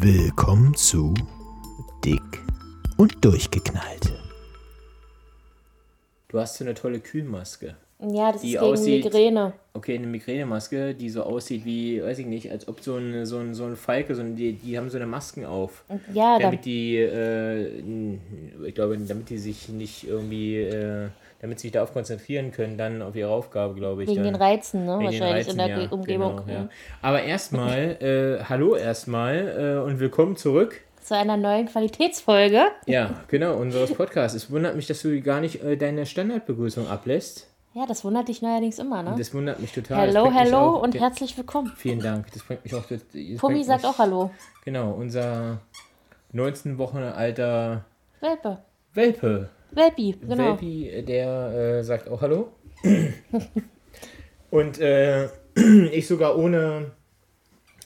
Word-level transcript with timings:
Willkommen 0.00 0.74
zu 0.74 1.14
Dick 2.04 2.20
und 2.96 3.24
Durchgeknallt. 3.24 4.12
Du 6.28 6.38
hast 6.38 6.56
so 6.58 6.64
eine 6.64 6.74
tolle 6.74 7.00
Kühlmaske. 7.00 7.76
Ja, 8.00 8.30
das 8.32 8.42
Die 8.42 8.54
ist 8.54 8.60
gegen 8.60 8.72
aussieht- 8.72 9.04
Migräne. 9.04 9.52
Okay, 9.74 9.96
eine 9.96 10.06
Migränemaske, 10.06 10.94
die 10.94 11.10
so 11.10 11.22
aussieht 11.24 11.64
wie, 11.64 12.00
weiß 12.02 12.18
ich 12.20 12.26
nicht, 12.26 12.50
als 12.50 12.68
ob 12.68 12.80
so 12.80 12.96
ein, 12.96 13.26
so 13.26 13.38
ein, 13.38 13.54
so 13.54 13.64
ein 13.64 13.74
Falke, 13.76 14.14
so 14.14 14.22
ein, 14.22 14.36
die, 14.36 14.52
die 14.52 14.78
haben 14.78 14.88
so 14.90 14.96
eine 14.98 15.06
Masken 15.06 15.44
auf. 15.44 15.84
Ja, 16.12 16.38
da, 16.38 16.44
Damit 16.44 16.64
die, 16.64 16.96
äh, 16.96 17.66
ich 18.66 18.74
glaube, 18.74 18.96
damit 18.98 19.30
die 19.30 19.38
sich 19.38 19.68
nicht 19.68 20.06
irgendwie, 20.06 20.58
äh, 20.58 21.08
damit 21.40 21.58
sie 21.60 21.68
sich 21.68 21.72
darauf 21.72 21.92
konzentrieren 21.92 22.50
können, 22.50 22.76
dann 22.76 23.00
auf 23.02 23.14
ihre 23.14 23.30
Aufgabe, 23.30 23.74
glaube 23.74 24.02
ich. 24.02 24.08
wegen 24.08 24.24
dann. 24.24 24.34
den 24.34 24.42
Reizen, 24.42 24.84
ne? 24.84 24.94
Wegen 24.98 25.04
Wahrscheinlich 25.04 25.46
Reizen, 25.46 25.50
in 25.50 25.58
der 25.58 25.68
ja, 25.68 25.78
Ge- 25.78 25.88
Umgebung. 25.90 26.36
Genau, 26.36 26.52
ja. 26.52 26.60
Mhm. 26.64 26.70
Aber 27.02 27.22
erstmal, 27.22 27.78
äh, 28.40 28.44
hallo 28.44 28.74
erstmal 28.76 29.78
äh, 29.78 29.86
und 29.86 30.00
willkommen 30.00 30.36
zurück. 30.36 30.80
Zu 31.02 31.16
einer 31.16 31.36
neuen 31.36 31.66
Qualitätsfolge. 31.66 32.62
Ja, 32.86 33.10
genau, 33.28 33.56
unseres 33.56 33.94
Podcasts. 33.94 34.36
Es 34.36 34.50
wundert 34.50 34.76
mich, 34.76 34.86
dass 34.86 35.00
du 35.02 35.20
gar 35.22 35.40
nicht 35.40 35.62
äh, 35.62 35.76
deine 35.76 36.06
Standardbegrüßung 36.06 36.88
ablässt. 36.88 37.48
Ja, 37.74 37.86
das 37.86 38.04
wundert 38.04 38.26
dich 38.28 38.42
neuerdings 38.42 38.78
immer, 38.80 39.02
ne? 39.02 39.14
Das 39.16 39.32
wundert 39.32 39.60
mich 39.60 39.72
total. 39.72 40.08
Hello, 40.08 40.32
hello 40.32 40.56
auch- 40.58 40.82
und 40.82 40.94
ja, 40.94 41.02
herzlich 41.02 41.36
willkommen. 41.36 41.72
Vielen 41.76 42.00
Dank. 42.00 42.26
Das 42.32 42.42
bringt 42.42 42.64
mich 42.64 42.74
auch. 42.74 42.84
Das, 42.86 43.00
das 43.12 43.38
Pummi 43.38 43.62
sagt 43.62 43.82
mich, 43.82 43.90
auch 43.92 43.98
Hallo. 43.98 44.30
Genau, 44.64 44.90
unser 44.90 45.58
19 46.32 46.78
Wochen 46.78 46.98
alter 46.98 47.84
Welpe. 48.20 48.58
Welpe. 48.94 49.50
Welpi, 49.70 50.16
genau. 50.20 50.36
Welpi, 50.52 51.04
der 51.06 51.78
äh, 51.80 51.84
sagt 51.84 52.08
auch 52.08 52.20
Hallo. 52.20 52.52
Und 54.50 54.78
äh, 54.80 55.28
ich 55.92 56.06
sogar 56.06 56.38
ohne, 56.38 56.92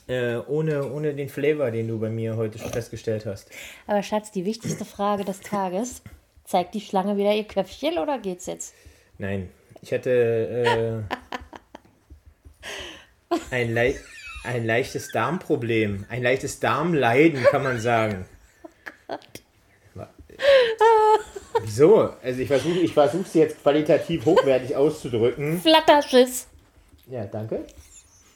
äh, 0.07 0.35
ohne, 0.37 0.89
ohne 0.91 1.13
den 1.13 1.29
Flavor, 1.29 1.71
den 1.71 1.87
du 1.87 1.99
bei 1.99 2.09
mir 2.09 2.37
heute 2.37 2.57
schon 2.59 2.71
festgestellt 2.71 3.25
hast. 3.25 3.49
Aber 3.87 4.01
Schatz, 4.03 4.31
die 4.31 4.45
wichtigste 4.45 4.85
Frage 4.85 5.25
des 5.25 5.41
Tages. 5.41 6.01
Zeigt 6.45 6.73
die 6.73 6.81
Schlange 6.81 7.15
wieder 7.15 7.33
ihr 7.33 7.45
Köpfchen 7.45 7.97
oder 7.97 8.19
geht's 8.19 8.47
jetzt? 8.47 8.73
Nein, 9.17 9.49
ich 9.81 9.93
hatte 9.93 11.05
äh, 13.31 13.35
ein, 13.51 13.73
lei 13.73 13.95
ein 14.43 14.65
leichtes 14.65 15.07
Darmproblem. 15.13 16.05
Ein 16.09 16.21
leichtes 16.21 16.59
Darmleiden, 16.59 17.41
kann 17.45 17.63
man 17.63 17.79
sagen. 17.79 18.25
Wa- 19.07 19.19
Wieso? 21.61 22.09
Also 22.23 22.41
ich 22.41 22.47
versuche 22.47 22.79
ich 22.79 22.93
versuche 22.93 23.27
sie 23.27 23.39
jetzt 23.39 23.61
qualitativ 23.61 24.25
hochwertig 24.25 24.75
auszudrücken. 24.75 25.59
Flatterschiss. 25.61 26.47
Ja, 27.09 27.25
danke. 27.25 27.65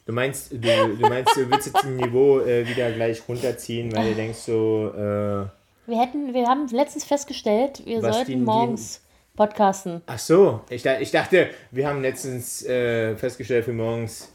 Du 0.06 0.12
meinst, 0.12 0.52
du, 0.52 0.56
du 0.58 1.06
meinst, 1.08 1.36
du 1.36 1.50
willst 1.50 1.66
jetzt 1.66 1.84
ein 1.84 1.96
Niveau 1.96 2.40
äh, 2.40 2.66
wieder 2.66 2.90
gleich 2.92 3.20
runterziehen, 3.28 3.94
weil 3.94 4.10
du 4.10 4.14
denkst 4.14 4.38
so, 4.38 4.90
äh, 4.94 5.90
Wir 5.90 6.00
hätten, 6.00 6.32
wir 6.32 6.46
haben 6.46 6.66
letztens 6.68 7.04
festgestellt, 7.04 7.82
wir 7.84 8.02
Was 8.02 8.16
sollten 8.16 8.42
morgens 8.44 9.02
podcasten. 9.36 10.00
ach 10.06 10.18
so, 10.18 10.60
ich, 10.70 10.84
ich 10.86 11.10
dachte, 11.10 11.50
wir 11.70 11.86
haben 11.86 12.00
letztens 12.00 12.64
äh, 12.64 13.16
festgestellt 13.16 13.66
für 13.66 13.72
morgens, 13.74 14.32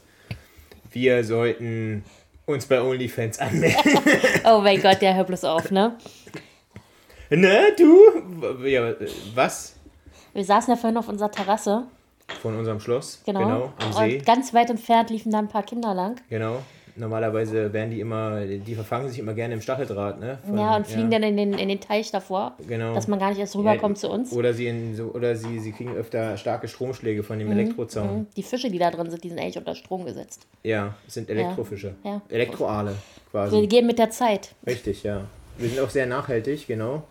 wir 0.92 1.24
sollten 1.24 2.04
uns 2.46 2.66
bei 2.66 2.80
OnlyFans 2.80 3.38
anmelden. 3.40 3.98
Oh 4.44 4.60
mein 4.60 4.80
Gott, 4.80 5.00
der 5.02 5.14
hört 5.16 5.26
bloß 5.26 5.44
auf, 5.44 5.70
ne? 5.72 5.96
Ne, 7.36 7.60
du? 7.78 8.66
Ja, 8.66 8.92
was? 9.34 9.74
Wir 10.32 10.44
saßen 10.44 10.72
ja 10.72 10.76
vorhin 10.76 10.96
auf 10.96 11.08
unserer 11.08 11.30
Terrasse, 11.30 11.84
Von 12.42 12.56
unserem 12.58 12.80
Schloss? 12.80 13.22
genau. 13.24 13.72
am 13.78 13.92
See. 13.92 14.16
und 14.18 14.26
ganz 14.26 14.52
weit 14.54 14.70
entfernt 14.70 15.10
liefen 15.10 15.30
da 15.30 15.38
ein 15.38 15.48
paar 15.48 15.62
Kinder 15.62 15.94
lang. 15.94 16.16
Genau. 16.28 16.62
Normalerweise 16.96 17.72
werden 17.72 17.90
die 17.90 17.98
immer, 17.98 18.40
die 18.46 18.74
verfangen 18.76 19.08
sich 19.08 19.18
immer 19.18 19.34
gerne 19.34 19.54
im 19.54 19.60
Stacheldraht, 19.60 20.20
ne? 20.20 20.38
Von- 20.46 20.56
Ja, 20.56 20.76
und 20.76 20.86
fliegen 20.86 21.10
dann 21.10 21.24
in 21.24 21.36
den, 21.36 21.52
in 21.54 21.68
den 21.68 21.80
Teich 21.80 22.12
davor, 22.12 22.54
Genau. 22.68 22.94
dass 22.94 23.08
man 23.08 23.18
gar 23.18 23.30
nicht 23.30 23.40
erst 23.40 23.56
rüberkommt 23.56 23.98
zu 23.98 24.08
uns. 24.08 24.32
Oder 24.32 24.54
sie 24.54 24.68
in 24.68 24.94
so, 24.94 25.06
oder 25.06 25.34
sie, 25.34 25.58
sie 25.58 25.72
kriegen 25.72 25.92
öfter 25.96 26.36
starke 26.36 26.68
Stromschläge 26.68 27.24
von 27.24 27.40
dem 27.40 27.50
Elektrozaun. 27.50 28.28
Die 28.36 28.44
Fische, 28.44 28.70
die 28.70 28.78
da 28.78 28.92
drin 28.92 29.10
sind, 29.10 29.24
die 29.24 29.28
sind 29.28 29.40
eigentlich 29.40 29.58
unter 29.58 29.74
Strom 29.74 30.04
gesetzt. 30.04 30.46
Ja, 30.62 30.94
es 31.08 31.14
sind 31.14 31.28
Elektrofische. 31.30 31.96
Ja. 32.04 32.22
Elektroaale 32.28 32.90
Wir 32.92 33.30
quasi. 33.32 33.66
gehen 33.66 33.86
mit 33.88 33.98
der 33.98 34.10
Zeit. 34.10 34.54
Richtig, 34.64 35.02
ja. 35.02 35.22
Wir 35.58 35.68
sind 35.68 35.80
auch 35.80 35.90
sehr 35.90 36.06
nachhaltig, 36.06 36.68
genau. 36.68 37.02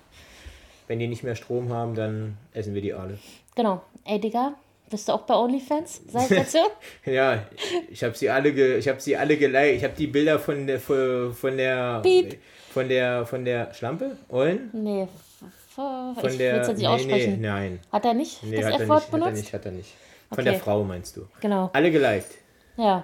Wenn 0.87 0.99
die 0.99 1.07
nicht 1.07 1.23
mehr 1.23 1.35
Strom 1.35 1.71
haben, 1.71 1.95
dann 1.95 2.37
essen 2.53 2.73
wir 2.73 2.81
die 2.81 2.93
Aale. 2.93 3.17
Genau. 3.55 3.81
Ey, 4.05 4.19
Digga, 4.19 4.53
bist 4.89 5.07
du 5.07 5.13
auch 5.13 5.21
bei 5.21 5.35
OnlyFans? 5.35 6.01
Seit 6.07 6.31
dazu? 6.37 6.57
Ja, 7.05 7.43
ich 7.89 8.03
habe 8.03 8.15
sie 8.15 8.29
alle 8.29 8.53
ge, 8.53 8.77
ich 8.77 8.87
habe 8.87 8.99
sie 8.99 9.15
alle 9.15 9.37
geliked. 9.37 9.77
Ich 9.77 9.83
habe 9.83 9.93
die 9.97 10.07
Bilder 10.07 10.39
von 10.39 10.67
der 10.67 10.79
von 10.79 11.57
der 11.57 12.01
Piep. 12.01 12.37
von 12.71 12.89
der 12.89 13.25
von 13.25 13.45
der 13.45 13.73
Schlampe 13.73 14.17
Eulen 14.29 14.69
nee, 14.73 15.07
von 15.75 16.15
ich 16.29 16.37
der 16.37 16.57
jetzt 16.57 16.67
nicht 16.69 16.79
nee, 16.79 16.87
aussprechen. 16.87 17.41
nee, 17.41 17.47
nein. 17.47 17.79
Hat 17.91 18.05
er 18.05 18.13
nicht 18.13 18.43
Nee, 18.43 18.57
das 18.57 18.65
hat 18.65 18.73
er 18.73 18.81
F-Wort 18.81 18.99
nicht, 19.01 19.07
hat 19.07 19.13
er 19.13 19.19
benutzt? 19.19 19.41
nicht, 19.43 19.53
hat 19.53 19.65
er 19.65 19.71
nicht. 19.71 19.93
Von 20.29 20.39
Okay. 20.39 20.49
der 20.51 20.59
Frau 20.59 20.83
meinst 20.83 21.15
du? 21.17 21.27
Genau. 21.41 21.69
Alle 21.73 21.91
geliked. 21.91 22.27
Ja. 22.77 23.03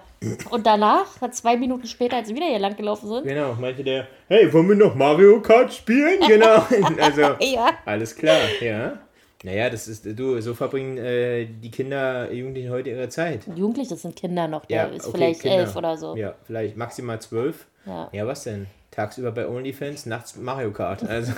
Und 0.50 0.66
danach, 0.66 1.06
zwei 1.32 1.56
Minuten 1.56 1.88
später, 1.88 2.18
als 2.18 2.30
wir 2.30 2.36
wieder 2.36 2.48
hier 2.48 2.60
lang 2.60 2.76
gelaufen 2.76 3.08
sind, 3.08 3.24
Genau, 3.24 3.54
meinte 3.54 3.84
der, 3.84 4.08
hey, 4.28 4.52
wollen 4.52 4.70
wir 4.70 4.76
noch 4.76 4.96
Mario 4.96 5.42
Kart 5.42 5.74
spielen? 5.74 6.20
Genau. 6.28 6.66
also, 7.02 7.22
ja. 7.40 7.70
alles 7.86 8.16
klar, 8.16 8.40
ja. 8.62 8.98
Naja, 9.44 9.70
das 9.70 9.88
ist, 9.88 10.06
du, 10.06 10.42
so 10.42 10.54
verbringen 10.54 10.98
äh, 10.98 11.46
die 11.46 11.72
Kinder, 11.72 12.30
Jugendlichen 12.32 12.72
heute 12.72 12.90
ihre 12.90 13.08
Zeit. 13.08 13.42
Jugendlich, 13.56 13.88
das 13.88 14.02
sind 14.02 14.16
Kinder 14.16 14.50
noch, 14.50 14.66
der 14.66 14.78
Ja, 14.78 14.84
ist 14.88 15.08
okay, 15.08 15.18
vielleicht 15.18 15.42
Kinder. 15.44 15.58
elf 15.60 15.76
oder 15.78 15.96
so. 15.96 16.16
Ja, 16.18 16.34
vielleicht 16.46 16.76
maximal 16.76 17.22
zwölf. 17.22 17.66
Ja. 17.86 18.10
Ja, 18.12 18.28
was 18.28 18.44
denn? 18.44 18.68
Tagsüber 18.92 19.32
bei 19.32 19.48
OnlyFans, 19.48 20.08
nachts 20.08 20.36
Mario 20.36 20.72
Kart. 20.72 21.04
Also, 21.08 21.32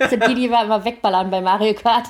Das 0.00 0.10
sind 0.10 0.26
die, 0.26 0.34
die 0.34 0.50
wir 0.50 0.64
immer 0.64 0.84
wegballern 0.84 1.30
bei 1.30 1.40
Mario 1.40 1.74
Kart. 1.74 2.06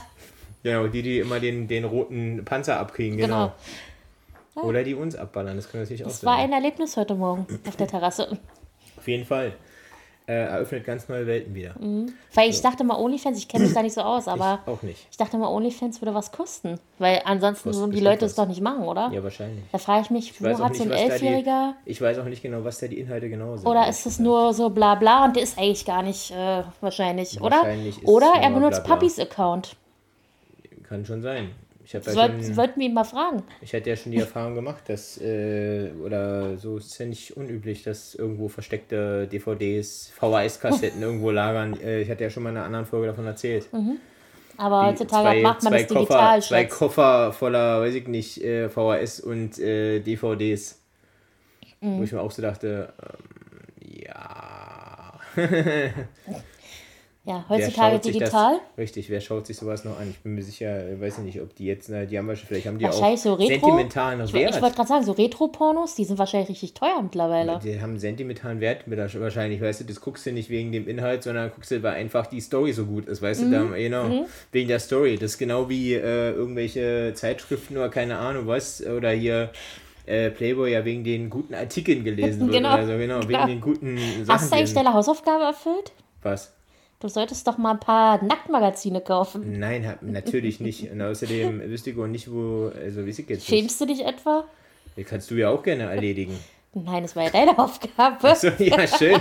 genau, 0.63 0.87
die, 0.87 1.03
die 1.03 1.19
immer 1.19 1.41
den, 1.41 1.69
den 1.69 1.85
roten 1.85 2.43
Panzer 2.47 2.79
abkriegen, 2.79 3.19
genau. 3.19 3.47
Genau. 3.49 3.53
Oder 4.63 4.85
die 4.85 4.95
uns 4.95 5.17
abballern, 5.17 5.57
das 5.57 5.71
kann 5.71 5.81
natürlich 5.81 6.05
auch 6.05 6.09
Das 6.09 6.25
war 6.25 6.37
ein 6.37 6.53
Erlebnis 6.53 6.97
heute 6.97 7.15
Morgen 7.15 7.47
auf 7.67 7.77
der 7.77 7.87
Terrasse. 7.89 8.39
Auf 8.97 9.09
jeden 9.09 9.25
Fall. 9.25 9.53
Äh, 10.27 10.33
eröffnet 10.47 10.85
ganz 10.87 11.07
neue 11.11 11.27
Welten 11.27 11.55
wieder. 11.55 11.75
Weil 12.33 12.49
ich 12.49 12.63
dachte 12.63 12.83
mal, 12.83 12.97
OnlyFans, 12.99 13.37
ich 13.37 13.47
kenne 13.47 13.65
mich 13.65 13.75
da 13.75 13.83
nicht 13.83 13.93
so 13.93 14.01
aus, 14.01 14.27
aber 14.27 14.61
Ich 14.65 14.73
auch 14.73 14.81
nicht. 14.83 15.07
ich 15.11 15.17
dachte 15.19 15.37
mal, 15.37 15.49
OnlyFans 15.49 16.01
würde 16.01 16.15
was 16.15 16.33
kosten. 16.33 16.81
Weil 16.99 17.21
ansonsten 17.27 17.75
würden 17.75 17.91
die 17.91 18.01
Leute 18.01 18.25
es 18.25 18.35
doch 18.35 18.47
nicht 18.47 18.63
machen, 18.63 18.85
oder? 18.85 19.11
Ja, 19.13 19.23
wahrscheinlich. 19.23 19.63
Da 19.71 19.77
frage 19.77 20.01
ich 20.05 20.11
mich, 20.11 20.43
weiß 20.43 20.59
wo 20.59 20.65
hat 20.65 20.77
so 20.77 20.85
ein 20.85 20.89
die- 20.89 20.95
Elfjähriger? 20.95 21.75
Ich 21.85 22.01
weiß 22.01 22.19
auch 22.21 22.25
nicht 22.25 22.41
genau, 22.41 22.65
was 22.65 22.79
da 22.79 22.87
die 22.87 23.01
Inhalte 23.01 23.29
genau 23.29 23.59
sind. 23.59 23.67
Oder 23.69 23.87
ist 23.87 24.07
es 24.07 24.19
nur 24.19 24.55
so 24.55 24.71
bla 24.71 24.95
bla 24.95 25.27
und 25.27 25.37
der 25.37 25.43
ist 25.43 25.59
eigentlich 25.59 25.85
gar 25.85 26.03
nicht 26.03 26.31
äh, 26.31 26.63
wahrscheinlich, 26.81 27.39
oder? 27.43 27.57
Wahrscheinlich 27.57 27.99
ist 27.99 28.09
oder 28.09 28.33
es 28.37 28.43
er 28.45 28.51
benutzt 28.51 28.79
bla 28.79 28.87
bla. 28.87 28.95
Papis 28.95 29.19
Account. 29.19 29.77
Kann 30.89 31.05
schon 31.05 31.21
sein. 31.21 31.51
Ich, 31.85 31.95
hab 31.95 32.07
ja 32.07 32.13
schon, 32.13 32.57
wollten 32.57 32.81
wir 32.81 32.87
ihn 32.87 32.95
mal 32.95 33.05
fragen. 33.05 33.43
ich 33.61 33.75
hatte 33.75 33.91
ja 33.91 33.97
schon 33.97 34.13
die 34.13 34.19
Erfahrung 34.19 34.55
gemacht, 34.55 34.85
dass, 34.89 35.21
äh, 35.21 35.91
oder 36.03 36.57
so 36.57 36.79
ist 36.79 36.93
es 36.93 36.99
ja 36.99 37.05
nicht 37.05 37.37
unüblich, 37.37 37.83
dass 37.83 38.15
irgendwo 38.15 38.49
versteckte 38.49 39.29
DVDs, 39.29 40.11
VHS-Kassetten 40.19 41.03
irgendwo 41.03 41.31
lagern. 41.31 41.79
Äh, 41.81 42.01
ich 42.01 42.11
hatte 42.11 42.25
ja 42.25 42.31
schon 42.31 42.43
mal 42.43 42.51
in 42.51 42.57
einer 42.57 42.67
anderen 42.67 42.87
Folge 42.87 43.09
davon 43.09 43.27
erzählt. 43.27 43.69
Aber 44.57 44.83
Die 44.83 44.87
heutzutage 44.89 45.43
macht 45.43 45.63
man 45.63 45.73
das 45.75 45.87
Koffer, 45.89 45.99
digital, 46.01 46.43
zwei 46.43 46.63
Schatz. 46.63 46.79
Koffer 46.79 47.33
voller, 47.33 47.81
weiß 47.81 47.95
ich 47.95 48.09
nicht, 48.09 48.43
äh, 48.43 48.69
VHS 48.69 49.21
und 49.21 49.59
äh, 49.59 50.01
DVDs. 50.01 50.81
Wo 51.81 52.03
ich 52.03 52.13
mir 52.13 52.21
auch 52.23 52.31
so 52.31 52.41
dachte, 52.41 52.95
ähm, 53.03 54.05
ja. 54.07 55.13
Ja, 57.27 57.43
heutzutage 57.49 57.99
digital. 58.01 58.59
Das, 58.59 58.79
richtig, 58.79 59.09
wer 59.09 59.21
schaut 59.23 59.47
sich 59.47 59.57
sowas 59.57 59.83
noch 59.87 59.99
an? 59.99 60.11
Ich 60.11 60.19
bin 60.19 60.35
mir 60.35 60.43
sicher, 60.43 60.87
äh, 60.87 61.01
weiß 61.01 61.19
ich 61.19 61.25
nicht, 61.25 61.41
ob 61.41 61.55
die 61.55 61.65
jetzt, 61.65 61.89
na, 61.89 62.05
die 62.05 62.19
haben 62.19 62.29
wahrscheinlich, 62.29 62.49
vielleicht 62.49 62.67
haben 62.67 62.79
die 62.79 62.85
auch 62.87 62.91
Wahrscheinlich 62.93 63.23
so 63.23 63.33
Retro. 63.33 63.47
sentimentalen 63.49 64.23
Ich, 64.27 64.33
Wert. 64.35 64.55
ich 64.55 64.61
wollte 64.61 64.77
gerade 64.77 64.89
sagen, 64.89 65.05
so 65.05 65.13
Retro-Pornos, 65.13 65.95
die 65.95 66.05
sind 66.05 66.19
wahrscheinlich 66.19 66.51
richtig 66.51 66.75
teuer 66.75 67.01
mittlerweile. 67.03 67.59
die 67.65 67.81
haben 67.81 67.99
sentimentalen 67.99 68.61
Wert 68.61 68.83
wahrscheinlich, 68.87 69.61
weißt 69.63 69.81
du, 69.81 69.85
das 69.85 70.03
guckst 70.03 70.27
du 70.27 70.33
nicht 70.33 70.51
wegen 70.51 70.71
dem 70.71 70.87
Inhalt, 70.87 71.23
sondern 71.23 71.51
guckst 71.51 71.71
du, 71.71 71.83
weil 71.83 71.95
einfach 71.95 72.27
die 72.27 72.41
Story 72.41 72.73
so 72.75 72.85
gut 72.85 73.07
ist, 73.07 73.23
weißt 73.23 73.45
Mhm. 73.45 73.51
du, 73.51 73.57
da, 73.71 73.77
genau, 73.77 74.27
wegen 74.53 74.69
der 74.69 74.79
Story. 74.79 75.15
Das 75.17 75.33
ist 75.33 75.39
genau 75.39 75.69
wie 75.71 75.95
äh, 75.95 76.31
irgendwelche 76.33 77.13
Zeitschriften 77.15 77.79
oder 77.79 77.89
keine 77.89 78.19
Ahnung 78.19 78.47
was, 78.49 78.85
oder 78.85 79.11
hier 79.13 79.51
äh, 80.07 80.29
Playboy 80.31 80.71
ja 80.73 80.85
wegen 80.85 81.03
den 81.05 81.31
guten 81.31 81.55
Artikeln 81.55 82.05
gelesen 82.05 82.41
wird 82.49 82.53
Genau. 82.59 82.75
oder 82.75 82.87
so, 82.87 82.99
genau, 82.99 83.21
wegen 83.21 83.29
Klar. 83.29 83.47
den 83.47 83.61
guten 83.63 83.97
Sachen. 84.27 84.29
Hast 84.29 84.53
du 84.53 84.57
eigentlich 84.57 84.75
deine 84.75 84.93
Hausaufgabe 84.93 85.45
erfüllt? 85.45 85.93
was? 86.23 86.54
Du 87.05 87.11
solltest 87.11 87.47
doch 87.47 87.59
mal 87.59 87.73
ein 87.73 87.81
paar 87.81 88.25
Nacktmagazine 88.25 89.03
kaufen. 89.03 89.59
Nein, 89.59 89.87
hab, 89.87 90.01
natürlich 90.01 90.59
nicht. 90.59 90.91
Und 90.91 91.03
außerdem 91.03 91.61
wüsste 91.69 91.91
ich 91.91 91.99
auch 91.99 92.07
nicht, 92.07 92.33
wo, 92.33 92.73
also 92.83 93.07
weiß 93.07 93.19
ich 93.19 93.29
jetzt 93.29 93.41
nicht. 93.41 93.47
Schämst 93.47 93.79
du 93.79 93.85
dich 93.85 94.03
etwa? 94.07 94.45
Die 94.97 95.05
kannst 95.05 95.31
du 95.31 95.35
ja 95.35 95.51
auch 95.51 95.63
gerne 95.63 95.83
erledigen. 95.83 96.35
Nein, 96.73 97.03
das 97.03 97.15
war 97.15 97.25
ja 97.25 97.29
deine 97.29 97.59
Aufgabe. 97.59 98.35
So, 98.35 98.49
ja, 98.59 98.87
schön. 98.87 99.21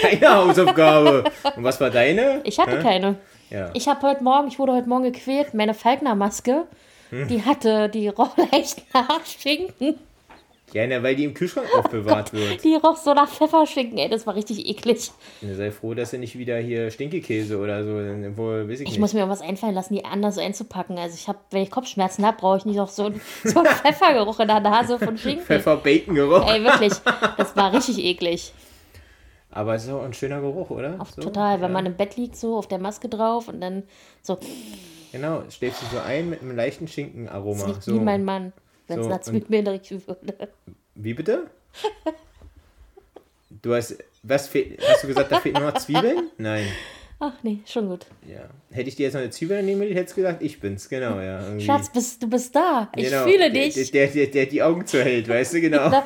Deine 0.00 0.32
Hausaufgabe. 0.32 1.24
Und 1.56 1.64
was 1.64 1.80
war 1.80 1.90
deine? 1.90 2.40
Ich 2.44 2.60
hatte 2.60 2.78
Hä? 2.78 2.82
keine. 2.84 3.16
Ja. 3.50 3.72
Ich 3.74 3.88
habe 3.88 4.00
heute 4.06 4.22
Morgen, 4.22 4.46
ich 4.46 4.60
wurde 4.60 4.74
heute 4.74 4.88
Morgen 4.88 5.02
gequält, 5.12 5.54
meine 5.54 5.74
Falkner-Maske, 5.74 6.66
Hm. 7.10 7.26
die 7.26 7.44
hatte 7.44 7.88
die 7.88 8.06
rohleicht 8.06 8.84
nach 8.94 9.26
Schinken. 9.26 9.98
Ja, 10.74 10.86
na, 10.86 11.02
weil 11.02 11.16
die 11.16 11.24
im 11.24 11.32
Kühlschrank 11.34 11.66
aufbewahrt 11.76 12.32
wird. 12.34 12.62
Die 12.62 12.74
roch 12.74 12.96
so 12.96 13.14
nach 13.14 13.28
Pfefferschinken, 13.28 13.96
ey, 13.98 14.08
das 14.08 14.26
war 14.26 14.34
richtig 14.34 14.66
eklig. 14.68 15.10
Ja, 15.40 15.54
sei 15.54 15.70
froh, 15.70 15.94
dass 15.94 16.10
du 16.10 16.18
nicht 16.18 16.36
wieder 16.38 16.58
hier 16.58 16.90
Stinkekäse 16.90 17.58
oder 17.58 17.84
so, 17.84 17.96
dann 17.98 18.36
wohl, 18.36 18.68
weiß 18.68 18.80
ich, 18.80 18.82
Ich 18.82 18.90
nicht. 18.92 18.98
muss 19.00 19.14
mir 19.14 19.28
was 19.28 19.40
einfallen 19.40 19.74
lassen, 19.74 19.94
die 19.94 20.04
anders 20.04 20.34
so 20.34 20.40
einzupacken. 20.40 20.98
Also 20.98 21.14
ich 21.14 21.26
habe, 21.28 21.38
wenn 21.50 21.62
ich 21.62 21.70
Kopfschmerzen 21.70 22.26
habe, 22.26 22.36
brauche 22.38 22.58
ich 22.58 22.64
nicht 22.66 22.76
noch 22.76 22.88
so, 22.88 23.06
einen- 23.06 23.20
so 23.44 23.60
einen 23.60 23.66
Pfeffergeruch 23.82 24.40
in 24.40 24.48
der 24.48 24.60
Nase 24.60 24.98
von 24.98 25.16
Schinken. 25.16 25.44
Pfeffer-Bacon-Geruch. 25.44 26.46
Ey, 26.50 26.62
wirklich, 26.62 26.92
das 27.38 27.56
war 27.56 27.72
richtig 27.72 27.98
eklig. 28.04 28.52
Aber 29.50 29.74
es 29.74 29.84
ist 29.84 29.90
auch 29.90 30.02
ein 30.04 30.12
schöner 30.12 30.42
Geruch, 30.42 30.68
oder? 30.68 30.96
Auf, 30.98 31.12
So, 31.12 31.22
total, 31.22 31.56
wenn 31.62 31.68
ja. 31.70 31.72
man 31.72 31.86
im 31.86 31.96
Bett 31.96 32.16
liegt, 32.16 32.36
so 32.36 32.56
auf 32.58 32.68
der 32.68 32.78
Maske 32.78 33.08
drauf 33.08 33.48
und 33.48 33.62
dann 33.62 33.84
so, 34.22 34.38
Genau, 35.12 35.42
schläfst 35.48 35.80
du 35.82 35.86
so 35.96 36.02
ein 36.02 36.28
mit 36.28 36.42
einem 36.42 36.54
leichten 36.54 36.84
das 36.84 36.94
Schinkenaroma. 36.94 37.64
riecht 37.64 37.82
So. 37.82 37.94
wie 37.94 37.98
mein 38.00 38.24
Mann, 38.24 38.52
wenn 38.88 38.98
es 38.98 39.04
So, 39.04 39.10
nach 39.10 39.16
und- 39.18 39.24
Zwiebeln 39.24 39.66
riechen 39.68 40.02
würde. 40.06 40.48
Wie 40.94 41.14
bitte? 41.14 41.46
Du 43.62 43.74
hast, 43.74 43.96
was 44.22 44.48
fehlt, 44.48 44.80
hast 44.86 45.04
du 45.04 45.08
gesagt, 45.08 45.30
da 45.32 45.40
fehlen 45.40 45.54
nur 45.60 45.70
noch 45.72 45.78
Zwiebeln? 45.78 46.30
Nein. 46.38 46.66
Ach 47.20 47.32
nee, 47.42 47.58
schon 47.66 47.88
gut. 47.88 48.06
Ja. 48.28 48.48
Hätte 48.70 48.88
ich 48.88 48.94
dir 48.96 49.04
jetzt 49.04 49.14
noch 49.14 49.20
eine 49.20 49.30
Zwiebel 49.30 49.62
nehmen 49.62 49.80
will, 49.80 49.94
hättest 49.94 50.16
du 50.16 50.20
gesagt, 50.22 50.40
ich 50.42 50.60
bin's, 50.60 50.88
genau, 50.88 51.18
ja. 51.18 51.40
irgendwie. 51.42 51.64
Schatz, 51.64 51.90
bist, 51.90 52.22
du 52.22 52.28
bist 52.28 52.54
da. 52.54 52.90
Ich 52.94 53.06
Genau, 53.10 53.24
fühle 53.24 53.50
der- 53.50 53.68
dich. 53.70 53.90
Der, 53.90 54.06
der, 54.06 54.26
der 54.28 54.46
die 54.46 54.62
Augen 54.62 54.86
zuhält, 54.86 55.28
weißt 55.28 55.54
du, 55.54 55.60
genau. 55.60 55.90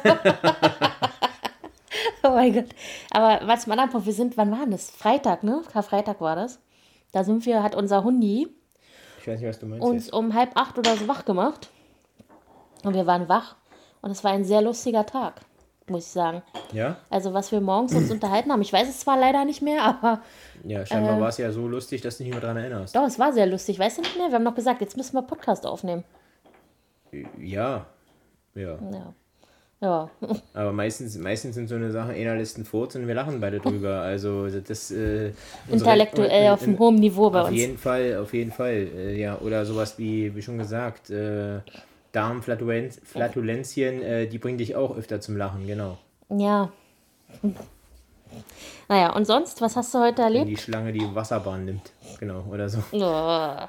Oh 2.24 2.30
mein 2.30 2.52
Gott. 2.54 2.66
Aber 3.10 3.46
was 3.48 3.66
mal 3.66 3.78
ab, 3.80 3.90
wir 3.92 4.12
sind, 4.12 4.36
wann 4.36 4.50
war 4.52 4.64
das? 4.66 4.90
Freitag, 4.90 5.42
ne? 5.42 5.62
Karfreitag 5.72 6.20
war 6.20 6.36
das. 6.36 6.60
Da 7.10 7.24
sind 7.24 7.44
wir, 7.46 7.62
hat 7.62 7.74
unser 7.74 8.04
Hundi 8.04 8.46
Ich 9.20 9.26
weiß 9.26 9.40
nicht, 9.40 9.48
was 9.48 9.58
du 9.58 9.66
meinst. 9.66 9.84
uns 9.86 10.04
jetzt. 10.06 10.12
um 10.14 10.32
halb 10.32 10.50
acht 10.54 10.78
oder 10.78 10.96
so 10.96 11.08
wach 11.08 11.24
gemacht. 11.24 11.68
Und 12.82 12.94
wir 12.94 13.06
waren 13.06 13.28
wach. 13.28 13.56
Und 14.00 14.10
es 14.10 14.24
war 14.24 14.32
ein 14.32 14.44
sehr 14.44 14.62
lustiger 14.62 15.06
Tag, 15.06 15.34
muss 15.88 16.06
ich 16.06 16.10
sagen. 16.12 16.42
Ja? 16.72 16.96
Also 17.10 17.32
was 17.32 17.52
wir 17.52 17.60
morgens 17.60 17.94
uns 17.94 18.10
unterhalten 18.10 18.50
haben, 18.50 18.62
ich 18.62 18.72
weiß 18.72 18.88
es 18.88 19.00
zwar 19.00 19.16
leider 19.18 19.44
nicht 19.44 19.62
mehr, 19.62 19.82
aber 19.84 20.20
Ja, 20.64 20.80
Äh. 20.80 20.86
scheinbar 20.86 21.20
war 21.20 21.28
es 21.28 21.38
ja 21.38 21.52
so 21.52 21.68
lustig, 21.68 22.00
dass 22.00 22.18
du 22.18 22.24
dich 22.24 22.32
nicht 22.32 22.40
mehr 22.40 22.46
dran 22.48 22.56
erinnerst. 22.56 22.94
doch, 22.96 23.06
es 23.06 23.18
war 23.18 23.32
sehr 23.32 23.46
lustig. 23.46 23.78
Weißt 23.78 23.98
du 23.98 24.02
nicht 24.02 24.16
mehr? 24.18 24.28
Wir 24.28 24.34
haben 24.34 24.42
noch 24.44 24.54
gesagt, 24.56 24.80
jetzt 24.80 24.96
müssen 24.96 25.14
wir 25.14 25.22
Podcast 25.22 25.64
aufnehmen. 25.66 26.04
Ja. 27.38 27.86
Ja. 28.54 28.78
Ja. 28.90 29.14
Ja. 29.80 30.10
Aber 30.54 30.72
meistens, 30.72 31.18
meistens 31.18 31.54
sind 31.56 31.68
so 31.68 31.74
eine 31.74 31.90
Sachen, 31.90 32.14
einer 32.14 32.36
lässt 32.36 32.56
einen 32.56 32.64
Furz 32.64 32.94
und 32.94 33.06
wir 33.08 33.14
lachen 33.14 33.40
beide 33.40 33.58
drüber. 33.58 34.00
Also 34.00 34.48
das 34.48 34.90
äh, 34.92 35.32
unsere- 35.68 35.90
Intellektuell 35.90 36.50
auf 36.52 36.62
einem 36.62 36.78
hohen 36.78 36.96
Niveau 36.96 37.30
bei 37.30 37.40
Auf 37.42 37.48
uns. 37.48 37.56
jeden 37.56 37.78
Fall, 37.78 38.16
auf 38.16 38.32
jeden 38.32 38.52
Fall. 38.52 38.88
Äh, 38.94 39.20
ja, 39.20 39.38
oder 39.38 39.64
sowas 39.66 39.98
wie, 39.98 40.34
wie 40.36 40.42
schon 40.42 40.56
gesagt, 40.58 41.10
äh, 41.10 41.58
Darmflatulenz, 42.12 43.00
Flatulenzien, 43.04 44.02
äh, 44.02 44.26
die 44.26 44.38
bringen 44.38 44.58
dich 44.58 44.76
auch 44.76 44.96
öfter 44.96 45.20
zum 45.20 45.36
Lachen, 45.36 45.66
genau. 45.66 45.98
Ja. 46.28 46.70
Naja, 48.88 49.14
und 49.14 49.26
sonst, 49.26 49.60
was 49.60 49.76
hast 49.76 49.94
du 49.94 49.98
heute 49.98 50.18
Wenn 50.18 50.24
erlebt? 50.24 50.48
die 50.50 50.56
Schlange 50.56 50.92
die 50.92 51.14
Wasserbahn 51.14 51.64
nimmt. 51.64 51.92
Genau, 52.20 52.44
oder 52.50 52.68
so. 52.68 52.82
Oh. 52.92 53.66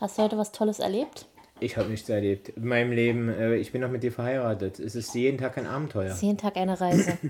Hast 0.00 0.18
du 0.18 0.22
heute 0.22 0.36
was 0.36 0.52
Tolles 0.52 0.80
erlebt? 0.80 1.26
Ich 1.60 1.76
habe 1.76 1.88
nichts 1.88 2.08
erlebt. 2.08 2.50
In 2.50 2.66
meinem 2.66 2.92
Leben, 2.92 3.28
äh, 3.28 3.54
ich 3.56 3.72
bin 3.72 3.80
noch 3.80 3.90
mit 3.90 4.02
dir 4.02 4.12
verheiratet. 4.12 4.80
Es 4.80 4.94
ist 4.96 5.14
jeden 5.14 5.38
Tag 5.38 5.56
ein 5.56 5.66
Abenteuer. 5.66 6.10
Ist 6.12 6.22
jeden 6.22 6.38
Tag 6.38 6.56
eine 6.56 6.80
Reise. 6.80 7.16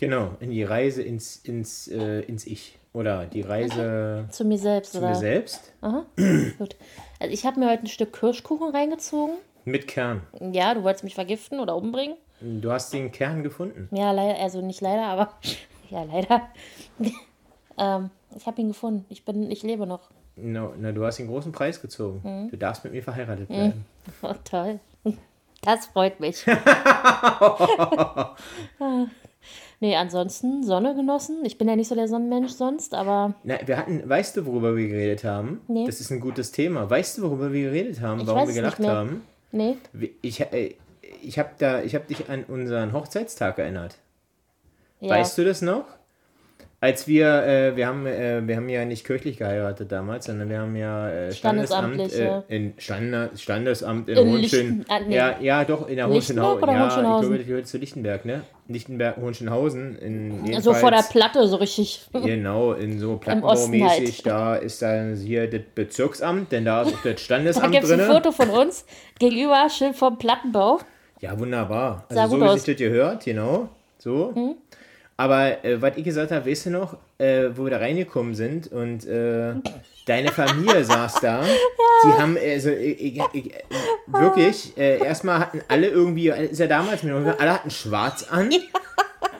Genau, 0.00 0.36
in 0.38 0.52
die 0.52 0.62
Reise 0.62 1.02
ins, 1.02 1.36
ins, 1.38 1.88
äh, 1.88 2.20
ins 2.20 2.46
Ich. 2.46 2.77
Oder 2.92 3.26
die 3.26 3.42
Reise 3.42 4.24
Zu 4.30 4.44
mir 4.44 4.58
selbst, 4.58 4.92
zu 4.92 4.98
oder? 4.98 5.08
mir 5.10 5.14
selbst 5.14 5.72
Aha. 5.82 6.04
Gut. 6.58 6.76
Also 7.20 7.32
ich 7.32 7.44
habe 7.46 7.60
mir 7.60 7.70
heute 7.70 7.84
ein 7.84 7.86
Stück 7.88 8.12
Kirschkuchen 8.18 8.70
reingezogen. 8.74 9.36
mit 9.64 9.86
Kern. 9.88 10.22
Ja, 10.52 10.74
du 10.74 10.82
wolltest 10.82 11.04
mich 11.04 11.14
vergiften 11.14 11.60
oder 11.60 11.76
umbringen. 11.76 12.16
Du 12.40 12.70
hast 12.70 12.92
den 12.92 13.10
Kern 13.12 13.42
gefunden. 13.42 13.88
Ja, 13.90 14.12
leider, 14.12 14.38
also 14.40 14.60
nicht 14.60 14.80
leider, 14.80 15.04
aber 15.06 15.32
ja, 15.90 16.02
leider. 16.04 16.48
ähm, 17.78 18.10
ich 18.36 18.46
habe 18.46 18.60
ihn 18.60 18.68
gefunden. 18.68 19.04
Ich 19.08 19.24
bin, 19.24 19.50
ich 19.50 19.62
lebe 19.62 19.86
noch. 19.86 20.10
No, 20.36 20.72
na, 20.78 20.92
du 20.92 21.04
hast 21.04 21.18
den 21.18 21.26
großen 21.26 21.50
Preis 21.52 21.82
gezogen. 21.82 22.20
Mhm. 22.22 22.50
Du 22.50 22.56
darfst 22.56 22.84
mit 22.84 22.92
mir 22.92 23.02
verheiratet 23.02 23.48
bleiben. 23.48 23.84
Oh, 24.22 24.32
toll. 24.44 24.78
Das 25.62 25.86
freut 25.86 26.18
mich. 26.20 26.46
Nee, 29.80 29.96
ansonsten 29.96 30.62
Sonne 30.62 30.94
genossen. 30.94 31.44
Ich 31.44 31.58
bin 31.58 31.68
ja 31.68 31.76
nicht 31.76 31.88
so 31.88 31.94
der 31.94 32.08
Sonnenmensch 32.08 32.52
sonst, 32.52 32.94
aber 32.94 33.34
Na, 33.44 33.56
wir 33.66 33.76
hatten, 33.76 34.08
weißt 34.08 34.36
du, 34.36 34.46
worüber 34.46 34.76
wir 34.76 34.88
geredet 34.88 35.24
haben? 35.24 35.60
Nee. 35.68 35.86
Das 35.86 36.00
ist 36.00 36.10
ein 36.10 36.20
gutes 36.20 36.52
Thema. 36.52 36.88
Weißt 36.88 37.18
du, 37.18 37.22
worüber 37.22 37.52
wir 37.52 37.70
geredet 37.70 38.00
haben? 38.00 38.20
Ich 38.20 38.26
warum 38.26 38.48
wir 38.48 38.54
gelacht 38.54 38.80
haben? 38.86 39.22
nee. 39.52 39.76
Ich, 40.22 40.40
äh, 40.40 40.74
ich 41.22 41.38
habe 41.38 41.50
da, 41.58 41.82
ich 41.82 41.94
habe 41.94 42.06
dich 42.06 42.28
an 42.28 42.44
unseren 42.44 42.92
Hochzeitstag 42.92 43.58
erinnert. 43.58 43.96
Ja. 45.00 45.10
Weißt 45.10 45.38
du 45.38 45.44
das 45.44 45.62
noch? 45.62 45.84
Als 46.80 47.08
wir, 47.08 47.42
äh, 47.42 47.76
wir 47.76 47.88
haben, 47.88 48.06
äh, 48.06 48.46
wir 48.46 48.54
haben 48.54 48.68
ja 48.68 48.84
nicht 48.84 49.04
kirchlich 49.04 49.36
geheiratet 49.36 49.90
damals, 49.90 50.26
sondern 50.26 50.48
wir 50.48 50.60
haben 50.60 50.76
ja 50.76 51.10
äh, 51.10 51.32
Standesamt, 51.32 52.12
äh, 52.12 52.42
in 52.46 52.74
Stande, 52.78 53.30
Standesamt 53.34 54.08
in, 54.08 54.16
In 54.16 54.28
Hohenschön. 54.28 54.84
Ah, 54.88 55.00
nee. 55.00 55.16
Ja, 55.16 55.40
ja, 55.40 55.64
doch 55.64 55.88
in 55.88 55.96
der 55.96 56.08
Hohenschönhausen. 56.08 56.68
Ja, 56.68 56.86
ich 56.86 57.20
glaube, 57.20 57.38
das 57.38 57.46
gehört 57.48 57.66
zu 57.66 57.78
Lichtenberg, 57.78 58.24
ne? 58.24 58.42
Lichtenberg, 58.68 59.16
Hohenschönhausen. 59.16 59.98
In 59.98 60.60
so 60.60 60.72
vor 60.72 60.92
der 60.92 61.02
Platte, 61.02 61.48
so 61.48 61.56
richtig. 61.56 62.06
Genau, 62.12 62.74
in 62.74 63.00
so 63.00 63.16
Plattenbaumäßig, 63.16 64.18
halt. 64.18 64.26
da 64.26 64.54
ist 64.54 64.80
dann 64.80 65.16
hier 65.16 65.50
das 65.50 65.62
Bezirksamt, 65.74 66.52
denn 66.52 66.64
da 66.64 66.82
ist 66.82 66.94
auch 66.94 67.02
das 67.02 67.02
Da 67.14 67.18
Standesamt 67.18 67.72
gibt 67.72 67.84
es 67.84 67.90
ein. 67.90 68.00
Foto 68.02 68.30
von 68.30 68.50
uns 68.50 68.84
gegenüber, 69.18 69.68
schön 69.68 69.94
vom 69.94 70.16
Plattenbau. 70.16 70.78
Ja, 71.20 71.36
wunderbar. 71.36 72.04
Also 72.08 72.36
so 72.36 72.40
wie 72.40 72.46
aus. 72.46 72.62
sich 72.62 72.76
das 72.76 72.86
gehört, 72.86 73.24
genau. 73.24 73.68
So. 73.98 74.32
Hm? 74.32 74.54
Aber 75.20 75.64
äh, 75.64 75.82
was 75.82 75.96
ich 75.96 76.04
gesagt 76.04 76.30
habe, 76.30 76.48
weißt 76.48 76.66
du 76.66 76.70
noch, 76.70 76.96
äh, 77.18 77.48
wo 77.56 77.64
wir 77.64 77.70
da 77.72 77.78
reingekommen 77.78 78.36
sind 78.36 78.70
und 78.70 79.04
äh, 79.04 79.52
deine 80.06 80.30
Familie 80.30 80.84
saß 80.84 81.14
da. 81.20 81.44
Die 82.04 82.12
haben, 82.12 82.38
also, 82.40 82.70
ich, 82.70 83.16
ich, 83.16 83.22
ich, 83.32 83.54
wirklich, 84.06 84.78
äh, 84.78 85.04
erstmal 85.04 85.40
hatten 85.40 85.60
alle 85.66 85.88
irgendwie, 85.88 86.28
ist 86.28 86.60
ja 86.60 86.68
damals 86.68 87.02
alle 87.02 87.52
hatten 87.52 87.70
schwarz 87.70 88.26
an. 88.30 88.50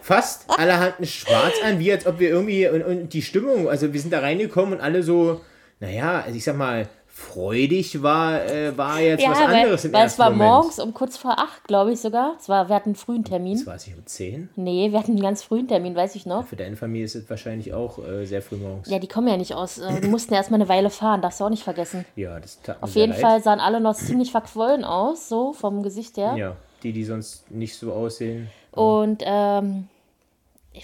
Fast 0.03 0.47
alle 0.49 0.81
hatten 0.81 1.07
schwarz 1.07 1.55
an, 1.65 1.79
wie 1.79 1.93
als 1.93 2.07
ob 2.07 2.19
wir 2.19 2.31
irgendwie, 2.31 2.67
und, 2.69 2.83
und 2.83 3.13
die 3.13 3.23
Stimmung, 3.23 3.69
also 3.69 3.93
wir 3.93 4.01
sind 4.01 4.13
da 4.13 4.19
reingekommen 4.19 4.75
und 4.75 4.81
alle 4.81 5.05
so, 5.05 5.43
naja, 5.79 6.25
also 6.27 6.37
ich 6.37 6.43
sag 6.43 6.57
mal, 6.57 6.89
freudig 7.19 8.01
war, 8.03 8.45
äh, 8.45 8.77
war 8.79 9.01
jetzt 9.01 9.23
Ja, 9.23 9.31
was 9.33 9.39
weil, 9.41 9.47
anderes 9.57 9.85
im 9.85 9.93
weil 9.93 10.01
es 10.01 10.13
ersten 10.13 10.19
war 10.23 10.31
Moment. 10.31 10.51
morgens 10.51 10.79
um 10.79 10.95
kurz 10.95 11.17
vor 11.17 11.33
acht, 11.39 11.65
glaube 11.65 11.93
ich 11.93 12.01
sogar. 12.01 12.37
Es 12.39 12.49
war, 12.49 12.69
wir 12.69 12.75
hatten 12.77 12.91
einen 12.91 12.95
frühen 12.97 13.25
Termin. 13.25 13.55
Das 13.59 13.67
war 13.67 13.75
es 13.75 13.87
nicht 13.87 13.99
um 13.99 14.07
10. 14.07 14.51
Nee, 14.57 14.93
wir 14.93 14.99
hatten 15.01 15.11
einen 15.13 15.21
ganz 15.21 15.43
frühen 15.43 15.67
Termin, 15.67 15.97
weiß 15.97 16.15
ich 16.15 16.27
noch. 16.27 16.47
Für 16.47 16.55
deine 16.57 16.77
Familie 16.77 17.05
ist 17.05 17.17
es 17.17 17.29
wahrscheinlich 17.29 17.75
auch 17.75 17.99
äh, 17.99 18.25
sehr 18.25 18.41
früh 18.41 18.57
morgens. 18.57 18.89
Ja, 18.89 18.99
die 19.01 19.09
kommen 19.09 19.27
ja 19.29 19.37
nicht 19.37 19.55
aus. 19.55 19.79
äh, 19.79 20.01
Die 20.01 20.07
mussten 20.07 20.33
erst 20.33 20.51
mal 20.51 20.55
eine 20.57 20.69
Weile 20.69 20.91
fahren, 20.91 21.21
darfst 21.21 21.41
du 21.41 21.45
auch 21.45 21.51
nicht 21.51 21.65
vergessen. 21.65 22.05
Ja, 22.15 22.39
das 22.39 22.63
tat 22.63 22.81
Auf 22.83 22.95
jeden 22.95 23.13
leid. 23.13 23.21
Fall 23.21 23.43
sahen 23.43 23.59
alle 23.61 23.81
noch 23.81 23.97
ziemlich 23.97 24.31
verquollen 24.31 24.85
aus, 24.85 25.29
so 25.29 25.53
vom 25.53 25.83
Gesicht 25.83 26.17
her. 26.19 26.35
Ja, 26.37 26.57
die, 26.85 26.93
die 26.93 27.05
sonst 27.05 27.51
nicht 27.51 27.77
so 27.77 27.93
aussehen. 27.93 28.49
Und 28.71 29.23
ähm, 29.27 29.89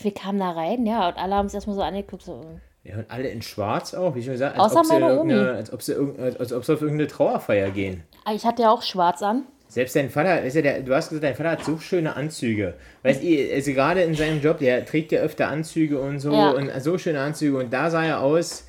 wir 0.00 0.12
kamen 0.14 0.40
da 0.40 0.50
rein, 0.50 0.85
ja, 0.85 1.08
und 1.08 1.16
alle 1.16 1.37
haben 1.37 1.47
es 1.47 1.54
erstmal 1.54 1.76
so 1.76 1.82
angeguckt, 1.82 2.25
so, 2.25 2.44
Ja, 2.84 2.96
und 2.96 3.10
alle 3.10 3.28
in 3.28 3.40
schwarz 3.40 3.94
auch, 3.94 4.14
wie 4.14 4.22
schon 4.22 4.32
gesagt, 4.34 4.58
als 4.58 4.72
Außer 4.76 4.80
ob, 4.80 4.86
sie 4.86 5.34
als, 5.34 5.72
ob 5.72 5.82
sie 5.82 5.94
als 6.38 6.52
ob 6.52 6.64
sie 6.64 6.72
auf 6.74 6.82
irgendeine 6.82 7.08
Trauerfeier 7.08 7.70
gehen. 7.70 8.02
Ah, 8.24 8.34
ich 8.34 8.44
hatte 8.44 8.62
ja 8.62 8.70
auch 8.70 8.82
schwarz 8.82 9.22
an. 9.22 9.44
Selbst 9.68 9.96
dein 9.96 10.10
Vater, 10.10 10.44
weißt 10.44 10.56
du, 10.56 10.62
der, 10.62 10.80
du 10.82 10.94
hast 10.94 11.08
gesagt, 11.08 11.24
dein 11.24 11.34
Vater 11.34 11.52
hat 11.52 11.64
so 11.64 11.78
schöne 11.78 12.14
Anzüge. 12.14 12.74
Weißt 13.02 13.22
du, 13.22 13.52
also 13.54 13.72
gerade 13.72 14.02
in 14.02 14.14
seinem 14.14 14.40
Job, 14.40 14.58
der 14.58 14.84
trägt 14.84 15.12
ja 15.12 15.20
öfter 15.20 15.48
Anzüge 15.48 15.98
und 15.98 16.20
so 16.20 16.32
Ja. 16.32 16.50
und 16.50 16.70
so 16.82 16.98
schöne 16.98 17.20
Anzüge 17.20 17.56
und 17.56 17.72
da 17.72 17.90
sah 17.90 18.04
er 18.04 18.20
aus. 18.20 18.66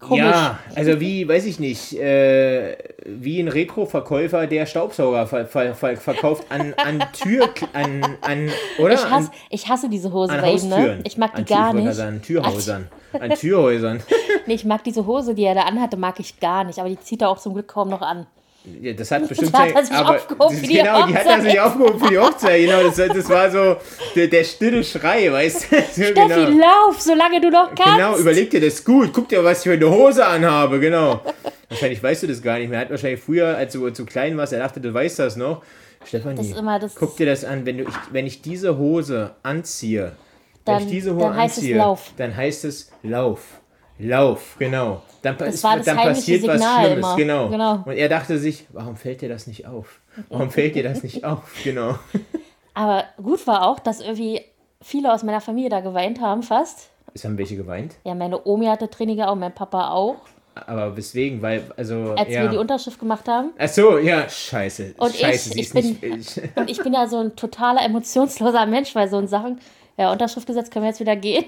Komisch. 0.00 0.22
Ja, 0.22 0.58
also 0.74 0.98
wie, 0.98 1.28
weiß 1.28 1.44
ich 1.44 1.60
nicht, 1.60 1.92
äh, 1.92 2.76
wie 3.04 3.38
ein 3.38 3.48
Retro-Verkäufer, 3.48 4.46
der 4.46 4.64
Staubsauger 4.64 5.26
ver 5.26 5.44
ver 5.44 5.74
ver 5.74 5.96
verkauft 5.98 6.44
an, 6.48 6.72
an 6.78 7.04
Tür, 7.12 7.50
an, 7.74 8.16
an, 8.22 8.50
oder? 8.78 8.94
Ich 8.94 9.04
hasse, 9.04 9.28
an, 9.28 9.36
ich 9.50 9.68
hasse 9.68 9.90
diese 9.90 10.10
Hose 10.10 10.32
an 10.32 10.40
bei 10.40 10.52
ihm, 10.52 10.68
ne? 10.70 11.00
Ich 11.04 11.18
mag 11.18 11.34
die 11.34 11.42
an 11.42 11.44
gar 11.44 11.72
nicht. 11.74 11.84
gerade 11.84 11.94
Sagen, 11.96 12.22
Türhäusern. 12.22 12.88
An 13.12 13.30
Türhäusern. 13.30 14.02
Nee, 14.46 14.54
ich 14.54 14.64
mag 14.64 14.82
diese 14.82 15.06
Hose, 15.06 15.34
die 15.34 15.44
er 15.44 15.54
da 15.54 15.62
anhatte, 15.62 15.96
mag 15.98 16.18
ich 16.18 16.40
gar 16.40 16.64
nicht. 16.64 16.78
Aber 16.78 16.88
die 16.88 16.98
zieht 16.98 17.20
er 17.20 17.28
auch 17.28 17.38
zum 17.38 17.52
Glück 17.52 17.68
kaum 17.68 17.90
noch 17.90 18.00
an. 18.00 18.26
Ja, 18.82 18.92
das 18.92 19.10
hat 19.10 19.26
bestimmt 19.26 19.54
hat 19.54 19.74
er 19.74 19.84
sich 19.84 19.94
aber 19.94 20.16
aufgehoben 20.16 20.50
das, 20.50 20.60
für 20.60 20.66
die 20.66 20.74
genau, 20.74 21.06
die 21.06 21.14
hat 21.14 21.24
sich 21.24 21.32
Hochzeit. 21.34 21.58
aufgehoben 21.60 22.00
für 22.00 22.08
die 22.10 22.18
Hochzeit. 22.18 22.60
Genau, 22.60 22.82
das, 22.82 22.96
das 22.96 23.28
war 23.30 23.50
so 23.50 23.76
der, 24.14 24.26
der 24.28 24.44
stille 24.44 24.84
Schrei, 24.84 25.32
weißt 25.32 25.62
du? 25.72 25.76
Steffi, 25.92 26.12
genau. 26.12 26.36
lauf, 26.60 27.00
solange 27.00 27.40
du 27.40 27.48
noch 27.50 27.74
kannst. 27.74 27.96
Genau, 27.96 28.16
überleg 28.18 28.50
dir 28.50 28.60
das 28.60 28.84
gut. 28.84 29.12
Guck 29.14 29.28
dir, 29.30 29.42
was 29.42 29.58
ich 29.58 29.64
für 29.64 29.72
eine 29.72 29.90
Hose 29.90 30.26
anhabe, 30.26 30.78
genau. 30.78 31.20
Wahrscheinlich 31.70 32.02
weißt 32.02 32.24
du 32.24 32.26
das 32.26 32.42
gar 32.42 32.58
nicht 32.58 32.68
mehr. 32.68 32.80
Er 32.80 32.84
hat 32.84 32.90
wahrscheinlich 32.90 33.20
früher, 33.20 33.56
als 33.56 33.72
du 33.72 33.88
zu 33.90 34.04
klein 34.04 34.36
warst, 34.36 34.52
er 34.52 34.58
dachte, 34.58 34.78
du 34.80 34.92
weißt 34.92 35.18
das 35.20 35.36
noch. 35.36 35.62
Stefanie, 36.04 36.36
Das 36.54 36.80
das- 36.82 36.94
guck 36.96 37.16
dir 37.16 37.26
das 37.26 37.44
an. 37.44 37.64
Wenn, 37.64 37.78
du, 37.78 37.84
ich, 37.84 37.94
wenn 38.10 38.26
ich 38.26 38.42
diese 38.42 38.76
Hose 38.76 39.30
anziehe, 39.42 40.12
wenn 40.66 40.74
Dann- 40.74 40.82
ich 40.84 40.90
diese 40.90 41.14
Hose 41.14 41.24
dann 41.26 41.36
heißt 41.36 41.52
es 41.56 41.62
anziehe, 41.62 41.76
Lauf. 41.78 42.12
dann 42.18 42.36
heißt 42.36 42.64
es 42.66 42.90
Lauf. 43.02 43.40
Lauf, 44.00 44.56
genau. 44.58 45.02
Dann, 45.22 45.36
Das 45.36 45.62
war 45.62 45.76
das 45.76 45.86
dann 45.86 45.96
passiert 45.98 46.42
was 46.46 46.54
Signal 46.60 46.84
Schlimmes, 46.86 47.04
immer. 47.06 47.16
genau. 47.16 47.48
Genau. 47.50 47.72
Und 47.84 47.92
er 47.92 48.08
dachte 48.08 48.38
sich, 48.38 48.66
warum 48.72 48.96
fällt 48.96 49.20
dir 49.20 49.28
das 49.28 49.46
nicht 49.46 49.66
auf? 49.66 50.00
Warum 50.30 50.50
fällt 50.50 50.74
dir 50.74 50.82
das 50.82 51.02
nicht 51.02 51.24
auf? 51.24 51.42
Genau. 51.62 51.96
Aber 52.74 53.04
gut 53.22 53.46
war 53.46 53.66
auch, 53.68 53.78
dass 53.78 54.00
irgendwie 54.00 54.40
viele 54.80 55.12
aus 55.12 55.22
meiner 55.22 55.40
Familie 55.42 55.68
da 55.68 55.80
geweint 55.80 56.20
haben, 56.20 56.42
fast. 56.42 56.88
Es 57.12 57.24
haben 57.24 57.36
welche 57.36 57.56
geweint. 57.56 57.96
Ja, 58.04 58.14
meine 58.14 58.46
Omi 58.46 58.66
hatte 58.66 58.88
Traininger 58.88 59.30
auch, 59.30 59.34
mein 59.34 59.52
Papa 59.54 59.90
auch, 59.90 60.16
Aber 60.54 60.96
weswegen? 60.96 61.42
Weil, 61.42 61.64
also. 61.76 62.14
als 62.16 62.30
ja. 62.30 62.42
wir 62.42 62.48
die 62.50 62.56
Unterschrift 62.56 62.98
gemacht 62.98 63.26
haben. 63.28 63.50
Ach 63.58 63.68
so, 63.68 63.98
ja, 63.98 64.28
scheiße. 64.28 64.94
Und 64.96 65.14
scheiße, 65.14 65.24
ich- 65.26 65.40
sie 65.54 65.60
ich 65.60 65.66
ist 65.66 66.00
bin- 66.00 66.16
nicht. 66.18 66.36
Ich, 66.36 66.42
Und 66.56 66.70
ich 66.70 66.82
bin 66.82 66.94
ja 66.94 67.06
so 67.08 67.18
ein 67.18 67.36
totaler 67.36 67.82
emotionsloser 67.84 68.64
Mensch 68.66 68.94
bei 68.94 69.06
so 69.08 69.24
Sachen. 69.26 69.60
Ja, 69.98 70.12
Unterschrift 70.12 70.46
gesetzt, 70.46 70.72
können 70.72 70.84
wir 70.84 70.90
jetzt 70.90 71.00
wieder 71.00 71.16
gehen. 71.16 71.44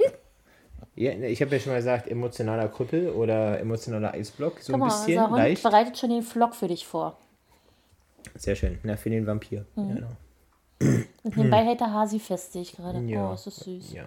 Ja, 0.94 1.12
ich 1.12 1.40
habe 1.40 1.52
ja 1.54 1.61
schon 1.61 1.72
mal 1.72 1.78
gesagt, 1.78 2.08
emotionaler 2.08 2.68
Krüppel 2.68 3.11
oder 3.11 3.58
emotionaler 3.61 4.12
Eisblock. 4.14 4.61
So 4.61 4.72
Guck 4.72 4.82
ein 4.82 4.87
mal, 4.87 4.87
bisschen 4.88 5.18
unser 5.18 5.30
Hund 5.30 5.38
leicht. 5.38 5.62
bereitet 5.62 5.99
schon 5.99 6.11
den 6.11 6.22
Vlog 6.22 6.54
für 6.54 6.68
dich 6.68 6.87
vor. 6.87 7.18
Sehr 8.37 8.56
schön. 8.56 8.78
Na, 8.82 8.96
für 8.96 9.11
den 9.11 9.26
Vampir. 9.26 9.64
Mhm. 9.75 9.94
Genau. 9.94 10.08
Und 11.22 11.37
nebenbei 11.37 11.58
hält 11.64 11.80
der 11.80 11.92
Hasi 11.92 12.18
fest, 12.18 12.52
sehe 12.52 12.62
ich 12.62 12.72
gerade. 12.72 12.99
Ja. 13.06 13.30
Oh, 13.30 13.34
ist 13.34 13.46
das 13.46 13.56
süß. 13.56 13.92
Ja. 13.92 14.04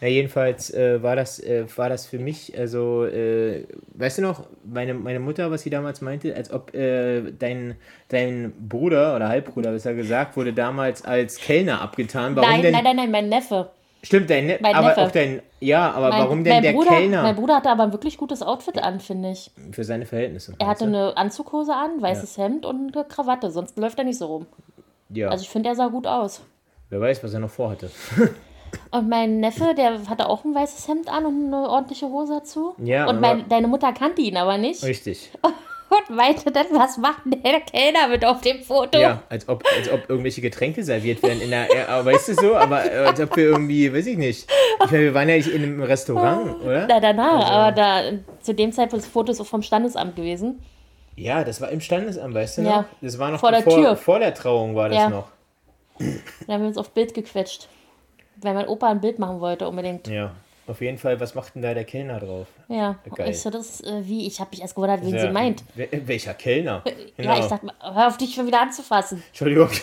Na, 0.00 0.08
jedenfalls 0.08 0.72
äh, 0.72 1.02
war, 1.02 1.16
das, 1.16 1.38
äh, 1.38 1.66
war 1.76 1.90
das 1.90 2.06
für 2.06 2.18
mich, 2.18 2.56
also, 2.58 3.04
äh, 3.04 3.66
weißt 3.94 4.18
du 4.18 4.22
noch, 4.22 4.46
meine, 4.64 4.94
meine 4.94 5.20
Mutter, 5.20 5.50
was 5.50 5.62
sie 5.62 5.70
damals 5.70 6.00
meinte, 6.00 6.34
als 6.34 6.50
ob 6.50 6.74
äh, 6.74 7.30
dein, 7.32 7.76
dein 8.08 8.52
Bruder 8.68 9.14
oder 9.16 9.28
Halbbruder, 9.28 9.72
besser 9.72 9.92
gesagt, 9.94 10.36
wurde 10.38 10.54
damals 10.54 11.04
als 11.04 11.36
Kellner 11.36 11.82
abgetan. 11.82 12.34
Warum 12.36 12.48
Nein, 12.50 12.62
denn? 12.62 12.72
nein, 12.72 12.84
nein, 12.84 12.96
nein, 12.96 13.10
mein 13.10 13.28
Neffe. 13.28 13.70
Stimmt, 14.04 14.30
dein, 14.30 14.46
ne 14.46 14.58
Mein 14.60 14.74
aber 14.74 14.88
Neffe. 14.88 15.00
auch 15.02 15.10
dein, 15.10 15.42
ja, 15.60 15.90
aber 15.92 16.10
Mein, 16.10 16.20
warum 16.20 16.44
denn 16.44 16.62
der 16.62 16.72
Bruder, 16.72 16.90
Kellner? 16.90 17.22
Mein 17.22 17.34
Bruder 17.36 17.56
hatte 17.56 17.70
aber 17.70 17.84
ein 17.84 17.92
wirklich 17.92 18.16
gutes 18.16 18.42
Outfit 18.42 18.82
an, 18.82 19.00
finde 19.00 19.30
ich. 19.32 19.50
für 19.72 19.82
seine 19.84 20.06
Verhältnisse. 20.06 20.54
Er 20.58 20.66
hatte 20.66 20.84
eine 20.84 21.16
Anzughose 21.16 21.74
an, 21.74 22.00
weißes 22.00 22.36
Hemd 22.38 22.66
und 22.66 22.94
eine 22.96 23.04
Krawatte, 23.04 23.50
sonst 23.50 23.76
läuft 23.78 23.98
er 23.98 24.04
nicht 24.04 24.18
so 24.18 24.26
rum. 24.26 24.46
Ja, 25.10 25.28
Also 25.28 25.42
ich 25.42 25.50
finde, 25.50 25.68
er 25.70 25.74
sah 25.74 25.88
gut 25.88 26.06
aus. 26.06 26.42
wer 26.90 27.00
weiß, 27.00 27.22
was 27.24 27.34
er 27.34 27.40
noch 27.40 27.50
vorhatte. 27.50 27.90
Und 28.90 29.08
mein 29.08 29.38
Neffe, 29.38 29.72
der 29.76 30.08
hatte 30.08 30.28
auch 30.28 30.44
ein 30.44 30.52
weißes 30.52 30.88
Hemd 30.88 31.08
an 31.08 31.26
und 31.26 31.46
eine 31.54 31.68
ordentliche 31.68 32.06
Hose 32.08 32.34
dazu. 32.40 32.74
Ja, 32.78 33.06
und 33.08 33.20
mein, 33.20 33.48
deine 33.48 33.68
Mutter 33.68 33.92
kannte 33.92 34.20
ihn 34.20 34.36
aber 34.36 34.58
nicht. 34.58 34.82
Richtig. 34.82 35.30
Und 35.90 36.16
meinte 36.16 36.50
dann, 36.50 36.66
was 36.72 36.96
macht 36.98 37.24
denn 37.24 37.40
der 37.42 37.60
Kellner 37.60 38.08
mit 38.08 38.24
auf 38.24 38.40
dem 38.40 38.62
Foto? 38.62 38.98
Ja, 38.98 39.22
als 39.28 39.48
ob, 39.48 39.62
als 39.76 39.88
ob 39.90 40.08
irgendwelche 40.08 40.40
Getränke 40.40 40.82
serviert 40.82 41.22
werden 41.22 41.40
in 41.40 41.50
der, 41.50 41.68
ja, 41.72 42.04
weißt 42.04 42.28
du 42.28 42.34
so, 42.34 42.56
aber 42.56 42.90
äh, 42.90 42.96
als 43.06 43.20
ob 43.20 43.36
wir 43.36 43.44
irgendwie, 43.44 43.92
weiß 43.94 44.06
ich 44.06 44.16
nicht. 44.16 44.48
Ich 44.84 44.90
meine, 44.90 45.04
wir 45.04 45.14
waren 45.14 45.28
ja 45.28 45.36
nicht 45.36 45.48
in 45.48 45.62
einem 45.62 45.82
Restaurant, 45.82 46.60
oder? 46.62 46.86
Na, 46.88 46.98
danach, 47.00 47.34
Also- 47.44 47.52
aber 47.52 47.72
da 47.72 48.02
zu 48.40 48.54
dem 48.54 48.72
Zeitpunkt 48.72 49.04
das 49.04 49.10
Foto 49.12 49.30
ist 49.30 49.46
vom 49.46 49.62
Standesamt 49.62 50.16
gewesen. 50.16 50.60
Ja, 51.16 51.44
das 51.44 51.60
war 51.60 51.68
im 51.70 51.80
Standesamt, 51.80 52.34
weißt 52.34 52.58
du 52.58 52.62
noch? 52.62 52.70
Ja. 52.70 52.84
Das 53.00 53.18
war 53.20 53.30
noch 53.30 53.38
Vor 53.40 53.52
der 53.52 53.58
bevor, 53.60 53.74
Tür. 53.78 53.96
vor 53.96 54.18
der 54.18 54.34
Trauung 54.34 54.74
war 54.74 54.88
das 54.88 54.98
Ja. 54.98 55.08
noch. 55.10 55.28
Da 56.46 56.54
haben 56.54 56.62
wir 56.62 56.68
uns 56.68 56.76
auf 56.78 56.90
Bild 56.90 57.14
gequetscht. 57.14 57.68
Weil 58.42 58.54
mein 58.54 58.66
Opa 58.66 58.88
ein 58.88 59.00
Bild 59.00 59.20
machen 59.20 59.38
wollte, 59.40 59.68
unbedingt. 59.68 60.08
Ja. 60.08 60.32
Auf 60.66 60.80
jeden 60.80 60.96
Fall, 60.96 61.20
was 61.20 61.34
macht 61.34 61.54
denn 61.54 61.62
da 61.62 61.74
der 61.74 61.84
Kellner 61.84 62.20
drauf? 62.20 62.46
Ja, 62.68 62.98
Geil. 63.14 63.30
ich 63.30 63.40
so, 63.40 63.50
das 63.50 63.82
äh, 63.82 64.00
wie, 64.04 64.26
ich 64.26 64.40
habe 64.40 64.50
mich 64.50 64.62
erst 64.62 64.74
gewundert, 64.74 65.02
wen 65.02 65.14
Ja, 65.14 65.20
sie 65.20 65.28
meint. 65.28 65.62
Welcher 65.74 66.34
Kellner? 66.34 66.82
Genau. 67.16 67.34
Ja, 67.34 67.38
ich 67.38 67.46
dachte, 67.46 67.66
hör 67.80 68.08
auf 68.08 68.16
dich 68.16 68.34
schon 68.34 68.46
wieder 68.46 68.62
anzufassen. 68.62 69.22
Entschuldigung. 69.28 69.68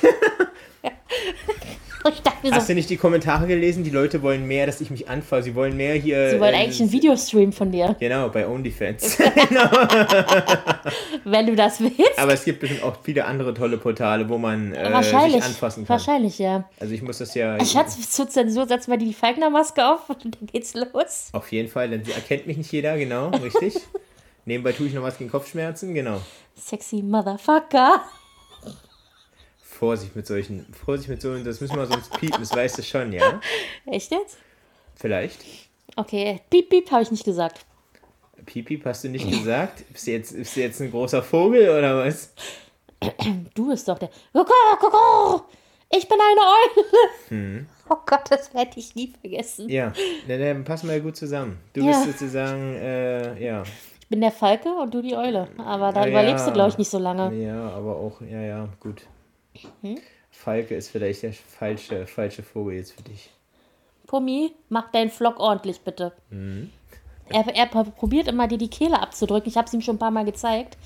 Ich 2.10 2.22
dachte 2.22 2.48
mir 2.48 2.52
Hast 2.54 2.68
so, 2.68 2.74
du 2.74 2.76
nicht 2.76 2.90
die 2.90 2.98
Kommentare 2.98 3.48
gelesen? 3.48 3.84
Die 3.84 3.90
Leute 3.90 4.22
wollen 4.22 4.48
mehr, 4.48 4.66
dass 4.66 4.82
ich 4.82 4.90
mich 4.90 5.10
anfasse. 5.10 5.44
Sie 5.44 5.56
wollen 5.56 5.78
mehr 5.78 5.96
hier. 5.96 6.32
sie 6.32 6.40
wollen 6.40 6.54
äh, 6.54 6.58
eigentlich 6.58 6.82
einen 6.82 6.92
Videostream 6.92 7.54
von 7.54 7.72
dir, 7.72 7.96
Genau, 8.00 8.30
bei 8.30 8.48
OnlyFans. 8.48 9.20
wenn 11.24 11.48
du 11.48 11.56
das 11.56 11.80
willst. 11.80 12.18
Aber 12.18 12.34
es 12.34 12.44
gibt 12.44 12.60
bestimmt 12.60 12.84
auch 12.84 12.98
viele 13.04 13.26
andere 13.26 13.54
tolle 13.54 13.78
Portale, 13.78 14.28
wo 14.30 14.38
man 14.38 14.74
äh, 14.74 14.92
wahrscheinlich, 14.92 15.34
sich 15.36 15.44
anfassen 15.44 15.86
kann. 15.86 15.90
wahrscheinlich, 15.90 16.40
ja. 16.40 16.66
Also 16.80 16.94
ich 16.94 17.02
muss 17.02 17.20
das 17.20 17.34
ja 17.36 17.64
Schatz, 17.64 18.10
zur 18.10 18.30
Zensur 18.30 18.68
setzt 18.68 18.88
mal 18.88 18.98
die 18.98 19.14
Falkner-Maske 19.14 19.86
auf 19.88 20.10
und 20.10 20.26
dann 20.26 20.48
geht's 20.52 20.74
los. 20.74 21.30
auf 21.34 21.52
jeden 21.52 21.70
Fall, 21.70 21.90
denn 21.90 22.04
sie 22.04 22.12
erkennt 22.12 22.48
mich 22.48 22.58
nicht 22.58 22.72
jeder, 22.72 22.98
genau, 22.98 23.30
richtig. 23.30 23.76
Nebenbei 24.46 24.72
tue 24.72 24.88
ich 24.88 24.94
noch 24.94 25.04
was 25.04 25.18
gegen 25.20 25.30
Kopfschmerzen, 25.30 25.94
genau. 25.94 26.20
Sexy 26.58 27.04
Motherfucker. 27.04 28.02
Vorsicht 29.82 30.16
mit 30.16 30.28
solchen, 30.28 30.64
Vorsicht 30.86 31.10
mit 31.10 31.24
solchen, 31.24 31.44
das 31.44 31.60
müssen 31.60 31.76
wir 31.76 31.88
sonst 31.88 32.16
piepen, 32.20 32.40
das 32.40 32.56
weißt 32.56 32.78
du 32.78 32.84
schon, 32.84 33.12
ja? 33.12 33.42
Echt 33.88 34.12
jetzt? 34.12 34.38
Vielleicht. 34.94 35.40
Okay, 35.96 36.40
piep, 36.52 36.70
piep, 36.70 36.92
habe 36.92 37.02
ich 37.02 37.10
nicht 37.10 37.24
gesagt. 37.26 37.66
Piep, 38.46 38.68
piep, 38.68 38.86
hast 38.86 39.04
du 39.04 39.10
nicht 39.10 39.28
gesagt? 39.28 39.84
Bist 39.92 40.06
du 40.06 40.12
jetzt, 40.12 40.36
bist 40.38 40.56
du 40.56 40.60
jetzt 40.60 40.82
ein 40.82 40.92
großer 40.92 41.24
Vogel 41.24 41.68
oder 41.68 41.98
was? 41.98 42.32
Du 43.56 43.70
bist 43.70 43.88
doch 43.88 43.98
der. 43.98 44.12
Ich 45.90 46.08
bin 46.08 46.20
eine 46.20 46.42
Eule. 47.32 47.66
Oh 47.90 47.98
Gott, 48.06 48.30
das 48.30 48.54
werde 48.54 48.72
ich 48.76 48.94
nie 48.94 49.12
vergessen. 49.20 49.68
Ja, 49.68 49.92
dann, 50.28 50.40
dann 50.40 50.64
passen 50.64 50.90
wir 50.90 50.98
ja 50.98 51.02
gut 51.02 51.18
zusammen. 51.18 51.58
Du 51.74 51.82
Ja. 51.82 51.88
bist 51.88 52.04
sozusagen, 52.04 52.76
äh, 52.76 53.44
ja. 53.44 53.64
Ich 54.00 54.08
bin 54.10 54.22
der 54.22 54.32
Falke 54.32 54.70
und 54.76 54.94
du 54.94 55.02
die 55.02 55.16
Eule. 55.16 55.48
Aber 55.58 55.92
da 55.92 56.02
Ja, 56.06 56.10
überlebst 56.10 56.48
du, 56.48 56.54
glaube 56.54 56.70
ich, 56.70 56.78
nicht 56.78 56.92
so 56.92 57.00
lange. 57.00 57.36
Ja, 57.36 57.70
aber 57.72 57.96
auch, 57.96 58.22
ja, 58.22 58.42
ja, 58.42 58.70
gut. 58.80 59.08
Hm? 59.82 59.98
Falke 60.30 60.76
ist 60.76 60.90
vielleicht 60.90 61.24
der 61.24 61.34
falsche, 61.34 62.08
falsche 62.08 62.42
Vogel 62.44 62.76
jetzt 62.76 62.94
für 62.94 63.04
dich. 63.04 63.30
Pummi, 64.08 64.54
mach 64.70 64.92
deinen 64.92 65.10
Vlog 65.10 65.40
ordentlich, 65.40 65.82
bitte. 65.82 66.14
Mhm. 66.30 66.72
Er, 67.30 67.46
er 67.56 67.66
probiert 67.68 68.28
immer, 68.28 68.48
dir 68.48 68.58
die 68.58 68.70
Kehle 68.70 69.00
abzudrücken. 69.02 69.48
Ich 69.50 69.56
habe 69.58 69.68
es 69.68 69.74
ihm 69.74 69.82
schon 69.82 69.96
ein 69.96 70.00
paar 70.00 70.12
Mal 70.12 70.26
gezeigt. 70.26 70.78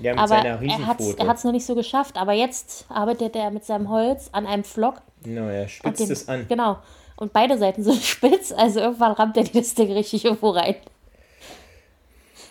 Ja, 0.00 0.12
mit 0.12 0.20
Aber 0.20 0.28
seiner 0.28 0.62
er 0.62 0.86
hat 0.86 1.00
es 1.00 1.44
noch 1.44 1.50
nicht 1.52 1.66
so 1.66 1.74
geschafft. 1.74 2.16
Aber 2.16 2.32
jetzt 2.32 2.86
arbeitet 2.88 3.34
er 3.34 3.50
mit 3.50 3.64
seinem 3.64 3.88
Holz 3.88 4.28
an 4.30 4.46
einem 4.46 4.62
Vlog. 4.62 5.02
Genau, 5.24 5.48
er 5.48 5.62
und 5.62 5.70
spitzt 5.70 6.00
dem- 6.00 6.10
es 6.12 6.28
an. 6.28 6.46
Genau. 6.48 6.78
Und 7.16 7.32
beide 7.32 7.58
Seiten 7.58 7.82
sind 7.82 7.96
spitz. 8.04 8.52
Also 8.52 8.78
irgendwann 8.78 9.12
rammt 9.12 9.36
er 9.36 9.44
das 9.44 9.74
Ding 9.74 9.90
richtig 9.92 10.24
irgendwo 10.24 10.50
rein. 10.50 10.76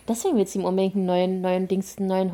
Deswegen 0.09 0.37
willst 0.37 0.55
du 0.55 0.59
ihm 0.59 0.65
unbedingt 0.65 0.95
einen 0.95 1.05
neuen, 1.05 1.41
neuen 1.41 1.67
Dings, 1.67 1.97
einen 1.97 2.07
neuen 2.07 2.33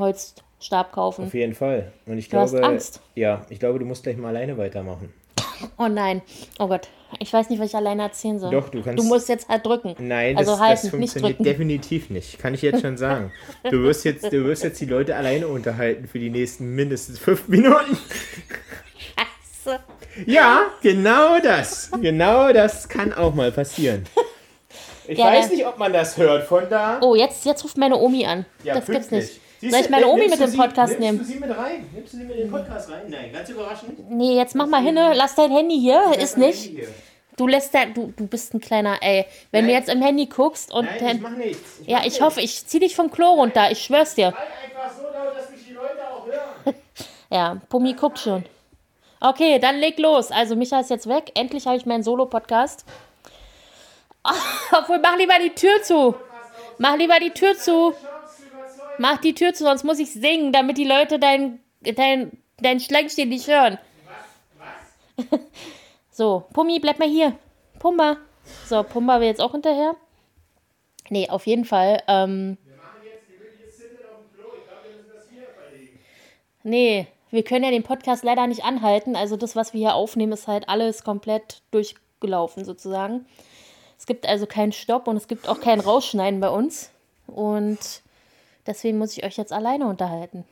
Holzstab 0.64 0.92
kaufen. 0.94 1.26
Auf 1.26 1.34
jeden 1.34 1.54
Fall. 1.56 1.92
Und 2.06 2.18
ich 2.18 2.30
Du 2.30 2.38
hast 2.38 2.52
glaube, 2.52 2.66
Angst. 2.66 3.02
ja, 3.16 3.46
ich 3.50 3.60
glaube, 3.60 3.80
du 3.80 3.86
musst 3.86 4.04
gleich 4.04 4.18
mal 4.18 4.30
alleine 4.30 4.58
weitermachen. 4.58 5.14
Oh 5.78 5.88
nein. 5.88 6.22
Oh 6.60 6.68
Gott. 6.68 6.90
Ich 7.20 7.32
weiß 7.32 7.50
nicht, 7.50 7.58
was 7.60 7.70
ich 7.70 7.76
alleine 7.76 8.02
erzählen 8.04 8.38
soll. 8.38 8.52
Doch, 8.52 8.68
du 8.70 8.82
kannst- 8.82 9.02
Du 9.02 9.08
musst 9.08 9.30
jetzt 9.30 9.48
halt 9.48 9.66
drücken. 9.66 9.96
Nein, 10.00 10.36
also 10.36 10.52
das, 10.52 10.60
halten, 10.60 10.74
das 10.76 10.84
nicht 10.84 10.92
funktioniert 10.92 11.32
drücken. 11.40 11.44
definitiv 11.46 12.10
nicht. 12.10 12.38
Kann 12.40 12.54
ich 12.54 12.62
jetzt 12.64 12.82
schon 12.82 12.98
sagen. 12.98 13.32
Du 13.70 13.82
wirst 13.84 14.04
jetzt, 14.04 14.26
du 14.26 14.44
wirst 14.44 14.64
jetzt 14.66 14.82
die 14.82 14.86
Leute 14.88 15.16
alleine 15.16 15.48
unterhalten 15.48 16.08
für 16.08 16.20
die 16.20 16.30
nächsten 16.32 16.76
mindestens 16.76 17.18
fünf 17.20 17.48
Minuten. 17.48 17.98
Scheiße. 18.98 19.80
Ja, 20.26 20.64
genau 20.82 21.40
das. 21.40 21.92
Genau 22.02 22.52
das 22.52 22.90
kann 22.90 23.14
auch 23.14 23.34
mal 23.34 23.52
passieren. 23.52 24.06
Ich 25.08 25.18
Ja, 25.18 25.28
weiß 25.28 25.50
nicht, 25.52 25.66
ob 25.66 25.78
man 25.78 25.94
das 25.94 26.18
hört 26.18 26.46
von 26.46 26.64
da. 26.70 27.00
Oh, 27.02 27.16
jetzt, 27.16 27.46
jetzt 27.46 27.64
ruft 27.64 27.78
meine 27.78 27.96
Omi 27.98 28.26
an. 28.26 28.46
Ja, 28.64 28.76
das 28.76 28.86
gibt's 28.88 29.12
nicht. 29.12 29.40
Siehst 29.64 29.72
Soll 29.72 29.80
du, 29.82 29.86
ich 29.86 29.92
meine 29.92 30.08
Omi 30.08 30.22
nimmst 30.28 30.40
mit 30.40 30.48
du 30.48 30.52
dem 30.52 30.60
Podcast 30.60 31.00
nimmst 31.00 31.00
nehmen? 31.00 31.18
du 31.20 31.24
sie 31.26 31.40
mit 31.40 31.58
rein? 31.58 31.90
Nimmst 31.94 32.14
du 32.14 32.18
sie 32.18 32.24
mit 32.24 32.36
in 32.36 32.42
den 32.44 32.52
Podcast 32.52 32.90
rein? 32.92 33.02
Nein, 33.08 33.32
ganz 33.32 33.50
überraschend. 33.50 34.10
Nee, 34.12 34.36
jetzt 34.36 34.56
mach 34.56 34.68
mal 34.68 34.82
hin. 34.84 34.96
Lass 34.96 35.36
dein 35.36 35.52
Handy 35.52 35.80
hier. 35.80 36.14
Ist 36.20 36.38
nicht. 36.38 36.72
Du 37.38 37.48
lässt 37.48 37.74
da. 37.74 37.86
Du, 37.86 38.14
du 38.16 38.28
bist 38.28 38.54
ein 38.54 38.60
kleiner, 38.60 38.98
ey. 39.02 39.26
Wenn 39.52 39.66
du 39.66 39.72
Nein. 39.72 39.80
jetzt 39.82 39.90
im 39.90 40.02
Handy 40.02 40.26
guckst 40.26 40.74
und. 40.74 40.86
Nein, 40.86 40.98
dann- 41.00 41.16
ich 41.16 41.22
mach 41.22 41.30
nichts. 41.32 41.80
Ich 41.82 41.88
ja, 41.88 41.94
mach 41.98 42.00
ich 42.02 42.06
nichts. 42.12 42.22
hoffe, 42.22 42.42
ich 42.42 42.66
zieh 42.68 42.80
dich 42.80 42.96
vom 42.96 43.10
Klo 43.10 43.32
runter. 43.36 43.72
Ich 43.72 43.80
schwör's 43.84 44.16
dir. 44.16 44.26
Halt 44.28 44.36
einfach 44.36 44.96
so 44.98 45.04
laut, 45.04 45.36
dass 45.38 45.50
mich 45.50 45.66
die 45.66 45.74
Leute 45.74 45.98
auch 46.12 46.26
hören. 46.26 46.76
Ja, 47.32 47.58
Pummi 47.70 47.94
guckt 47.94 48.20
schon. 48.20 48.44
Okay, 49.20 49.58
dann 49.58 49.78
leg 49.80 49.98
los. 49.98 50.30
Also, 50.30 50.56
Micha 50.56 50.82
ist 50.82 50.90
jetzt 50.92 51.08
weg. 51.10 51.32
Endlich 51.34 51.66
habe 51.66 51.78
ich 51.78 51.86
meinen 51.88 52.04
Solo-Podcast. 52.04 52.86
Obwohl, 54.78 55.00
mach 55.00 55.18
lieber 55.18 55.34
die 55.42 55.50
Tür 55.50 55.82
zu. 55.82 56.14
Mach 56.78 56.96
lieber 56.98 57.20
die 57.20 57.32
Tür 57.32 57.58
zu. 57.58 57.94
Mach 58.98 59.18
die 59.20 59.34
Tür 59.34 59.54
zu, 59.54 59.64
sonst 59.64 59.84
muss 59.84 60.00
ich 60.00 60.12
singen, 60.12 60.52
damit 60.52 60.78
die 60.78 60.86
Leute 60.86 61.20
dein, 61.20 61.60
dein, 61.82 62.38
dein 62.58 62.80
Schlängchen 62.80 63.30
nicht 63.30 63.48
hören. 63.48 63.78
So, 66.16 66.44
Pummi, 66.54 66.80
bleib 66.80 67.00
mal 67.00 67.10
hier. 67.10 67.36
Pumba. 67.80 68.18
So, 68.68 68.84
Pumba 68.84 69.20
will 69.20 69.26
jetzt 69.26 69.42
auch 69.42 69.54
hinterher. 69.54 69.96
Nee, 71.10 71.28
auf 71.28 71.48
jeden 71.48 71.66
Fall. 71.66 72.04
Ähm, 72.08 72.60
Nee, 76.64 77.08
wir 77.30 77.44
können 77.44 77.66
ja 77.66 77.72
den 77.72 77.84
Podcast 77.84 78.24
leider 78.24 78.48
nicht 78.48 78.64
anhalten. 78.64 79.16
Also 79.16 79.36
das, 79.36 79.56
was 79.56 79.74
wir 79.74 79.80
hier 79.80 79.96
aufnehmen, 79.96 80.32
ist 80.32 80.48
halt 80.48 80.70
alles 80.70 81.04
komplett 81.04 81.62
durchgelaufen 81.72 82.64
sozusagen. 82.64 83.26
Es 83.98 84.06
gibt 84.06 84.26
also 84.26 84.46
keinen 84.46 84.72
Stopp 84.72 85.08
und 85.08 85.18
es 85.18 85.28
gibt 85.28 85.50
auch 85.50 85.60
kein 85.60 85.82
Rausschneiden 85.82 86.40
bei 86.40 86.50
uns. 86.50 86.90
Und 87.28 88.03
deswegen 88.66 88.98
muss 88.98 89.18
ich 89.18 89.24
euch 89.24 89.38
jetzt 89.38 89.54
alleine 89.54 89.88
unterhalten. 89.88 90.46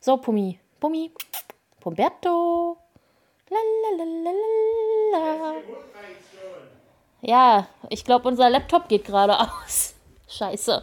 So, 0.00 0.16
Pummi. 0.16 0.58
Pummi. 0.80 1.12
Pumberto. 1.80 2.76
Lalalala. 3.50 5.60
Ja, 7.20 7.68
ich 7.88 8.04
glaube, 8.04 8.28
unser 8.28 8.50
Laptop 8.50 8.88
geht 8.88 9.04
gerade 9.04 9.38
aus. 9.64 9.94
Scheiße. 10.28 10.82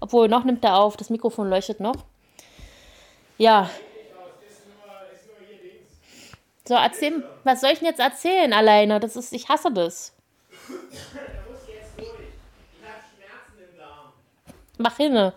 Obwohl, 0.00 0.28
noch 0.28 0.44
nimmt 0.44 0.64
er 0.64 0.78
auf. 0.78 0.96
Das 0.96 1.10
Mikrofon 1.10 1.50
leuchtet 1.50 1.80
noch. 1.80 1.96
Ja. 3.36 3.68
So, 6.66 6.74
erzähl, 6.74 7.24
was 7.44 7.60
soll 7.60 7.70
ich 7.70 7.80
denn 7.80 7.88
jetzt 7.88 8.00
erzählen 8.00 8.52
alleine? 8.52 9.00
Das 9.00 9.16
ist, 9.16 9.32
ich 9.32 9.48
hasse 9.48 9.72
das. 9.72 10.14
Mach 14.78 14.96
hinne. 14.96 15.34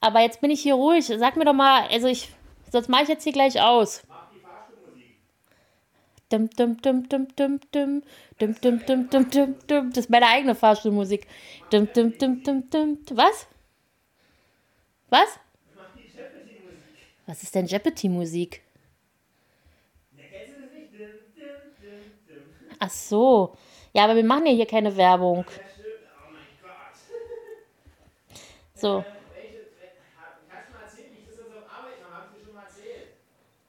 Aber 0.00 0.20
jetzt 0.20 0.40
bin 0.40 0.50
ich 0.50 0.62
hier 0.62 0.74
ruhig. 0.74 1.06
Sag 1.06 1.36
mir 1.36 1.44
doch 1.44 1.52
mal, 1.52 1.88
also 1.88 2.06
ich, 2.06 2.30
sonst 2.70 2.88
mache 2.88 3.02
ich 3.04 3.08
jetzt 3.08 3.24
hier 3.24 3.32
gleich 3.32 3.60
aus. 3.60 4.02
Dum, 6.30 6.50
dum, 6.50 6.76
dum. 6.82 7.08
Das 9.68 9.96
ist 9.96 10.10
meine 10.10 10.26
eigene 10.26 10.54
Fahrstuhlmusik. 10.54 11.26
Dum, 11.70 11.88
dum, 11.92 12.16
dum, 12.18 12.42
dum, 12.42 12.70
dum. 12.70 12.98
Was? 13.10 13.46
Was? 15.08 15.40
Was 17.26 17.42
ist 17.42 17.54
denn 17.54 17.66
Jeopardy-Musik? 17.66 18.62
Ach 22.78 22.90
so. 22.90 23.56
Ja, 23.92 24.04
aber 24.04 24.16
wir 24.16 24.24
machen 24.24 24.46
ja 24.46 24.52
hier 24.52 24.66
keine 24.66 24.96
Werbung. 24.96 25.44
So. 28.74 29.04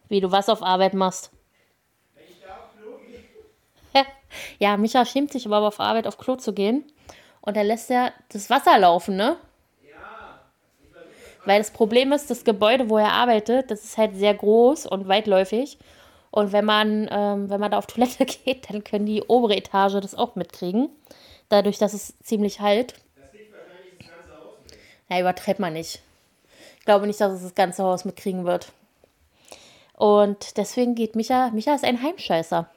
Wie 0.10 0.20
du 0.20 0.32
was 0.32 0.50
auf 0.50 0.64
Arbeit 0.64 0.94
machst. 0.94 1.32
Ja, 4.60 4.78
Micha 4.78 5.06
schämt 5.06 5.32
sich 5.32 5.48
aber 5.48 5.60
auf 5.68 5.80
Arbeit 5.80 6.06
auf 6.06 6.20
Klo 6.20 6.36
zu 6.36 6.54
gehen. 6.54 6.84
Und 7.42 7.58
dann 7.58 7.66
lässt 7.66 7.90
er 7.90 8.14
das 8.30 8.50
Wasser 8.50 8.78
laufen, 8.78 9.16
ne? 9.16 9.38
Weil 11.46 11.60
das 11.60 11.72
Problem 11.72 12.12
ist, 12.12 12.30
das 12.30 12.44
Gebäude, 12.44 12.90
wo 12.90 12.98
er 12.98 13.12
arbeitet, 13.12 13.72
das 13.72 13.84
ist 13.84 13.98
halt 13.98 14.16
sehr 14.16 14.34
groß 14.36 14.86
und 14.86 15.08
weitläufig. 15.08 15.80
Und 16.32 16.52
wenn 16.52 16.66
man, 16.66 17.08
ähm, 17.12 17.50
wenn 17.50 17.60
man 17.60 17.72
da 17.72 17.78
auf 17.78 17.88
Toilette 17.88 18.26
geht, 18.46 18.70
dann 18.70 18.84
können 18.84 19.06
die 19.06 19.24
obere 19.24 19.56
Etage 19.56 19.94
das 19.94 20.16
auch 20.16 20.36
mitkriegen. 20.36 20.90
Dadurch, 21.48 21.80
dass 21.80 21.94
es 21.94 22.14
ziemlich 22.20 22.60
halt. 22.60 22.94
Das 23.16 23.32
kriegt 23.32 23.52
wahrscheinlich 23.52 23.98
das 23.98 24.10
ganze 24.10 24.38
Haus 24.38 24.58
mit. 24.70 24.78
Ja, 25.10 25.20
übertreibt 25.20 25.60
man 25.60 25.74
nicht. 25.74 26.02
Ich 26.78 26.86
glaube 26.86 27.08
nicht, 27.08 27.20
dass 27.20 27.34
es 27.34 27.42
das 27.42 27.56
ganze 27.56 27.84
Haus 27.84 28.06
mitkriegen 28.06 28.46
wird. 28.46 28.72
Und 30.00 30.56
deswegen 30.56 30.96
geht 30.96 31.18
Micha, 31.18 31.50
Micha 31.50 31.76
ist 31.76 31.84
ein 31.84 32.02
Heimscheißer. 32.02 32.70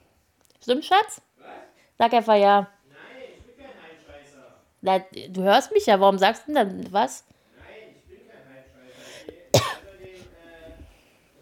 Stimmt, 0.60 0.84
Schatz? 0.84 1.22
Was? 1.36 1.54
Sag 1.96 2.12
einfach 2.14 2.34
ja. 2.34 2.68
Nein, 2.88 3.28
ich 3.38 3.44
bin 3.46 3.54
kein 3.64 3.68
Heimscheißer. 3.80 4.42
Na, 4.80 4.98
du 5.28 5.42
hörst 5.44 5.70
mich 5.70 5.86
ja, 5.86 6.00
warum 6.00 6.18
sagst 6.18 6.48
du 6.48 6.52
denn 6.52 6.82
dann 6.82 6.92
was? 6.92 7.24
Nein, 7.54 7.94
ich 7.94 8.02
bin 8.08 8.18
kein 8.28 8.42
Heimscheißer. 8.44 9.70
Äh, 9.94 10.02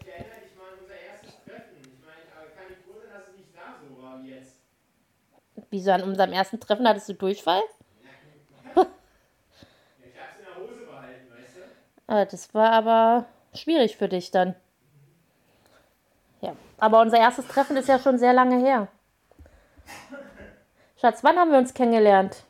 ich 0.01 0.07
erinnere 0.07 0.41
dich 0.41 0.55
mal 0.55 0.67
an 0.71 0.79
unser 0.83 0.93
erstes 0.93 1.33
Treffen. 1.43 1.73
Ich 1.81 1.99
meine, 2.05 2.29
kann 2.53 2.65
ich 2.69 3.11
dass 3.11 3.27
es 3.29 3.37
nicht 3.37 3.55
da 3.55 3.75
so 3.81 4.03
war 4.03 4.21
wie 4.21 4.29
jetzt. 4.35 4.57
Wieso 5.71 5.91
an 5.93 6.03
unserem 6.03 6.31
ersten 6.31 6.59
Treffen 6.59 6.87
hattest 6.87 7.09
du 7.09 7.15
Durchfall? 7.15 7.63
Ja, 8.75 8.81
ich 10.05 10.19
hab's 10.19 10.37
in 10.37 10.45
der 10.45 10.55
Hose 10.57 10.85
behalten, 10.85 11.27
weißt 11.31 11.55
du? 11.55 11.61
Ah, 12.05 12.25
das 12.25 12.53
war 12.53 12.71
aber 12.71 13.25
schwierig 13.55 13.97
für 13.97 14.07
dich 14.09 14.29
dann. 14.29 14.53
Ja, 16.41 16.55
aber 16.77 17.01
unser 17.01 17.19
erstes 17.19 17.47
Treffen 17.47 17.77
ist 17.77 17.87
ja 17.87 17.99
schon 17.99 18.17
sehr 18.17 18.33
lange 18.33 18.57
her. 18.59 18.87
Schatz, 20.99 21.23
wann 21.23 21.37
haben 21.37 21.51
wir 21.51 21.57
uns 21.57 21.73
kennengelernt? 21.73 22.43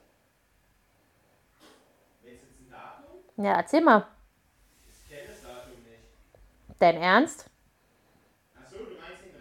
Ja, 3.37 3.53
erzähl 3.53 3.81
mal. 3.81 4.05
Dein 6.79 6.97
Ernst? 6.97 7.45
Achso, 8.55 8.77
du 8.77 8.83
meinst 8.99 9.23
den 9.23 9.31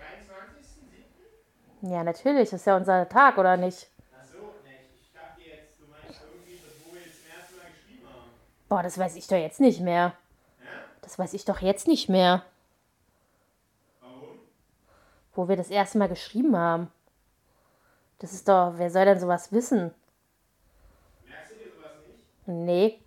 23.07.? 1.83 1.93
Ja, 1.93 2.05
natürlich, 2.05 2.51
das 2.51 2.61
ist 2.61 2.67
ja 2.67 2.77
unser 2.77 3.09
Tag, 3.09 3.39
oder 3.39 3.57
nicht? 3.57 3.89
Achso, 4.13 4.37
ne, 4.37 4.71
ich 5.01 5.11
dachte 5.13 5.41
jetzt, 5.41 5.81
du 5.81 5.87
meinst 5.87 6.21
irgendwie, 6.23 6.61
wo 6.85 6.95
wir 6.95 7.01
das 7.01 7.39
erste 7.39 7.57
Mal 7.57 7.71
geschrieben 7.73 8.07
haben. 8.07 8.31
Boah, 8.69 8.83
das 8.83 8.99
weiß 8.99 9.17
ich 9.17 9.27
doch 9.27 9.39
jetzt 9.39 9.61
nicht 9.61 9.81
mehr. 9.81 10.15
Ja? 10.59 10.67
Das 11.01 11.19
weiß 11.19 11.33
ich 11.33 11.45
doch 11.45 11.61
jetzt 11.61 11.89
nicht 11.89 12.09
mehr. 12.09 12.45
Wo 15.41 15.49
wir 15.49 15.57
das 15.57 15.71
erste 15.71 15.97
Mal 15.97 16.11
geschrieben 16.11 16.55
haben. 16.55 16.93
Das 18.19 18.35
ist 18.35 18.47
doch, 18.47 18.75
wer 18.77 18.91
soll 18.91 19.07
denn 19.07 19.19
sowas 19.19 19.53
wissen? 19.53 19.95
Merkst 21.27 21.53
du 21.55 21.57
dir 21.57 21.71
sowas 21.73 21.97
nicht? 22.07 22.21
Nee. 22.47 23.01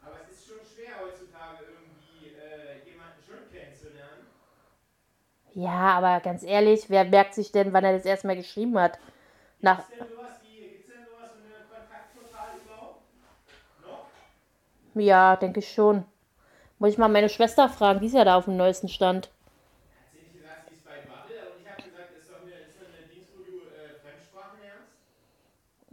Aber 0.00 0.20
es 0.22 0.38
ist 0.38 0.46
schon 0.46 0.60
schwer 0.72 0.94
heutzutage 1.02 1.64
irgendwie 1.66 2.28
äh, 2.28 2.88
jemanden 2.88 3.24
schon 3.26 3.50
kennenzulernen. 3.50 4.22
Ja, 5.54 5.98
aber 5.98 6.20
ganz 6.20 6.44
ehrlich, 6.44 6.88
wer 6.90 7.04
merkt 7.06 7.34
sich 7.34 7.50
denn, 7.50 7.72
wann 7.72 7.82
er 7.82 7.94
das 7.94 8.04
erstmal 8.04 8.36
geschrieben 8.36 8.78
hat? 8.78 9.00
Nach 9.58 9.78
Gibt's 9.78 9.98
denn 9.98 10.10
sowas 10.14 10.38
wie, 10.44 10.68
gibt's 10.70 10.86
denn 10.86 11.02
sowas 11.04 11.30
wie 11.34 11.42
eine 11.42 11.64
Kontaktportal 11.64 12.50
überhaupt? 12.62 13.02
Noch? 13.82 14.12
Ja, 14.94 15.34
denke 15.34 15.58
ich 15.58 15.72
schon. 15.72 16.04
Muss 16.78 16.90
ich 16.92 16.98
mal 16.98 17.08
meine 17.08 17.28
Schwester 17.28 17.68
fragen, 17.68 17.98
die 17.98 18.06
ist 18.06 18.14
ja 18.14 18.24
da 18.24 18.36
auf 18.36 18.44
dem 18.44 18.56
neuesten 18.56 18.86
Stand. 18.88 19.28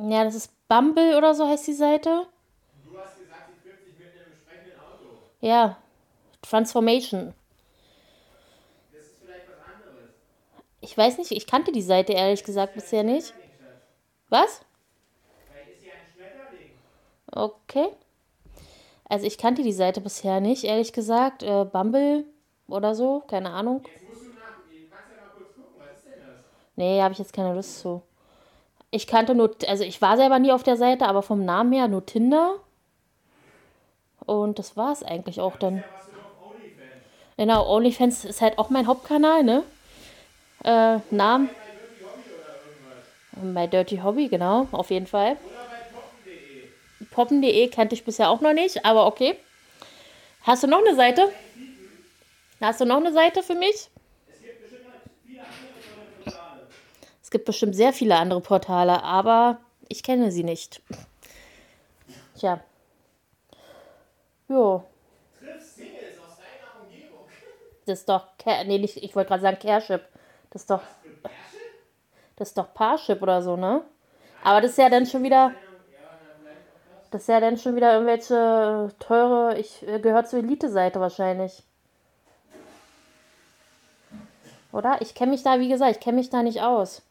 Ja, 0.01 0.23
das 0.23 0.33
ist 0.33 0.53
Bumble 0.69 1.17
oder 1.17 1.35
so 1.35 1.45
heißt 1.45 1.67
die 1.67 1.73
Seite. 1.73 2.25
Du 2.89 2.97
hast 2.97 3.19
gesagt, 3.19 3.49
sie 3.53 3.69
trifft 3.69 3.83
sich 3.83 3.99
mit 3.99 4.07
einem 4.07 4.33
sprechenden 4.33 4.79
Auto. 4.79 5.17
Ja, 5.41 5.77
Transformation. 6.41 7.33
Das 8.93 9.05
ist 9.05 9.15
vielleicht 9.21 9.47
was 9.49 9.75
anderes. 9.75 10.09
Ich 10.79 10.97
weiß 10.97 11.17
nicht, 11.17 11.31
ich 11.31 11.45
kannte 11.47 11.73
die 11.73 11.81
Seite 11.81 12.13
ehrlich 12.13 12.45
gesagt 12.45 12.75
bisher 12.75 13.03
nicht. 13.03 13.33
Was? 14.29 14.61
Vielleicht 15.51 15.69
ist 15.69 15.81
sie 15.81 15.91
ein 15.91 15.97
Schmetterling. 16.15 16.71
Okay. 17.29 17.89
Also 19.03 19.25
ich 19.25 19.37
kannte 19.37 19.63
die 19.63 19.73
Seite 19.73 19.99
bisher 19.99 20.39
nicht, 20.39 20.63
ehrlich 20.63 20.93
gesagt. 20.93 21.43
Äh, 21.43 21.65
Bumble 21.65 22.23
oder 22.69 22.95
so, 22.95 23.21
keine 23.27 23.49
Ahnung. 23.49 23.83
Jetzt 23.85 24.07
musst 24.07 24.21
du 24.21 24.29
nach, 24.29 24.45
kannst 24.89 25.11
ja 25.11 25.25
mal 25.25 25.31
kurz 25.35 25.53
gucken, 25.55 25.73
was 25.77 25.97
ist 25.97 26.05
denn 26.05 26.21
das? 26.25 26.45
Nee, 26.77 27.01
habe 27.01 27.11
ich 27.11 27.19
jetzt 27.19 27.33
keine 27.33 27.53
Lust 27.53 27.79
zu. 27.81 28.01
Ich 28.91 29.05
kannte 29.05 29.35
nur, 29.35 29.55
also 29.67 29.83
ich 29.83 30.01
war 30.01 30.17
selber 30.17 30.39
nie 30.39 30.51
auf 30.51 30.63
der 30.63 30.77
Seite, 30.77 31.05
aber 31.05 31.21
vom 31.21 31.45
Namen 31.45 31.73
her 31.73 31.87
nur 31.87 32.05
Tinder. 32.05 32.55
Und 34.25 34.59
das 34.59 34.75
war 34.75 34.91
es 34.91 35.03
eigentlich 35.03 35.39
auch 35.39 35.57
dann. 35.57 35.83
Genau, 37.37 37.67
OnlyFans 37.69 38.25
ist 38.25 38.41
halt 38.41 38.57
auch 38.57 38.69
mein 38.69 38.87
Hauptkanal, 38.87 39.43
ne? 39.43 39.63
Äh, 40.63 40.97
Namen. 41.09 41.49
Bei 43.31 43.67
Dirty 43.67 43.99
Hobby, 44.03 44.27
genau, 44.27 44.67
auf 44.71 44.89
jeden 44.89 45.07
Fall. 45.07 45.37
Poppen.de 47.11 47.69
kannte 47.69 47.95
ich 47.95 48.03
bisher 48.03 48.29
auch 48.29 48.41
noch 48.41 48.53
nicht, 48.53 48.85
aber 48.85 49.05
okay. 49.05 49.37
Hast 50.43 50.63
du 50.63 50.67
noch 50.67 50.79
eine 50.79 50.95
Seite? 50.95 51.29
Hast 52.59 52.81
du 52.81 52.85
noch 52.85 52.97
eine 52.97 53.13
Seite 53.13 53.41
für 53.41 53.55
mich? 53.55 53.89
Es 57.29 57.31
gibt 57.31 57.45
bestimmt 57.45 57.75
sehr 57.75 57.93
viele 57.93 58.15
andere 58.15 58.41
Portale, 58.41 59.03
aber 59.03 59.59
ich 59.87 60.01
kenne 60.01 60.31
sie 60.31 60.43
nicht. 60.43 60.81
Tja. 62.35 62.59
Jo. 64.47 64.83
Das 67.85 67.99
ist 67.99 68.09
doch, 68.09 68.25
nee, 68.65 68.79
nicht, 68.79 68.97
ich 68.97 69.15
wollte 69.15 69.27
gerade 69.27 69.43
sagen 69.43 69.59
Careship. 69.61 70.01
Das 70.49 70.63
ist 70.63 70.71
doch, 70.71 70.81
das 72.35 72.47
ist 72.47 72.57
doch 72.57 72.73
Parship 72.73 73.21
oder 73.21 73.43
so, 73.43 73.55
ne? 73.55 73.83
Aber 74.43 74.61
das 74.61 74.71
ist 74.71 74.79
ja 74.79 74.89
dann 74.89 75.05
schon 75.05 75.21
wieder, 75.21 75.53
das 77.11 77.21
ist 77.21 77.27
ja 77.27 77.39
dann 77.39 77.59
schon 77.59 77.75
wieder 77.75 77.93
irgendwelche 77.93 78.89
teure, 78.97 79.59
ich 79.59 79.87
äh, 79.87 79.99
gehört 79.99 80.27
zur 80.27 80.39
Elite-Seite 80.39 80.99
wahrscheinlich. 80.99 81.61
Oder? 84.71 84.99
Ich 85.01 85.13
kenne 85.13 85.29
mich 85.33 85.43
da, 85.43 85.59
wie 85.59 85.69
gesagt, 85.69 85.91
ich 85.91 85.99
kenne 85.99 86.17
mich 86.17 86.31
da 86.31 86.41
nicht 86.41 86.63
aus. 86.63 87.03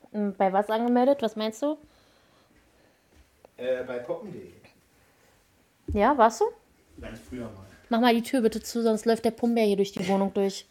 Hm, 0.00 0.03
bei 0.14 0.52
was 0.52 0.70
angemeldet? 0.70 1.22
Was 1.22 1.36
meinst 1.36 1.62
du? 1.62 1.76
Äh, 3.56 3.82
bei 3.84 3.98
poppen.de. 3.98 4.52
Ja, 5.88 6.16
warst 6.16 6.40
du? 6.40 6.44
Ganz 7.00 7.18
früher 7.20 7.44
mal. 7.44 7.64
Mach 7.88 8.00
mal 8.00 8.14
die 8.14 8.22
Tür 8.22 8.40
bitte 8.40 8.62
zu, 8.62 8.82
sonst 8.82 9.04
läuft 9.04 9.24
der 9.24 9.30
Pumper 9.32 9.62
hier 9.62 9.76
durch 9.76 9.92
die 9.92 10.06
Wohnung 10.08 10.32
durch. 10.32 10.66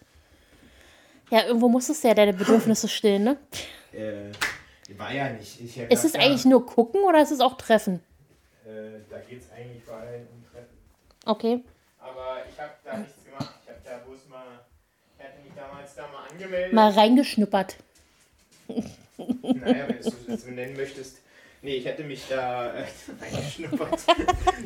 Ja, 1.30 1.46
irgendwo 1.46 1.70
musstest 1.70 2.04
du 2.04 2.08
ja 2.08 2.14
deine 2.14 2.34
Bedürfnisse 2.34 2.88
stillen, 2.88 3.24
ne? 3.24 3.38
Äh, 3.92 4.32
war 4.98 5.14
ja 5.14 5.30
nicht. 5.30 5.62
Ich 5.62 5.80
hab 5.80 5.92
Ist 5.92 6.06
es 6.06 6.16
eigentlich 6.16 6.46
nur 6.46 6.66
gucken 6.66 7.02
oder 7.04 7.22
ist 7.22 7.32
es 7.32 7.40
auch 7.40 7.58
treffen? 7.58 8.02
Äh, 8.66 9.00
da 9.10 9.20
geht 9.20 9.42
es 9.42 9.52
eigentlich 9.52 9.84
vor 9.84 9.96
allem 9.96 10.28
um 10.28 10.44
Treffen. 10.52 10.78
Okay. 11.26 11.64
Aber 12.00 12.44
ich 12.50 12.60
habe 12.60 12.72
da 12.84 12.98
nichts 12.98 13.24
gemacht. 13.24 13.54
Ich 13.64 13.70
habe 13.70 13.80
da 13.84 13.98
bloß 14.06 14.28
mal. 14.30 14.60
Ich 15.18 15.24
hatte 15.24 15.40
mich 15.44 15.54
damals 15.56 15.96
da 15.96 16.08
mal 16.08 16.28
angemeldet. 16.30 16.74
Mal 16.74 16.92
reingeschnuppert. 16.92 17.78
Naja, 19.18 19.88
wenn 19.88 20.02
du 20.02 20.34
es 20.34 20.44
so 20.44 20.52
nennen 20.52 20.76
möchtest. 20.76 21.18
Nee, 21.62 21.76
ich 21.76 21.86
hätte 21.86 22.04
mich 22.04 22.22
da 22.30 22.74
äh, 22.74 22.84
reingeschnuppert. 23.22 24.02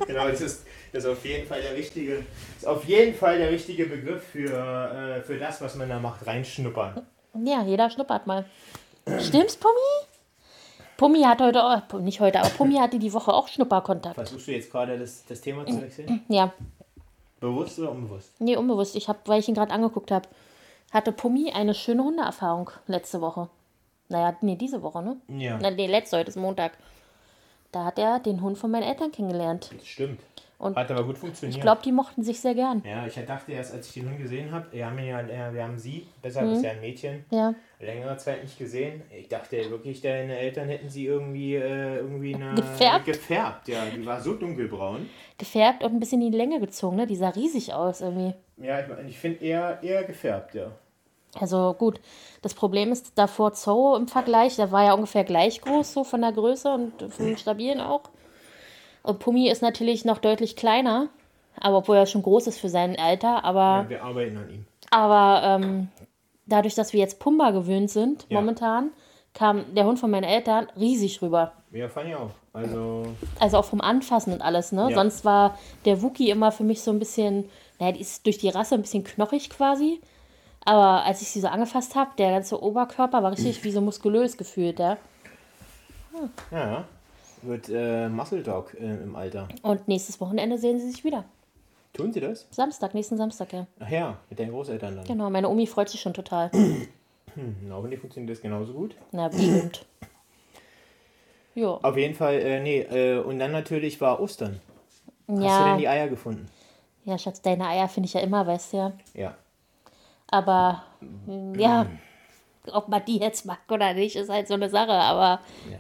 genau, 0.08 0.28
das 0.28 0.42
ist, 0.42 0.66
das 0.92 1.04
ist 1.04 1.10
auf 1.10 1.24
jeden 1.24 1.48
Fall 1.48 1.62
der 1.62 1.76
richtige, 1.76 2.24
ist 2.58 2.66
auf 2.66 2.86
jeden 2.86 3.16
Fall 3.16 3.38
der 3.38 3.52
richtige 3.52 3.86
Begriff 3.86 4.24
für, 4.24 4.50
äh, 5.20 5.22
für 5.22 5.38
das, 5.38 5.62
was 5.62 5.76
man 5.76 5.90
da 5.90 6.00
macht, 6.00 6.26
reinschnuppern. 6.26 7.06
Ja, 7.44 7.62
jeder 7.64 7.90
schnuppert 7.92 8.26
mal. 8.26 8.46
Stimmt's, 9.20 9.56
Pummi? 9.56 9.74
Pummi 10.98 11.22
hat 11.22 11.40
heute, 11.40 11.64
auch, 11.64 12.00
nicht 12.00 12.20
heute, 12.20 12.40
aber 12.40 12.50
Pummi 12.50 12.76
hatte 12.78 12.98
die 12.98 13.14
Woche 13.14 13.32
auch 13.32 13.48
Schnupperkontakt. 13.48 14.16
Versuchst 14.16 14.48
du 14.48 14.52
jetzt 14.52 14.72
gerade 14.72 14.98
das, 14.98 15.24
das 15.26 15.40
Thema 15.42 15.68
zu 15.68 15.80
wechseln? 15.80 16.26
Ja, 16.28 16.52
Bewusst 17.40 17.78
oder 17.78 17.92
unbewusst? 17.92 18.32
nee, 18.40 18.56
unbewusst. 18.56 18.96
Ich 18.96 19.08
hab, 19.08 19.28
weil 19.28 19.40
ich 19.40 19.48
ihn 19.48 19.54
gerade 19.54 19.72
angeguckt 19.72 20.10
habe, 20.10 20.28
hatte 20.92 21.12
Pummi 21.12 21.52
eine 21.52 21.76
schöne 21.76 22.04
Hundeerfahrung 22.04 22.72
letzte 22.88 23.22
Woche. 23.22 23.50
Naja, 24.10 24.36
nee, 24.42 24.56
diese 24.56 24.82
Woche, 24.82 25.02
ne? 25.04 25.18
Ja. 25.28 25.60
Na, 25.62 25.70
nee, 25.72 25.88
letzte, 25.88 26.18
heute 26.18 26.30
ist 26.30 26.38
Montag. 26.38 26.74
Da 27.72 27.86
hat 27.86 28.00
er 28.00 28.20
den 28.20 28.42
Hund 28.42 28.58
von 28.58 28.72
meinen 28.72 28.84
Eltern 28.84 29.12
kennengelernt. 29.12 29.72
Das 29.78 29.86
stimmt. 29.86 30.22
Und 30.60 30.76
Hat 30.76 30.90
aber 30.90 31.04
gut 31.04 31.20
funktioniert. 31.20 31.56
Ich 31.56 31.62
glaube, 31.62 31.82
die 31.86 31.92
mochten 31.92 32.24
sich 32.24 32.40
sehr 32.40 32.56
gern. 32.56 32.82
ja, 32.84 33.06
ich 33.06 33.14
dachte 33.28 33.52
erst, 33.52 33.76
als 33.76 33.90
ich 33.90 33.94
den 33.94 34.10
Hund 34.10 34.18
gesehen 34.18 34.52
habe, 34.52 34.66
wir 34.72 34.88
haben 34.88 34.98
ja, 34.98 35.20
äh, 35.22 35.54
wir 35.54 35.64
haben 35.64 35.78
sie, 35.78 36.08
besser 36.20 36.42
Mhm. 36.42 36.54
ist 36.54 36.64
ja 36.64 36.72
ein 36.72 36.82
Mädchen, 36.82 37.26
Ja. 37.30 37.54
längere 37.80 38.18
Zeit 38.18 38.42
nicht 38.42 38.58
gesehen. 38.58 39.04
Ich 39.16 39.28
dachte 39.28 39.70
wirklich, 39.70 40.02
deine 40.02 40.36
Eltern 40.36 40.68
hätten 40.68 40.90
sie 40.90 41.06
irgendwie, 41.06 41.56
äh, 41.58 41.98
irgendwie 41.98 42.34
eine, 42.34 42.56
Gefärbt? 42.56 43.06
gefärbt. 43.06 43.68
Ja, 43.68 43.84
die 43.96 44.04
war 44.04 44.20
so 44.20 44.34
dunkelbraun. 44.34 45.08
Gefärbt 45.38 45.84
und 45.84 45.94
ein 45.94 46.00
bisschen 46.00 46.24
in 46.24 46.32
die 46.32 46.38
Länge 46.38 46.60
gezogen, 46.60 46.96
ne? 46.96 47.06
Die 47.06 47.16
sah 47.18 47.30
riesig 47.30 47.74
aus 47.76 48.02
irgendwie. 48.02 48.34
Ja, 48.58 48.80
ich, 48.80 48.88
ich 49.10 49.20
finde 49.20 49.46
eher, 49.46 49.78
eher 49.84 50.06
gefärbt, 50.06 50.56
ja. 50.56 50.72
Also 51.40 51.76
gut, 51.78 52.00
das 52.42 52.54
Problem 52.54 52.92
ist 52.92 53.12
davor 53.16 53.54
Zoo 53.54 53.96
im 53.96 54.08
Vergleich, 54.08 54.56
der 54.56 54.72
war 54.72 54.84
ja 54.86 54.94
ungefähr 54.94 55.24
gleich 55.24 55.62
groß, 55.62 55.94
so 55.94 56.04
von 56.04 56.22
der 56.22 56.32
Größe 56.32 56.70
und 56.74 56.94
vom 57.14 57.38
Stabilen 57.38 57.80
auch. 57.82 58.02
Und 59.04 59.20
Pummi 59.20 59.50
ist 59.50 59.62
natürlich 59.62 60.04
noch 60.06 60.18
deutlich 60.18 60.56
kleiner, 60.56 61.10
aber 61.60 61.78
obwohl 61.78 61.98
er 61.98 62.06
schon 62.06 62.24
groß 62.24 62.48
ist 62.48 62.60
für 62.60 62.70
sein 62.70 62.98
Alter, 63.00 63.44
aber, 63.44 63.84
ja. 63.84 63.90
Wir 63.90 64.04
arbeiten 64.04 64.38
an 64.38 64.50
ihm. 64.50 64.66
aber 64.90 65.42
ähm, 65.44 65.88
dadurch, 66.46 66.76
dass 66.76 66.94
wir 66.94 67.00
jetzt 67.00 67.20
Pumba 67.20 67.52
gewöhnt 67.52 67.90
sind, 67.92 68.26
Ja. 68.30 68.40
momentan, 68.40 68.92
kam 69.34 69.76
der 69.76 69.86
Hund 69.86 70.00
von 70.00 70.10
meinen 70.10 70.24
Eltern 70.24 70.68
riesig 70.80 71.22
rüber. 71.22 71.52
Ja, 71.72 71.88
fand 71.90 72.10
ich 72.10 72.16
auch. 72.16 72.32
Also, 72.54 73.04
Also 73.40 73.58
auch 73.58 73.66
vom 73.66 73.82
Anfassen 73.82 74.34
und 74.34 74.42
alles, 74.42 74.72
ne? 74.72 74.88
Ja. 74.90 74.96
Sonst 74.96 75.24
war 75.26 75.58
der 75.86 76.02
Wookie 76.02 76.32
immer 76.32 76.52
für 76.52 76.64
mich 76.64 76.82
so 76.82 76.90
ein 76.90 76.98
bisschen, 76.98 77.48
naja, 77.80 77.92
die 77.92 78.02
ist 78.02 78.26
durch 78.26 78.40
die 78.40 78.50
Rasse 78.50 78.74
ein 78.76 78.82
bisschen 78.82 79.04
knochig 79.04 79.50
quasi. 79.52 80.02
Aber 80.68 81.06
als 81.06 81.22
ich 81.22 81.30
sie 81.30 81.40
so 81.40 81.48
angefasst 81.48 81.96
habe, 81.96 82.12
der 82.18 82.32
ganze 82.32 82.62
Oberkörper 82.62 83.24
war 83.24 83.32
richtig 83.32 83.64
wie 83.64 83.72
so 83.72 83.80
muskulös 83.80 84.36
gefühlt, 84.38 84.80
ja. 84.80 84.98
ja, 86.52 86.84
wird 87.42 87.70
äh, 87.70 88.10
Muscle 88.10 88.44
Dog 88.44 88.74
äh, 88.74 88.84
im 89.02 89.16
Alter. 89.16 89.48
Und 89.62 89.88
nächstes 89.88 90.20
Wochenende 90.20 90.58
sehen 90.58 90.78
sie 90.82 90.92
sich 90.92 91.06
wieder. 91.06 91.24
Tun 91.94 92.12
sie 92.12 92.20
das? 92.20 92.48
Samstag, 92.52 92.94
nächsten 92.94 93.16
Samstag, 93.16 93.54
ja. 93.54 93.66
Ach 93.80 93.90
ja, 93.90 94.18
mit 94.30 94.40
deinen 94.40 94.52
Großeltern 94.52 94.98
dann. 94.98 95.06
Genau, 95.06 95.30
meine 95.30 95.48
Omi 95.48 95.68
freut 95.68 95.88
sich 95.88 96.02
schon 96.02 96.14
total. 96.14 96.52
Hm, 97.36 97.56
hoffentlich 97.72 98.00
funktioniert 98.00 98.36
das 98.36 98.42
genauso 98.42 98.74
gut. 98.74 98.96
Na, 99.12 99.28
bestimmt. 99.28 99.86
Jo. 101.56 101.80
Auf 101.84 101.96
jeden 101.96 102.16
Fall, 102.16 102.34
äh, 102.36 102.60
nee, 102.62 102.80
äh, 102.82 103.20
und 103.20 103.38
dann 103.40 103.52
natürlich 103.52 104.02
war 104.02 104.20
Ostern. 104.20 104.60
Hast 105.28 105.38
du 105.40 105.44
Ja, 105.44 105.64
denn 105.70 105.78
die 105.78 105.88
Eier 105.88 106.08
gefunden? 106.08 106.48
ja, 107.06 107.18
Schatz, 107.18 107.42
deine 107.42 107.68
Eier 107.68 107.88
finde 107.88 108.08
ich 108.08 108.14
ja 108.14 108.22
immer, 108.22 108.46
weißt 108.48 108.74
du 108.74 108.78
ja. 108.78 108.92
Ja. 109.14 109.36
Aber, 110.30 110.84
mm, 111.00 111.56
ja, 111.56 111.88
ob 112.72 112.90
man 112.90 113.04
die 113.06 113.18
jetzt 113.18 113.46
mag 113.46 113.60
oder 113.70 113.94
nicht, 113.94 114.16
ist 114.16 114.30
halt 114.30 114.48
so 114.48 114.54
eine 114.56 114.70
Sache. 114.70 114.92
Aber 114.92 115.42
ja. 115.72 115.80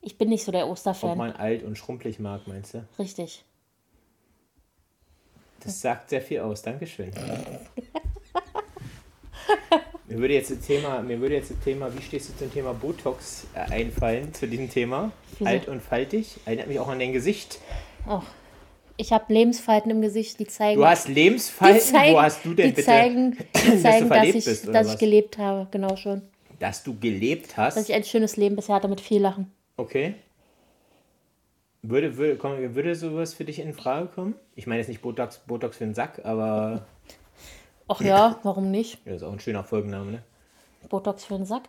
ich 0.00 0.16
bin 0.16 0.28
nicht 0.28 0.44
so 0.44 0.52
der 0.52 0.66
Ob 0.66 0.72
Osterfan. 0.72 1.18
man 1.18 1.32
alt 1.32 1.62
und 1.62 1.76
schrumpelig 1.76 2.18
mag, 2.18 2.46
meinst 2.46 2.74
du? 2.74 2.86
Richtig. 2.98 3.44
Das 5.60 5.80
sagt 5.80 6.10
sehr 6.10 6.22
viel 6.22 6.40
aus. 6.40 6.62
Dankeschön. 6.62 7.10
mir 10.06 10.18
würde 10.18 10.34
jetzt 10.34 10.50
das 10.50 10.60
Thema, 10.60 11.02
mir 11.02 11.20
würde 11.20 11.34
jetzt 11.34 11.50
das 11.50 11.58
Thema, 11.58 11.92
wie 11.96 12.02
stehst 12.02 12.28
du 12.28 12.36
zum 12.36 12.52
Thema 12.52 12.72
Botox 12.72 13.48
äh, 13.54 13.60
einfallen, 13.72 14.32
zu 14.32 14.46
diesem 14.46 14.70
Thema? 14.70 15.10
Alt 15.44 15.66
und 15.68 15.82
faltig. 15.82 16.38
Erinnert 16.44 16.68
mich 16.68 16.78
auch 16.78 16.88
an 16.88 17.00
dein 17.00 17.12
Gesicht. 17.12 17.58
Oh, 18.08 18.22
ich 18.98 19.12
habe 19.12 19.32
Lebensfalten 19.32 19.90
im 19.90 20.02
Gesicht, 20.02 20.38
die 20.40 20.46
zeigen. 20.46 20.78
Du 20.80 20.86
hast 20.86 21.08
Lebensfalten. 21.08 21.80
zeigen, 21.80 22.14
Wo 22.14 22.20
hast 22.20 22.44
du 22.44 22.52
denn 22.52 22.66
die 22.66 22.72
bitte, 22.72 22.84
Zeigen, 22.84 23.38
die 23.54 23.80
zeigen, 23.80 24.08
dass, 24.08 24.18
verlebt 24.18 24.34
ich, 24.36 24.44
bist, 24.44 24.68
dass 24.68 24.86
was? 24.86 24.92
ich 24.94 24.98
gelebt 24.98 25.38
habe, 25.38 25.68
genau 25.70 25.96
schon. 25.96 26.22
dass 26.58 26.82
du 26.82 26.98
gelebt 26.98 27.50
Dass 27.56 27.76
hast? 27.76 27.88
ich 27.88 27.94
ein 27.94 28.04
schönes 28.04 28.36
Leben 28.36 28.56
bisher 28.56 28.74
hatte 28.74 28.88
mit 28.88 29.00
viel 29.00 29.22
Lachen. 29.22 29.50
Okay. 29.76 30.14
Würde, 31.82 32.16
würde, 32.16 32.36
komm, 32.36 32.74
würde 32.74 32.94
sowas 32.96 33.34
für 33.34 33.44
dich 33.44 33.60
in 33.60 33.72
Frage 33.72 34.08
kommen? 34.08 34.34
Ich 34.56 34.66
meine 34.66 34.80
jetzt 34.80 34.88
nicht 34.88 35.00
Botox, 35.00 35.38
Botox 35.46 35.76
für 35.76 35.84
den 35.84 35.94
Sack, 35.94 36.20
aber 36.24 36.84
Ach 37.86 38.00
ja, 38.00 38.38
warum 38.42 38.70
nicht? 38.72 38.98
ja, 39.06 39.14
ist 39.14 39.22
auch 39.22 39.32
ein 39.32 39.38
schöner 39.40 39.62
Folgenname, 39.62 40.10
ne? 40.10 40.22
Botox 40.88 41.24
für 41.24 41.36
den 41.36 41.46
Sack. 41.46 41.62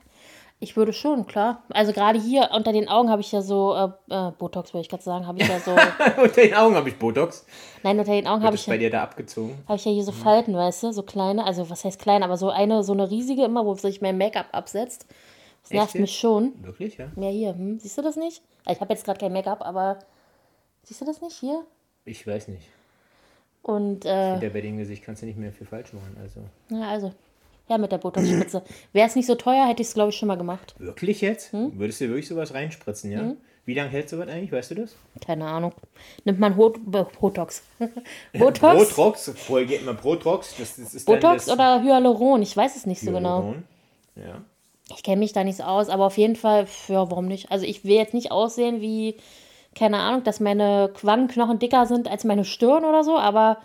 Ich 0.61 0.75
würde 0.75 0.91
schon, 0.91 1.25
klar. 1.25 1.63
Also 1.69 1.93
gerade 1.93 2.19
hier 2.19 2.49
unter 2.53 2.73
den 2.73 2.89
Augen 2.89 3.09
habe 3.09 3.21
ich 3.21 3.31
ja 3.31 3.41
so, 3.41 3.73
äh, 3.75 4.13
äh, 4.13 4.31
Botox 4.31 4.73
würde 4.73 4.81
ich 4.81 4.89
gerade 4.89 5.03
sagen, 5.03 5.25
habe 5.25 5.41
ich 5.41 5.47
ja 5.47 5.57
so, 5.59 5.71
Unter 6.21 6.41
den 6.41 6.53
Augen 6.53 6.75
habe 6.75 6.89
ich 6.89 6.99
Botox. 6.99 7.45
nein, 7.81 7.97
unter 7.97 8.11
den 8.11 8.27
Augen 8.27 8.43
habe 8.43 8.57
ich, 8.57 8.65
bei 8.65 8.77
dir 8.77 8.89
da 8.89 9.03
abgezogen? 9.03 9.57
hab 9.67 9.77
ich 9.77 9.85
ja 9.85 9.91
hier 9.93 10.03
so 10.03 10.11
Falten, 10.11 10.53
weißt 10.53 10.83
du, 10.83 10.91
so 10.91 11.03
kleine, 11.03 11.45
also 11.45 11.69
was 11.69 11.85
heißt 11.85 12.01
klein, 12.01 12.23
aber 12.23 12.35
so 12.35 12.49
eine, 12.49 12.83
so 12.83 12.91
eine 12.91 13.09
riesige 13.09 13.45
immer, 13.45 13.65
wo 13.65 13.73
sich 13.75 14.01
mein 14.01 14.17
Make-up 14.17 14.47
absetzt. 14.51 15.05
Das 15.63 15.71
nervt 15.71 15.95
Echt 15.95 16.01
mich 16.01 16.19
schon. 16.19 16.53
Wirklich, 16.61 16.97
ja? 16.97 17.07
Ja, 17.15 17.29
hier, 17.29 17.53
hm? 17.53 17.79
siehst 17.79 17.97
du 17.97 18.01
das 18.01 18.17
nicht? 18.17 18.41
Ich 18.67 18.81
habe 18.81 18.93
jetzt 18.93 19.05
gerade 19.05 19.19
kein 19.19 19.31
Make-up, 19.31 19.61
aber 19.61 19.99
siehst 20.83 20.99
du 20.99 21.05
das 21.05 21.21
nicht 21.21 21.37
hier? 21.37 21.63
Ich 22.03 22.27
weiß 22.27 22.49
nicht. 22.49 22.67
Und, 23.61 24.03
äh, 24.05 24.33
Mit 24.33 24.43
der 24.43 24.49
bei 24.49 24.61
dem 24.61 24.77
Gesicht 24.77 25.03
kannst 25.03 25.21
du 25.21 25.25
nicht 25.25 25.37
mehr 25.37 25.53
viel 25.53 25.67
falsch 25.67 25.93
machen. 25.93 26.17
Also. 26.21 26.41
ja, 26.69 26.89
also, 26.89 27.11
ja, 27.69 27.77
mit 27.77 27.91
der 27.91 27.99
Botox-Spritze. 27.99 28.63
Wäre 28.93 29.07
es 29.07 29.15
nicht 29.15 29.27
so 29.27 29.35
teuer, 29.35 29.67
hätte 29.67 29.81
ich 29.81 29.87
es, 29.89 29.93
glaube 29.93 30.09
ich, 30.09 30.17
schon 30.17 30.27
mal 30.27 30.37
gemacht. 30.37 30.75
Wirklich 30.79 31.21
jetzt? 31.21 31.53
Hm? 31.53 31.77
Würdest 31.79 32.01
du 32.01 32.05
dir 32.05 32.09
wirklich 32.11 32.27
sowas 32.27 32.53
reinspritzen, 32.53 33.11
ja? 33.11 33.33
Wie 33.65 33.75
lange 33.75 33.89
hält 33.89 34.09
sowas 34.09 34.27
eigentlich, 34.27 34.51
weißt 34.51 34.71
du 34.71 34.75
das? 34.75 34.95
Keine 35.23 35.45
Ahnung. 35.45 35.73
Nimmt 36.23 36.39
man 36.39 36.57
Hot 36.57 36.79
Bo- 36.83 37.07
Botox. 37.19 37.61
Botox? 38.33 38.95
Botox? 38.95 39.31
Vorher 39.35 39.67
geht 39.67 39.81
immer 39.83 39.93
Botox. 39.93 40.55
Das, 40.57 40.77
das 40.77 40.95
ist 40.95 41.05
Botox 41.05 41.45
das 41.45 41.53
oder 41.53 41.83
Hyaluron? 41.83 42.41
Ich 42.41 42.57
weiß 42.57 42.75
es 42.75 42.87
nicht 42.87 43.01
so 43.01 43.11
genau. 43.11 43.39
Hyaluron. 43.43 43.63
Ja. 44.15 44.41
Ich 44.95 45.03
kenne 45.03 45.17
mich 45.19 45.33
da 45.33 45.43
nicht 45.43 45.57
so 45.57 45.63
aus, 45.63 45.87
aber 45.89 46.05
auf 46.07 46.17
jeden 46.17 46.35
Fall, 46.35 46.65
ja, 46.87 47.11
warum 47.11 47.27
nicht? 47.27 47.51
Also 47.51 47.65
ich 47.67 47.83
will 47.83 47.95
jetzt 47.95 48.15
nicht 48.15 48.31
aussehen 48.31 48.81
wie, 48.81 49.17
keine 49.75 49.99
Ahnung, 49.99 50.23
dass 50.23 50.39
meine 50.39 50.91
Wangenknochen 51.03 51.59
dicker 51.59 51.85
sind 51.85 52.09
als 52.09 52.23
meine 52.23 52.45
Stirn 52.45 52.83
oder 52.85 53.03
so, 53.03 53.19
aber 53.19 53.57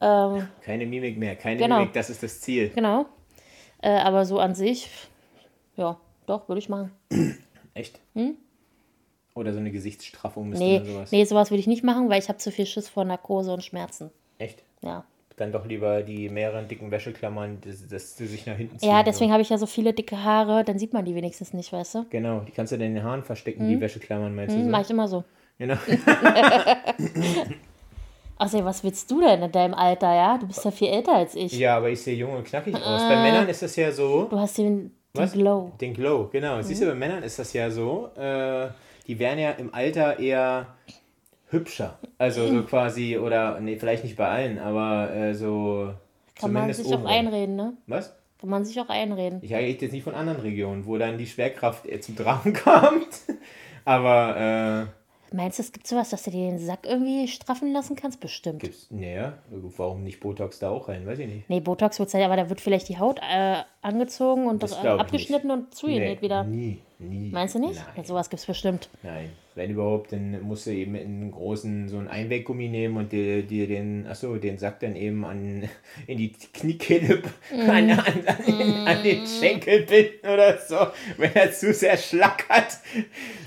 ähm, 0.00 0.48
Keine 0.62 0.86
Mimik 0.86 1.16
mehr, 1.18 1.36
keine 1.36 1.60
Genau. 1.60 1.78
Mimik, 1.80 1.92
das 1.94 2.10
ist 2.10 2.22
das 2.22 2.40
Ziel. 2.40 2.70
genau. 2.74 3.06
Äh, 3.82 3.90
aber 3.98 4.24
so 4.24 4.38
an 4.38 4.54
sich, 4.54 4.88
ja, 5.76 5.98
doch, 6.26 6.48
würde 6.48 6.58
ich 6.58 6.68
machen. 6.68 6.90
Echt? 7.74 8.00
Oder 9.34 9.52
so 9.52 9.58
eine 9.58 9.70
Gesichtsstraffung 9.70 10.48
müsste 10.48 10.64
Hm? 10.64 10.72
Nee, 10.72 10.78
oder 10.80 10.86
sowas. 10.86 11.12
nee, 11.12 11.24
sowas 11.24 11.50
würde 11.50 11.60
ich 11.60 11.66
nicht 11.66 11.84
machen, 11.84 12.08
weil 12.08 12.18
ich 12.20 12.28
habe 12.28 12.38
zu 12.38 12.50
viel 12.50 12.64
Schiss 12.66 12.88
vor 12.88 13.04
Narkose 13.04 13.52
und 13.52 13.62
Schmerzen. 13.62 14.10
Echt? 14.38 14.62
Ja. 14.80 15.04
Dann 15.36 15.52
doch 15.52 15.66
lieber 15.66 16.02
die 16.02 16.30
mehreren 16.30 16.66
dicken 16.66 16.90
Wäscheklammern, 16.90 17.58
dass, 17.60 17.86
dass 17.86 18.16
sie 18.16 18.26
sich 18.26 18.46
nach 18.46 18.56
hinten 18.56 18.78
ziehen. 18.78 18.88
Ja, 18.88 19.02
deswegen 19.02 19.30
habe 19.32 19.42
ich 19.42 19.50
ja 19.50 19.58
so 19.58 19.66
viele 19.66 19.92
dicke 19.92 20.24
Haare, 20.24 20.64
dann 20.64 20.78
sieht 20.78 20.94
man 20.94 21.04
die 21.04 21.14
wenigstens 21.14 21.52
nicht, 21.52 21.70
weißt 21.74 21.94
du? 21.96 22.06
Genau, 22.08 22.40
die 22.40 22.52
kannst 22.52 22.72
du 22.72 22.78
dann 22.78 22.86
in 22.88 22.94
den 22.94 23.04
Haaren 23.04 23.22
verstecken, 23.22 23.68
die 23.68 23.78
Wäscheklammern, 23.78 24.34
meinst 24.34 24.56
Hm, 24.56 24.64
du 24.64 24.70
Mach 24.70 24.78
so? 24.78 24.84
ich 24.86 24.90
immer 24.90 25.08
so. 25.08 25.24
Genau. 25.58 25.76
Außerdem, 28.38 28.66
was 28.66 28.84
willst 28.84 29.10
du 29.10 29.20
denn 29.20 29.42
in 29.42 29.52
deinem 29.52 29.74
Alter, 29.74 30.14
ja? 30.14 30.38
Du 30.38 30.46
bist 30.46 30.64
ja 30.64 30.70
viel 30.70 30.88
älter 30.88 31.14
als 31.14 31.34
ich. 31.34 31.58
Ja, 31.58 31.78
aber 31.78 31.88
ich 31.88 32.02
sehe 32.02 32.14
jung 32.14 32.34
und 32.34 32.44
knackig 32.44 32.74
aus. 32.74 32.82
Ah. 32.84 33.08
Bei 33.08 33.22
Männern 33.22 33.48
ist 33.48 33.62
das 33.62 33.74
ja 33.76 33.90
so. 33.90 34.24
Du 34.24 34.38
hast 34.38 34.58
den, 34.58 34.92
den? 35.16 35.30
Glow. 35.30 35.72
Den 35.80 35.94
Glow, 35.94 36.28
genau. 36.30 36.60
Siehst 36.60 36.82
du, 36.82 36.86
bei 36.86 36.94
Männern 36.94 37.22
ist 37.22 37.38
das 37.38 37.52
ja 37.54 37.70
so. 37.70 38.10
Äh, 38.14 38.68
die 39.06 39.18
werden 39.18 39.38
ja 39.38 39.52
im 39.52 39.72
Alter 39.72 40.18
eher 40.18 40.66
hübscher. 41.48 41.98
Also 42.18 42.46
so 42.46 42.62
quasi, 42.68 43.16
oder 43.16 43.58
nee, 43.60 43.78
vielleicht 43.78 44.04
nicht 44.04 44.16
bei 44.16 44.28
allen, 44.28 44.58
aber 44.58 45.14
äh, 45.14 45.34
so 45.34 45.94
Kann 46.38 46.52
man 46.52 46.72
sich 46.72 46.92
auch 46.94 47.04
einreden, 47.04 47.56
ne? 47.56 47.72
Was? 47.86 48.14
Kann 48.38 48.50
man 48.50 48.66
sich 48.66 48.78
auch 48.78 48.90
einreden. 48.90 49.38
Ich 49.42 49.54
rede 49.54 49.82
jetzt 49.82 49.92
nicht 49.92 50.04
von 50.04 50.14
anderen 50.14 50.40
Regionen, 50.40 50.84
wo 50.84 50.98
dann 50.98 51.16
die 51.16 51.26
Schwerkraft 51.26 51.86
eher 51.86 52.02
zum 52.02 52.16
Tragen 52.16 52.52
kommt. 52.64 53.22
Aber 53.86 54.88
Meinst 55.36 55.58
du, 55.58 55.62
es 55.64 55.72
gibt 55.72 55.86
sowas, 55.86 56.08
dass 56.08 56.22
du 56.22 56.30
dir 56.30 56.48
den 56.50 56.58
Sack 56.58 56.86
irgendwie 56.86 57.28
straffen 57.28 57.70
lassen 57.70 57.94
kannst? 57.94 58.20
Bestimmt. 58.20 58.60
Gibt's, 58.60 58.86
naja, 58.90 59.34
warum 59.50 60.02
nicht 60.02 60.18
Botox 60.20 60.58
da 60.60 60.70
auch 60.70 60.88
rein? 60.88 61.06
Weiß 61.06 61.18
ich 61.18 61.26
nicht. 61.26 61.50
Nee, 61.50 61.60
Botox 61.60 61.98
wird 61.98 62.14
aber 62.14 62.36
da 62.36 62.48
wird 62.48 62.62
vielleicht 62.62 62.88
die 62.88 62.98
Haut 62.98 63.18
äh, 63.18 63.62
angezogen 63.82 64.46
und 64.46 64.62
Das 64.62 64.72
ich 64.72 64.78
abgeschnitten 64.78 65.50
und 65.50 65.74
zugenäht 65.74 66.22
wieder. 66.22 66.44
Nie, 66.44 66.80
nie. 66.98 67.30
Meinst 67.30 67.54
du 67.54 67.58
nicht? 67.58 67.74
Nein. 67.74 67.94
Ja, 67.98 68.04
sowas 68.04 68.30
gibt's 68.30 68.46
bestimmt. 68.46 68.88
Nein, 69.02 69.30
wenn 69.56 69.70
überhaupt, 69.70 70.12
dann 70.12 70.40
musst 70.42 70.66
du 70.66 70.70
eben 70.70 70.94
einen 70.94 71.30
großen, 71.32 71.88
so 71.88 71.96
einen 71.98 72.08
Einweggummi 72.08 72.68
nehmen 72.68 72.96
und 72.98 73.10
dir, 73.10 73.42
dir 73.42 73.66
den, 73.66 74.06
achso, 74.06 74.36
den 74.36 74.58
Sack 74.58 74.80
dann 74.80 74.94
eben 74.96 75.24
an, 75.24 75.68
in 76.06 76.18
die 76.18 76.32
Kniekehle, 76.32 77.22
Mm. 77.52 77.70
an, 77.70 77.90
an, 77.90 77.98
an, 77.98 78.58
den, 78.58 78.88
an 78.88 79.02
den 79.02 79.26
Schenkel 79.26 79.82
binden 79.82 80.28
oder 80.32 80.58
so, 80.58 80.76
wenn 81.16 81.34
er 81.34 81.50
zu 81.52 81.72
sehr 81.72 81.96
schlackert. 81.96 82.78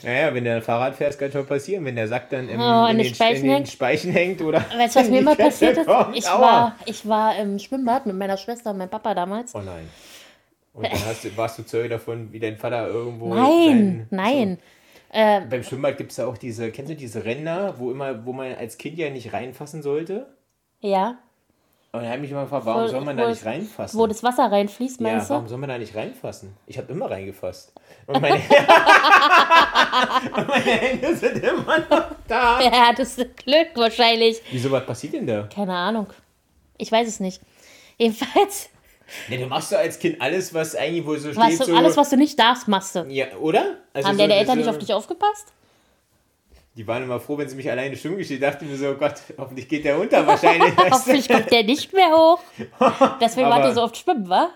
Naja, 0.04 0.34
wenn 0.34 0.44
du 0.46 0.56
ein 0.56 0.62
Fahrrad 0.62 0.96
fährst, 0.96 1.20
kann 1.20 1.32
schon 1.32 1.46
passieren, 1.46 1.86
wenn 1.86 1.96
der 1.96 2.08
Sack 2.08 2.30
dann 2.30 2.50
im, 2.50 2.60
Oh, 2.60 2.88
in 2.88 2.98
den 2.98 3.14
Speichen 3.14 3.36
in 3.38 3.44
den 3.44 3.52
hängt. 3.58 3.70
Speichen 3.70 4.12
hängt 4.12 4.42
oder. 4.42 4.66
Weißt 4.76 4.96
du, 4.96 5.00
was 5.02 5.10
mir 5.12 5.22
mal 5.22 5.36
passiert 5.36 5.78
ist? 5.78 5.86
kommt. 5.86 6.18
Ich 6.18 6.28
Aua. 6.28 6.42
war, 6.42 6.76
ich 6.86 7.08
war 7.08 7.38
im 7.40 7.60
Schwimmbad 7.60 8.06
mit 8.06 8.16
meiner 8.16 8.38
Schwester 8.38 8.72
und 8.72 8.78
meinem 8.78 8.90
Papa 8.90 9.14
damals. 9.14 9.54
Oh 9.54 9.60
nein. 9.62 9.88
Und 10.74 10.86
dann 10.86 11.06
hast 11.06 11.26
du, 11.26 11.36
warst 11.38 11.60
du 11.60 11.64
Zeuge 11.66 11.90
davon, 11.90 12.32
wie 12.32 12.40
dein 12.40 12.58
Vater 12.58 12.88
irgendwo. 12.88 13.34
Nein, 13.34 14.08
nein. 14.12 14.58
Äh, 15.12 15.42
Beim 15.42 15.64
Schwimmbad 15.64 15.98
gibt 15.98 16.12
es 16.12 16.18
ja 16.18 16.28
auch 16.28 16.38
diese, 16.38 16.72
kennst 16.72 16.92
du 16.92 16.96
diese 16.96 17.26
Ränder, 17.26 17.76
wo 17.80 17.92
immer, 17.92 18.26
wo 18.26 18.34
man 18.34 18.54
als 18.56 18.78
Kind 18.78 18.98
ja 18.98 19.10
nicht 19.10 19.34
reinfassen 19.34 19.82
sollte? 19.82 20.28
ja, 20.82 21.18
Und 21.92 22.04
er 22.04 22.12
hat 22.12 22.20
mich 22.22 22.30
immer 22.32 22.44
gefragt, 22.44 22.66
warum 22.68 22.84
Wo- 22.84 22.88
soll 22.88 23.02
man 23.02 23.18
da 23.18 23.28
nicht 23.30 23.44
reinfassen? 23.44 24.00
wo 24.00 24.06
das 24.08 24.22
Wasser 24.24 24.52
reinfließt, 24.52 25.02
ja, 25.02 25.08
meinst 25.08 25.30
warum 25.32 25.44
du? 25.46 25.50
soll 25.50 25.58
man 25.58 25.70
da 25.70 25.78
nicht 25.80 25.96
reinfassen? 25.96 26.56
Ich 26.68 26.78
habe 26.78 26.92
immer 26.94 27.10
reingefasst. 27.10 27.74
Und 28.06 28.22
meine, 28.22 28.36
und 30.36 30.48
meine 30.48 30.64
Hände 30.72 31.16
sind 31.16 31.44
immer 31.44 31.80
noch 31.80 32.12
da. 32.28 32.60
Ja, 32.64 32.88
hattest 32.90 33.18
du 33.20 33.26
Glück 33.26 33.70
wahrscheinlich. 33.76 34.42
Wieso, 34.52 34.70
was 34.72 34.86
passiert 34.86 35.14
denn 35.14 35.26
da? 35.28 35.50
Keine 35.54 35.74
Ahnung. 35.74 36.08
Ich 36.78 36.92
weiß 36.92 37.08
es 37.08 37.20
nicht. 37.20 37.42
Jedenfalls, 37.98 38.70
Ne, 39.28 39.38
du 39.38 39.46
machst 39.48 39.72
doch 39.72 39.78
als 39.78 40.00
Kind 40.00 40.22
alles, 40.22 40.54
was 40.54 40.76
eigentlich 40.76 41.06
wohl 41.06 41.18
so 41.20 41.32
steht. 41.32 41.42
was 41.44 41.58
du, 41.58 41.66
so, 41.66 41.76
alles, 41.76 41.98
was 41.98 42.10
du 42.10 42.18
nicht 42.18 42.38
darfst, 42.40 42.68
machst 42.68 42.96
du. 42.96 43.06
Ja, 43.10 43.28
oder? 43.40 43.78
Also 43.94 44.08
Haben 44.10 44.16
so 44.16 44.22
deine 44.22 44.36
Eltern 44.36 44.58
diese- 44.58 44.68
nicht 44.70 44.76
auf 44.76 44.80
dich 44.80 44.94
aufgepasst? 44.94 45.48
Die 46.76 46.88
waren 46.88 47.04
immer 47.04 47.20
froh, 47.20 47.38
wenn 47.38 47.50
sie 47.50 47.56
mich 47.56 47.70
alleine 47.70 47.98
schwimmen 47.98 48.18
geschickt. 48.18 48.42
dachte 48.42 48.64
mir 48.64 48.78
so, 48.78 48.90
oh 48.92 48.94
Gott, 48.94 49.16
hoffentlich 49.38 49.68
geht 49.68 49.84
der 49.84 50.00
unter 50.00 50.26
wahrscheinlich. 50.26 50.78
weißt? 50.78 50.92
Hoffentlich 50.92 51.28
kommt 51.28 51.52
der 51.52 51.64
nicht 51.64 51.92
mehr 51.94 52.10
hoch. 52.12 52.40
Deswegen 53.22 53.50
wart 53.50 53.66
ihr 53.66 53.74
so 53.74 53.82
oft 53.84 53.98
schwimmen, 53.98 54.30
wa? 54.30 54.50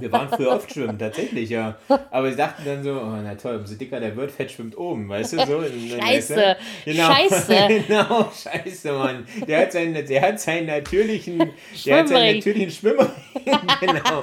Wir 0.00 0.10
waren 0.12 0.28
früher 0.28 0.52
oft 0.52 0.72
schwimmen, 0.72 0.98
tatsächlich, 0.98 1.50
ja. 1.50 1.76
Aber 2.10 2.30
sie 2.30 2.36
dachten 2.36 2.62
dann 2.64 2.82
so, 2.82 2.92
oh, 2.92 3.16
na 3.22 3.34
toll, 3.34 3.56
umso 3.56 3.74
dicker 3.74 4.00
der 4.00 4.16
wird, 4.16 4.30
Fett 4.30 4.50
schwimmt 4.50 4.76
oben, 4.76 5.08
weißt 5.08 5.34
du, 5.34 5.36
so. 5.38 5.62
Scheiße, 5.62 6.00
Weißt 6.00 6.30
du? 6.30 6.56
Genau, 6.84 7.12
scheiße. 7.12 7.54
genau, 7.86 8.30
scheiße, 8.32 8.92
Mann. 8.92 9.26
Der 9.46 9.60
hat 9.60 9.72
seinen, 9.72 10.06
der 10.06 10.22
hat 10.22 10.40
seinen 10.40 10.66
natürlichen, 10.66 11.50
der 11.86 11.98
hat 11.98 12.08
seinen 12.08 12.36
natürlichen 12.36 12.70
Schwimmer. 12.70 13.10
genau. 13.80 14.22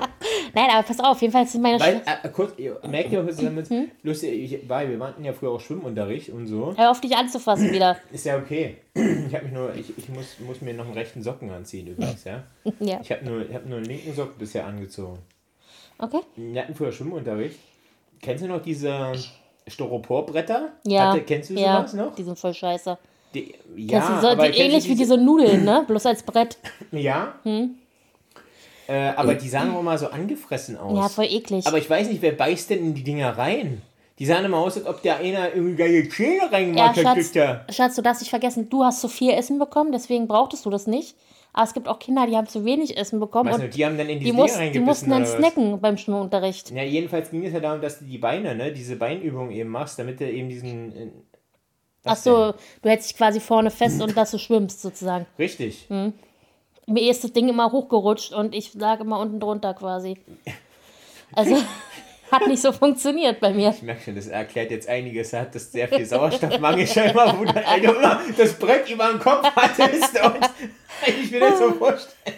Nein, 0.54 0.70
aber 0.72 0.84
pass 0.84 1.00
auf, 1.00 1.22
jedenfalls 1.22 1.52
sind 1.52 1.62
meine 1.62 1.80
Weil, 1.80 1.96
Schwester. 1.98 2.20
äh, 2.24 2.30
kurz, 2.30 2.54
ihr 2.58 2.80
merkt 2.88 3.12
ihr, 3.12 3.28
was 3.28 3.38
damit 3.38 3.70
Hm? 3.70 3.90
lustig, 4.04 4.32
ich, 4.54 4.70
weil 4.70 4.90
wir 4.90 5.06
hatten 5.06 5.24
ja 5.24 5.34
früher 5.34 5.52
auch 5.52 5.60
Schwimmunterricht 5.62 6.30
und 6.30 6.48
so. 6.48 6.74
Hör 6.78 6.92
auf, 6.92 7.02
dich 7.02 7.16
anzufassen 7.16 7.72
wieder. 7.72 7.98
Ist 8.12 8.26
ja 8.26 8.38
okay. 8.38 8.78
Ich 8.94 9.36
habe 9.36 9.46
mich 9.46 9.54
nur, 9.54 9.76
ich, 9.76 9.98
ich 9.98 10.10
muss, 10.10 10.38
muss 10.40 10.62
mir 10.62 10.74
noch 10.74 10.86
einen 10.86 10.94
rechten 10.94 11.22
Socken 11.22 11.52
anziehen 11.52 11.88
übrigens, 11.88 12.24
ja. 12.24 12.44
Ja. 12.80 13.00
Ich 13.02 13.12
habe 13.12 13.26
nur, 13.26 13.48
ich 13.48 13.54
hab 13.54 13.66
nur 13.66 13.78
einen 13.78 13.86
linken 13.86 14.14
Socken 14.14 14.38
bisher 14.40 14.66
angezogen. 14.66 15.20
Okay? 16.00 16.20
Wir 16.36 16.62
hatten 16.62 16.76
früher 16.76 16.92
Schwimmunterricht. 16.92 17.60
Kennst 18.22 18.44
du 18.44 18.48
noch 18.48 18.62
diese 18.62 19.14
Styroporbretter? 19.68 20.70
Ja. 20.86 21.12
Hatte, 21.12 21.22
kennst 21.22 21.50
du 21.50 21.54
ja, 21.56 21.78
sowas 21.78 21.94
noch? 21.94 22.16
Die 22.16 22.24
sind 22.24 22.38
voll 22.38 22.54
scheiße. 22.54 22.98
Die, 23.34 23.54
Ja, 23.76 24.00
ja, 24.00 24.00
das 24.00 24.10
ist 24.16 24.22
so, 24.22 24.28
aber 24.28 24.36
die, 24.36 24.42
kennst 24.52 24.60
du 24.60 24.64
ähnlich 24.64 24.84
wie 24.86 24.96
diese- 24.96 25.16
diese 25.16 25.18
Nudeln, 25.18 25.64
ne? 25.66 25.84
Bloß 25.88 26.06
als 26.06 26.24
Brett. 26.24 26.58
Ja. 26.92 27.34
Äh, 28.88 29.10
aber 29.18 29.36
die 29.36 29.50
sahen 29.50 29.76
auch 29.76 29.82
immer 29.82 29.98
so 29.98 30.08
angefressen 30.08 30.78
aus. 30.78 30.98
Ja, 30.98 31.10
voll 31.10 31.26
eklig. 31.26 31.68
aber 31.68 31.78
ich 31.78 31.90
weiß 31.90 32.08
nicht, 32.08 32.22
wer 32.22 32.32
beißt 32.32 32.70
denn 32.70 32.80
in 32.80 32.94
die 32.94 33.04
Dinger 33.04 33.38
rein? 33.38 33.82
Die 34.20 34.26
sahen 34.26 34.46
immer 34.46 34.58
aus, 34.58 34.78
als 34.78 34.88
ob 34.88 35.02
der 35.02 35.18
einer 35.18 35.54
irgendwie 35.54 35.76
geile 35.76 36.08
Zähne 36.10 36.38
ja, 36.38 36.46
reingemacht 36.48 37.04
hat. 37.06 37.18
Schatz, 37.76 37.96
du 37.96 38.02
darfst 38.02 38.22
nicht 38.22 38.30
vergessen, 38.30 38.70
du 38.70 38.84
hast 38.84 39.02
zu 39.02 39.10
viel 39.10 39.32
Essen 39.32 39.60
bekommen, 39.60 39.92
deswegen 39.92 40.28
brauchtest 40.28 40.66
du 40.66 40.70
das 40.70 40.88
nicht. 40.88 41.16
Aber 41.58 41.64
es 41.64 41.74
gibt 41.74 41.88
auch 41.88 41.98
Kinder, 41.98 42.28
die 42.28 42.38
haben 42.38 42.46
zu 42.46 42.66
wenig 42.66 42.96
Essen 42.96 43.20
bekommen 43.20 43.50
Weißt 43.50 43.58
du, 43.58 43.64
und 43.64 43.76
die 43.76 43.84
haben 43.84 43.98
dann 43.98 44.08
in 44.10 44.20
die, 44.20 44.26
diese 44.26 44.38
muss, 44.38 44.52
die 44.72 44.80
mussten 44.80 45.10
dann 45.10 45.26
snacken 45.26 45.82
beim 45.82 45.98
Schwimmunterricht. 45.98 46.70
Ja, 46.70 46.84
jedenfalls 46.84 47.32
ging 47.32 47.44
es 47.48 47.52
ja 47.52 47.60
darum, 47.60 47.82
dass 47.82 47.98
du 47.98 48.06
die 48.06 48.20
Beine, 48.20 48.54
ne, 48.54 48.72
diese 48.72 48.96
Beinübung 48.96 49.50
eben 49.50 49.72
machst, 49.72 49.98
damit 49.98 50.20
du 50.20 50.32
eben 50.32 50.50
diesen... 50.50 50.96
äh, 50.96 51.08
Ach 52.04 52.16
so, 52.16 52.54
du 52.84 52.90
hältst 52.90 53.10
dich 53.10 53.18
quasi 53.18 53.40
vorne 53.40 53.72
fest 53.72 54.00
und 54.04 54.16
dass 54.16 54.30
du 54.30 54.38
schwimmst 54.38 54.84
sozusagen. 54.84 55.26
denn? 55.36 55.44
Richtig. 55.44 55.88
Mir 55.90 57.10
ist 57.10 57.24
das 57.24 57.34
Ding 57.34 57.50
immer 57.50 57.72
hochgerutscht 57.72 58.34
und 58.34 58.54
ich 58.54 58.76
lag 58.76 59.00
immer 59.00 59.20
unten 59.20 59.40
drunter 59.40 59.74
quasi. 59.74 60.20
Also 61.34 61.56
hat 62.32 62.48
nicht 62.48 62.62
so 62.62 62.72
funktioniert 62.72 63.40
bei 63.40 63.54
mir. 63.54 63.70
Ich 63.70 63.82
merke 63.82 64.02
schon, 64.04 64.16
das 64.16 64.28
erklärt 64.28 64.72
jetzt 64.72 64.88
einiges. 64.90 65.34
Er 65.34 65.42
hat 65.42 65.56
das 65.56 65.72
sehr 65.72 65.88
viel 65.88 66.06
Sauerstoffmangel 66.06 66.88
scheinbar, 66.88 67.38
wo 67.40 67.46
du 67.46 67.68
also 67.68 67.94
immer 67.94 68.22
das 68.38 68.54
Brett 68.54 68.90
über 68.90 69.08
dem 69.08 69.20
Kopf 69.20 69.50
hattest 69.56 70.22
und 70.24 70.50
ich 71.06 71.32
mir 71.32 71.40
das 71.40 71.60
so 71.60 71.72
vorstellen. 71.74 72.38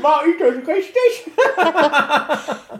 War 0.00 0.22
ich 0.26 0.38
das 0.38 0.68
richtig? 0.68 1.32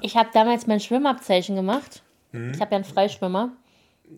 Ich 0.00 0.16
habe 0.16 0.28
damals 0.32 0.66
mein 0.66 0.80
Schwimmabzeichen 0.80 1.56
gemacht. 1.56 2.02
Ich 2.32 2.60
habe 2.60 2.72
ja 2.72 2.76
einen 2.76 2.84
Freischwimmer. 2.84 3.52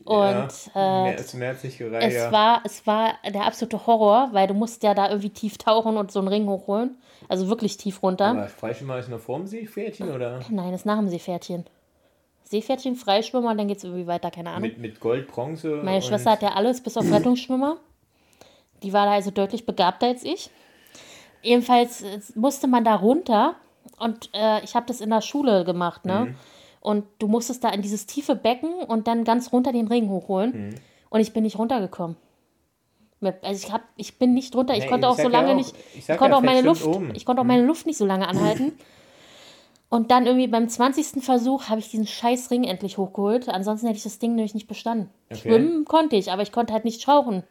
Und 0.04 0.72
ja, 0.74 1.06
äh, 1.06 1.36
mehr, 1.36 1.56
nicht 1.62 1.78
gereicht, 1.78 2.08
es, 2.08 2.14
ja. 2.14 2.32
war, 2.32 2.60
es 2.64 2.86
war 2.86 3.14
der 3.24 3.46
absolute 3.46 3.86
Horror, 3.86 4.30
weil 4.32 4.46
du 4.48 4.54
musst 4.54 4.82
ja 4.82 4.94
da 4.94 5.08
irgendwie 5.08 5.30
tief 5.30 5.58
tauchen 5.58 5.96
und 5.96 6.10
so 6.10 6.18
einen 6.18 6.28
Ring 6.28 6.46
hochholen. 6.48 6.96
Also 7.28 7.48
wirklich 7.48 7.76
tief 7.76 8.02
runter. 8.02 8.26
Aber 8.26 8.48
Freischwimmer 8.48 8.98
ist 8.98 9.08
noch 9.08 9.20
vorm 9.20 9.46
Seepferdchen 9.46 10.10
oder? 10.10 10.40
Nein, 10.50 10.72
das 10.72 10.82
ist 10.82 10.86
nach 10.86 10.98
dem 10.98 11.08
Seepferdchen. 11.08 11.64
Seepferdchen, 12.44 12.94
Freischwimmer, 12.94 13.54
dann 13.54 13.66
geht 13.68 13.78
es 13.78 13.84
irgendwie 13.84 14.06
weiter, 14.06 14.30
keine 14.30 14.50
Ahnung. 14.50 14.62
Mit, 14.62 14.78
mit 14.78 15.00
Gold, 15.00 15.28
Bronze. 15.28 15.80
Meine 15.82 15.96
und- 15.96 16.04
Schwester 16.04 16.32
hat 16.32 16.42
ja 16.42 16.52
alles 16.52 16.80
bis 16.82 16.96
auf 16.96 17.04
Rettungsschwimmer. 17.12 17.78
Die 18.82 18.92
war 18.92 19.06
da 19.06 19.12
also 19.12 19.30
deutlich 19.30 19.66
begabter 19.66 20.08
als 20.08 20.24
ich. 20.24 20.50
Jedenfalls 21.42 22.02
äh, 22.02 22.20
musste 22.34 22.66
man 22.66 22.84
da 22.84 22.94
runter 22.94 23.56
und 23.98 24.30
äh, 24.34 24.62
ich 24.62 24.74
habe 24.74 24.86
das 24.86 25.00
in 25.00 25.10
der 25.10 25.22
Schule 25.22 25.64
gemacht, 25.64 26.04
ne? 26.04 26.34
Und 26.86 27.04
du 27.18 27.26
musstest 27.26 27.64
da 27.64 27.70
in 27.70 27.82
dieses 27.82 28.06
tiefe 28.06 28.36
Becken 28.36 28.72
und 28.86 29.08
dann 29.08 29.24
ganz 29.24 29.52
runter 29.52 29.72
den 29.72 29.88
Ring 29.88 30.08
hochholen. 30.08 30.76
Und 31.10 31.20
ich 31.20 31.32
bin 31.32 31.42
nicht 31.42 31.58
runtergekommen. 31.58 32.16
Also 33.42 33.66
ich, 33.66 33.72
hab, 33.72 33.82
ich 33.96 34.18
bin 34.20 34.34
nicht 34.34 34.54
runter. 34.54 34.74
Ich 34.74 34.84
Nee, 34.84 34.88
konnte 34.88 35.06
ich 35.08 35.10
auch 35.10 35.16
so 35.16 35.24
sag 35.24 35.32
ja 35.32 35.40
lange 35.40 35.50
auch, 35.52 35.56
nicht. 35.56 35.74
ich 35.96 36.06
konnte 36.06 36.26
ja, 36.26 36.36
auch 36.36 36.42
meine 36.42 36.60
Luft. 36.60 36.86
oben. 36.86 37.12
Ich 37.16 37.24
konnte 37.26 37.42
auch 37.42 37.46
meine 37.46 37.64
Luft 37.64 37.86
nicht 37.86 37.96
so 37.98 38.06
lange 38.06 38.28
anhalten. 38.28 38.72
Und 39.88 40.12
dann 40.12 40.26
irgendwie 40.26 40.46
beim 40.46 40.68
20. 40.68 41.24
Versuch 41.24 41.64
habe 41.64 41.80
ich 41.80 41.90
diesen 41.90 42.06
scheiß 42.06 42.52
Ring 42.52 42.62
endlich 42.62 42.98
hochgeholt. 42.98 43.48
Ansonsten 43.48 43.88
hätte 43.88 43.96
ich 43.96 44.04
das 44.04 44.20
Ding 44.20 44.36
nämlich 44.36 44.54
nicht 44.54 44.68
bestanden. 44.68 45.10
Okay. 45.30 45.40
Schwimmen 45.40 45.84
konnte 45.86 46.14
ich, 46.14 46.30
aber 46.30 46.42
ich 46.42 46.52
konnte 46.52 46.72
halt 46.72 46.84
nicht 46.84 47.02
tauchen. 47.02 47.42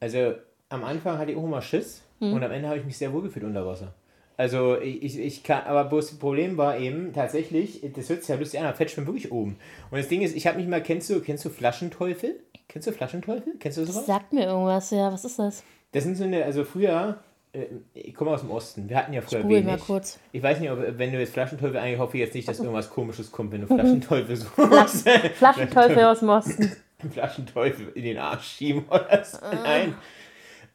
Also 0.00 0.32
am 0.68 0.84
Anfang 0.84 1.16
hatte 1.16 1.32
ich 1.32 1.38
auch 1.38 1.44
immer 1.44 1.62
Schiss 1.62 2.02
Hm. 2.18 2.34
und 2.34 2.42
am 2.44 2.50
Ende 2.50 2.68
habe 2.68 2.78
ich 2.78 2.84
mich 2.84 2.98
sehr 2.98 3.12
wohl 3.12 3.22
gefühlt 3.22 3.44
unter 3.46 3.64
Wasser. 3.66 3.94
Also 4.36 4.78
ich, 4.80 5.02
ich, 5.02 5.18
ich 5.18 5.42
kann, 5.42 5.64
aber 5.64 5.84
bloß 5.84 6.10
das 6.10 6.18
Problem 6.18 6.58
war 6.58 6.78
eben 6.78 7.12
tatsächlich, 7.14 7.80
das 7.94 8.10
hört 8.10 8.20
sich 8.20 8.28
ja 8.28 8.36
lustig 8.36 8.60
an, 8.60 8.66
aber 8.66 8.76
Fett 8.76 8.90
schwimmt 8.90 9.06
wirklich 9.06 9.32
oben. 9.32 9.56
Und 9.90 9.98
das 9.98 10.08
Ding 10.08 10.20
ist, 10.20 10.36
ich 10.36 10.46
habe 10.46 10.58
mich 10.58 10.66
mal, 10.66 10.82
kennst 10.82 11.08
du, 11.08 11.20
kennst 11.20 11.44
du 11.44 11.48
Flaschenteufel? 11.48 12.38
Kennst 12.68 12.86
du 12.86 12.92
Flaschenteufel? 12.92 13.54
Kennst 13.58 13.78
du 13.78 13.86
sowas? 13.86 14.04
Sagt 14.04 14.32
mir 14.34 14.44
irgendwas, 14.44 14.90
ja, 14.90 15.10
was 15.10 15.24
ist 15.24 15.38
das? 15.38 15.64
Das 15.92 16.04
sind 16.04 16.16
so 16.16 16.24
eine, 16.24 16.44
also 16.44 16.64
früher, 16.64 17.18
äh, 17.52 17.66
ich 17.94 18.14
komme 18.14 18.32
aus 18.32 18.42
dem 18.42 18.50
Osten, 18.50 18.90
wir 18.90 18.98
hatten 18.98 19.14
ja 19.14 19.22
früher 19.22 19.40
google 19.40 19.58
wenig. 19.58 19.66
mal 19.66 19.78
kurz. 19.78 20.18
Ich 20.32 20.42
weiß 20.42 20.60
nicht, 20.60 20.70
ob, 20.70 20.80
wenn 20.80 21.12
du 21.12 21.18
jetzt 21.18 21.32
Flaschenteufel, 21.32 21.78
eigentlich 21.78 21.98
hoffe 21.98 22.18
ich 22.18 22.20
jetzt 22.24 22.34
nicht, 22.34 22.46
dass 22.46 22.58
irgendwas 22.58 22.90
komisches 22.90 23.32
kommt, 23.32 23.52
wenn 23.52 23.62
du 23.62 23.66
Flaschenteufel 23.68 24.36
suchst. 24.36 25.08
Flaschenteufel 25.36 26.04
aus 26.04 26.20
dem 26.20 26.28
Osten. 26.28 26.72
Flaschenteufel 27.10 27.92
in 27.94 28.04
den 28.04 28.18
Arsch 28.18 28.46
schieben 28.46 28.84
oder 28.88 29.24
so. 29.24 29.38
Nein. 29.40 29.94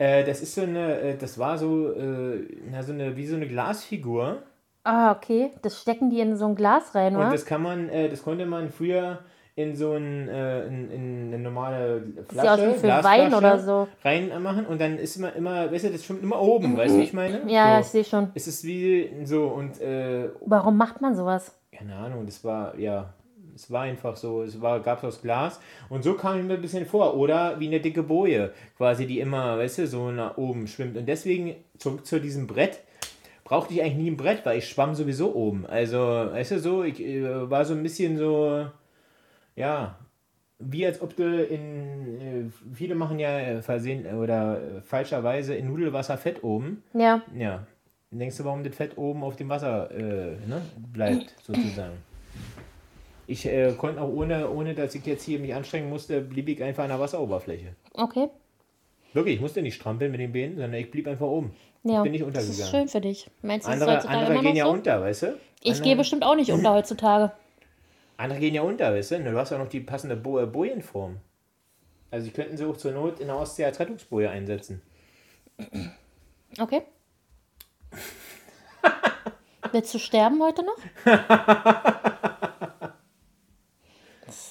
Äh, 0.01 0.23
das 0.23 0.41
ist 0.41 0.55
so 0.55 0.61
eine, 0.61 0.99
äh, 0.99 1.15
das 1.15 1.37
war 1.37 1.59
so, 1.59 1.91
äh, 1.93 2.47
na, 2.71 2.81
so 2.81 2.91
eine, 2.91 3.15
wie 3.15 3.27
so 3.27 3.35
eine 3.35 3.47
Glasfigur. 3.47 4.41
Ah, 4.83 5.11
okay. 5.11 5.51
Das 5.61 5.79
stecken 5.79 6.09
die 6.09 6.19
in 6.19 6.35
so 6.35 6.47
ein 6.47 6.55
Glas 6.55 6.95
rein, 6.95 7.15
Und 7.15 7.21
wa? 7.21 7.29
das 7.31 7.45
kann 7.45 7.61
man, 7.61 7.87
äh, 7.89 8.09
das 8.09 8.23
konnte 8.23 8.47
man 8.47 8.71
früher 8.71 9.19
in 9.55 9.75
so 9.75 9.91
ein, 9.93 10.27
äh, 10.27 10.65
in, 10.65 10.89
in 10.89 11.27
eine 11.27 11.37
normale 11.43 12.01
Sieht 12.03 12.19
aus 12.19 12.25
Flasche, 12.29 12.67
wie 12.69 12.73
für 12.73 12.81
Glasflasche 12.87 13.21
Wein 13.21 13.33
oder 13.35 13.59
so. 13.59 13.87
reinmachen 14.03 14.65
und 14.65 14.81
dann 14.81 14.97
ist 14.97 15.17
immer, 15.17 15.35
immer, 15.35 15.71
weißt 15.71 15.85
du, 15.85 15.89
das 15.91 16.03
schwimmt 16.03 16.23
immer 16.23 16.41
oben, 16.41 16.75
weißt 16.75 16.95
du, 16.95 16.99
wie 16.99 17.03
ich 17.03 17.13
meine? 17.13 17.41
Ja, 17.45 17.75
so. 17.75 17.81
ich 17.81 17.87
sehe 17.87 18.03
schon. 18.03 18.31
Es 18.33 18.47
ist 18.47 18.63
wie 18.63 19.07
so 19.25 19.49
und, 19.49 19.79
äh, 19.81 20.29
Warum 20.47 20.77
macht 20.77 20.99
man 21.01 21.15
sowas? 21.15 21.55
keine 21.71 21.95
Ahnung, 21.95 22.25
das 22.25 22.43
war, 22.43 22.75
ja, 22.77 23.13
es 23.55 23.71
war 23.71 23.83
einfach 23.83 24.15
so, 24.15 24.43
es 24.43 24.61
war, 24.61 24.79
gab 24.79 24.99
es 24.99 25.03
aus 25.03 25.21
Glas 25.21 25.59
und 25.89 26.03
so 26.03 26.13
kam 26.13 26.39
ich 26.39 26.45
mir 26.45 26.55
ein 26.55 26.61
bisschen 26.61 26.85
vor. 26.85 27.15
Oder 27.15 27.59
wie 27.59 27.67
eine 27.67 27.79
dicke 27.79 28.03
Boje, 28.03 28.53
quasi, 28.77 29.05
die 29.05 29.19
immer, 29.19 29.57
weißt 29.57 29.79
du, 29.79 29.87
so 29.87 30.11
nach 30.11 30.37
oben 30.37 30.67
schwimmt. 30.67 30.97
Und 30.97 31.07
deswegen, 31.07 31.55
zurück 31.77 32.05
zu 32.05 32.19
diesem 32.19 32.47
Brett, 32.47 32.79
brauchte 33.43 33.73
ich 33.73 33.81
eigentlich 33.81 33.97
nie 33.97 34.11
ein 34.11 34.17
Brett, 34.17 34.45
weil 34.45 34.59
ich 34.59 34.69
schwamm 34.69 34.95
sowieso 34.95 35.35
oben. 35.35 35.65
Also, 35.65 35.97
weißt 35.97 36.51
du, 36.51 36.59
so, 36.59 36.83
ich 36.83 37.01
äh, 37.01 37.49
war 37.49 37.65
so 37.65 37.73
ein 37.73 37.83
bisschen 37.83 38.17
so, 38.17 38.67
ja, 39.55 39.97
wie 40.59 40.85
als 40.85 41.01
ob 41.01 41.15
du 41.15 41.43
in, 41.43 42.21
äh, 42.21 42.73
viele 42.73 42.95
machen 42.95 43.19
ja 43.19 43.39
äh, 43.39 43.61
versehen 43.61 44.05
oder 44.05 44.61
äh, 44.61 44.81
falscherweise 44.81 45.55
in 45.55 45.67
Nudelwasser 45.67 46.17
Fett 46.17 46.43
oben. 46.43 46.83
Ja. 46.93 47.21
Ja. 47.37 47.65
Denkst 48.11 48.37
du, 48.37 48.45
warum 48.45 48.63
das 48.63 48.75
Fett 48.75 48.97
oben 48.97 49.23
auf 49.23 49.37
dem 49.37 49.49
Wasser 49.49 49.89
äh, 49.91 50.37
ne, 50.47 50.61
bleibt, 50.93 51.33
sozusagen. 51.43 51.97
Ich 53.31 53.45
äh, 53.45 53.71
konnte 53.77 54.01
auch 54.01 54.09
ohne, 54.09 54.49
ohne, 54.49 54.73
dass 54.75 54.93
ich 54.93 55.05
jetzt 55.05 55.23
hier 55.23 55.39
mich 55.39 55.55
anstrengen 55.55 55.89
musste, 55.89 56.19
blieb 56.19 56.49
ich 56.49 56.61
einfach 56.61 56.83
an 56.83 56.89
der 56.89 56.99
Wasseroberfläche. 56.99 57.75
Okay. 57.93 58.27
Wirklich, 59.13 59.35
ich 59.35 59.41
musste 59.41 59.61
nicht 59.61 59.75
strampeln 59.75 60.11
mit 60.11 60.19
den 60.19 60.33
Beinen, 60.33 60.55
sondern 60.57 60.73
ich 60.73 60.91
blieb 60.91 61.07
einfach 61.07 61.27
oben. 61.27 61.55
Ja. 61.83 61.97
Ich 61.99 62.03
bin 62.03 62.11
nicht 62.11 62.23
Das 62.35 62.43
ist 62.43 62.49
untergegangen. 62.59 62.71
schön 62.71 62.87
für 62.89 62.99
dich. 62.99 63.29
Meinst 63.41 63.67
du, 63.67 63.71
das 63.71 63.77
ist 63.77 63.81
Andere, 63.83 63.95
heutzutage 63.95 64.17
andere 64.19 64.33
immer 64.33 64.41
gehen 64.43 64.51
noch 64.51 64.57
ja 64.57 64.65
so? 64.65 64.71
unter, 64.71 65.01
weißt 65.01 65.23
du? 65.23 65.27
Ich 65.61 65.69
andere, 65.71 65.83
gehe 65.83 65.95
bestimmt 65.95 66.23
auch 66.25 66.35
nicht 66.35 66.51
unter 66.51 66.73
heutzutage. 66.73 67.31
Andere 68.17 68.39
gehen 68.39 68.53
ja 68.53 68.63
unter, 68.63 68.93
weißt 68.93 69.11
du? 69.11 69.23
Du 69.23 69.37
hast 69.37 69.51
ja 69.51 69.57
noch 69.57 69.69
die 69.69 69.79
passende 69.79 70.17
Bo 70.17 70.39
äh, 70.39 70.45
Bojenform. 70.45 71.17
Also, 72.11 72.25
die 72.25 72.33
könnten 72.33 72.57
sie 72.57 72.65
auch 72.65 72.75
zur 72.75 72.91
Not 72.91 73.21
in 73.21 73.27
der 73.27 73.37
Ostsee 73.37 73.63
als 73.63 73.79
Rettungsboje 73.79 74.29
einsetzen. 74.29 74.81
Okay. 76.59 76.81
Willst 79.71 79.93
du 79.93 79.99
sterben 79.99 80.41
heute 80.43 80.63
noch? 80.65 80.75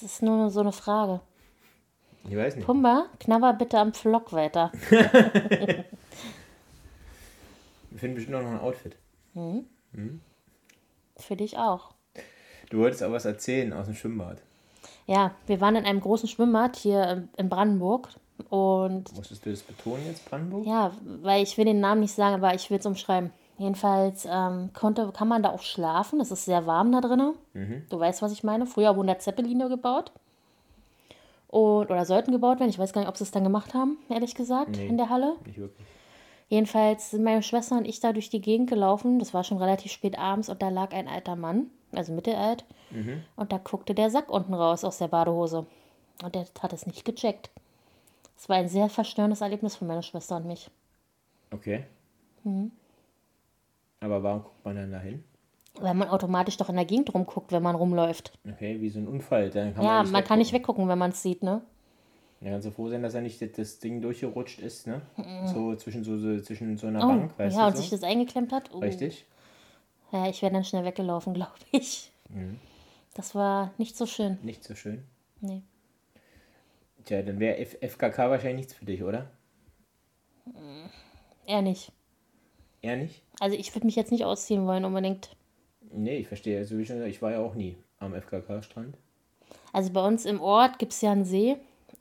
Das 0.01 0.11
ist 0.13 0.23
nur 0.23 0.49
so 0.49 0.61
eine 0.61 0.71
Frage. 0.71 1.19
Ich 2.27 2.35
weiß 2.35 2.55
nicht. 2.55 2.65
Pumba, 2.65 3.05
knabber 3.19 3.53
bitte 3.53 3.77
am 3.79 3.93
Pflock 3.93 4.33
weiter. 4.33 4.71
Wir 4.89 5.85
finden 7.99 8.15
bestimmt 8.15 8.37
auch 8.37 8.41
noch 8.41 8.51
ein 8.51 8.59
Outfit. 8.59 8.95
Für 11.17 11.35
dich 11.35 11.57
auch. 11.57 11.91
Du 12.69 12.79
wolltest 12.79 13.03
auch 13.03 13.11
was 13.11 13.25
erzählen 13.25 13.73
aus 13.73 13.85
dem 13.85 13.95
Schwimmbad. 13.95 14.41
Ja, 15.07 15.35
wir 15.45 15.59
waren 15.59 15.75
in 15.75 15.85
einem 15.85 15.99
großen 15.99 16.29
Schwimmbad 16.29 16.77
hier 16.77 17.27
in 17.37 17.49
Brandenburg. 17.49 18.09
Und 18.49 19.13
Musstest 19.15 19.45
du 19.45 19.51
das 19.51 19.61
betonen 19.61 20.05
jetzt, 20.07 20.27
Brandenburg? 20.29 20.65
ja, 20.65 20.91
weil 21.21 21.43
ich 21.43 21.57
will 21.57 21.65
den 21.65 21.79
Namen 21.81 22.01
nicht 22.01 22.15
sagen, 22.15 22.35
aber 22.35 22.55
ich 22.55 22.69
will 22.71 22.79
es 22.79 22.85
umschreiben. 22.85 23.31
Jedenfalls 23.61 24.27
ähm, 24.27 24.71
konnte, 24.73 25.11
kann 25.11 25.27
man 25.27 25.43
da 25.43 25.51
auch 25.51 25.61
schlafen. 25.61 26.19
Es 26.19 26.31
ist 26.31 26.45
sehr 26.45 26.65
warm 26.65 26.91
da 26.91 26.99
drinnen. 26.99 27.35
Du 27.89 27.99
weißt, 27.99 28.23
was 28.23 28.31
ich 28.31 28.43
meine. 28.43 28.65
Früher 28.65 28.95
wurden 28.95 29.07
da 29.07 29.19
Zeppeline 29.19 29.69
gebaut. 29.69 30.11
Und, 31.47 31.91
oder 31.91 32.05
sollten 32.05 32.31
gebaut 32.31 32.59
werden. 32.59 32.71
Ich 32.71 32.79
weiß 32.79 32.91
gar 32.91 33.01
nicht, 33.01 33.09
ob 33.09 33.17
sie 33.17 33.23
es 33.23 33.29
dann 33.29 33.43
gemacht 33.43 33.75
haben, 33.75 33.97
ehrlich 34.09 34.33
gesagt, 34.33 34.77
Nee. 34.77 34.87
in 34.87 34.97
der 34.97 35.09
Halle. 35.09 35.35
Nicht 35.45 35.59
wirklich. 35.59 35.85
Jedenfalls 36.49 37.11
sind 37.11 37.23
meine 37.23 37.43
Schwester 37.43 37.77
und 37.77 37.85
ich 37.87 37.99
da 37.99 38.13
durch 38.13 38.29
die 38.31 38.41
Gegend 38.41 38.67
gelaufen. 38.69 39.19
Das 39.19 39.33
war 39.33 39.43
schon 39.43 39.59
relativ 39.59 39.91
spät 39.91 40.17
abends 40.17 40.49
und 40.49 40.59
da 40.61 40.69
lag 40.69 40.91
ein 40.91 41.07
alter 41.07 41.35
Mann, 41.35 41.67
also 41.93 42.13
mittelalt. 42.13 42.65
Und 43.37 43.51
da 43.53 43.57
guckte 43.59 43.93
der 43.93 44.09
Sack 44.09 44.29
unten 44.29 44.53
raus 44.55 44.83
aus 44.83 44.97
der 44.97 45.07
Badehose. 45.07 45.65
Und 46.23 46.33
der 46.35 46.45
hat 46.61 46.73
es 46.73 46.87
nicht 46.87 47.05
gecheckt. 47.05 47.51
Es 48.37 48.49
war 48.49 48.57
ein 48.57 48.67
sehr 48.67 48.89
verstörendes 48.89 49.41
Erlebnis 49.41 49.75
für 49.75 49.85
meine 49.85 50.03
Schwester 50.03 50.35
und 50.37 50.47
mich. 50.47 50.69
Okay. 51.51 51.85
Mhm. 52.43 52.71
Aber 54.01 54.21
warum 54.23 54.43
guckt 54.43 54.65
man 54.65 54.75
dann 54.75 54.91
da 54.91 54.99
hin? 54.99 55.23
Weil 55.75 55.93
man 55.93 56.09
automatisch 56.09 56.57
doch 56.57 56.69
in 56.69 56.75
der 56.75 56.85
Gegend 56.85 57.13
rumguckt, 57.13 57.51
wenn 57.51 57.63
man 57.63 57.75
rumläuft. 57.75 58.37
Okay, 58.51 58.81
wie 58.81 58.89
so 58.89 58.99
ein 58.99 59.07
Unfall. 59.07 59.49
Dann 59.49 59.73
kann 59.73 59.83
ja, 59.83 59.89
man 59.93 60.01
nicht 60.03 60.11
man 60.11 60.23
kann 60.23 60.39
nicht 60.39 60.53
weggucken. 60.53 60.87
wenn 60.89 60.97
man 60.97 61.11
es 61.11 61.21
sieht, 61.21 61.43
ne? 61.43 61.61
Ja, 62.41 62.51
kannst 62.51 62.67
du 62.67 62.71
froh 62.71 62.89
sein, 62.89 63.03
dass 63.03 63.13
er 63.13 63.21
nicht 63.21 63.41
das- 63.41 63.51
das 63.53 63.79
Ding 63.79 64.01
durchgerutscht 64.01 64.59
ist, 64.59 64.87
ne? 64.87 65.01
So 65.45 65.75
zwischen 65.75 66.03
so, 66.03 66.17
so, 66.17 66.39
zwischen 66.41 66.75
so 66.77 66.87
einer 66.87 67.05
Mhm. 67.05 67.09
Oh, 67.11 67.13
Bank, 67.19 67.39
weißt 67.39 67.55
ja, 67.55 67.61
du 67.61 67.67
und 67.67 67.75
so? 67.75 67.81
sich 67.81 67.91
das 67.91 68.03
eingeklemmt 68.03 68.51
hat. 68.51 68.71
Oh. 68.73 68.79
Richtig? 68.79 69.25
Ja, 70.11 70.27
ich 70.27 70.41
wäre 70.41 70.51
dann 70.51 70.63
schnell 70.65 70.83
weggelaufen, 70.83 71.33
glaube 71.35 71.53
ich. 71.71 72.11
Mhm. 72.29 72.59
Das 73.13 73.35
war 73.35 73.71
nicht 73.77 73.95
so 73.95 74.05
schön. 74.07 74.39
Nicht 74.41 74.63
so 74.63 74.73
schön. 74.75 75.03
Nee. 75.39 75.61
Tja, 77.05 77.21
dann 77.21 77.39
wäre 77.39 77.57
FKK 77.59 78.29
wahrscheinlich 78.29 78.57
nichts 78.57 78.73
für 78.73 78.85
dich, 78.85 79.03
oder? 79.03 79.29
Eher 81.45 81.61
nicht. 81.61 81.91
Eher 82.81 82.97
nicht? 82.97 83.21
Also 83.39 83.55
ich 83.55 83.73
würde 83.75 83.85
mich 83.85 83.95
jetzt 83.95 84.11
nicht 84.11 84.25
ausziehen 84.25 84.65
wollen 84.67 84.85
unbedingt. 84.85 85.29
Nee, 85.93 86.17
ich 86.17 86.27
verstehe. 86.27 86.57
Also 86.59 86.77
wie 86.77 86.85
schon 86.85 86.97
gesagt, 86.97 87.13
ich 87.13 87.21
war 87.21 87.31
ja 87.31 87.39
auch 87.39 87.53
nie 87.55 87.77
am 87.99 88.13
FKK-Strand. 88.13 88.95
Also 89.73 89.91
bei 89.91 90.05
uns 90.05 90.25
im 90.25 90.41
Ort 90.41 90.79
gibt 90.79 90.93
es 90.93 91.01
ja 91.01 91.11
einen 91.11 91.25
See 91.25 91.57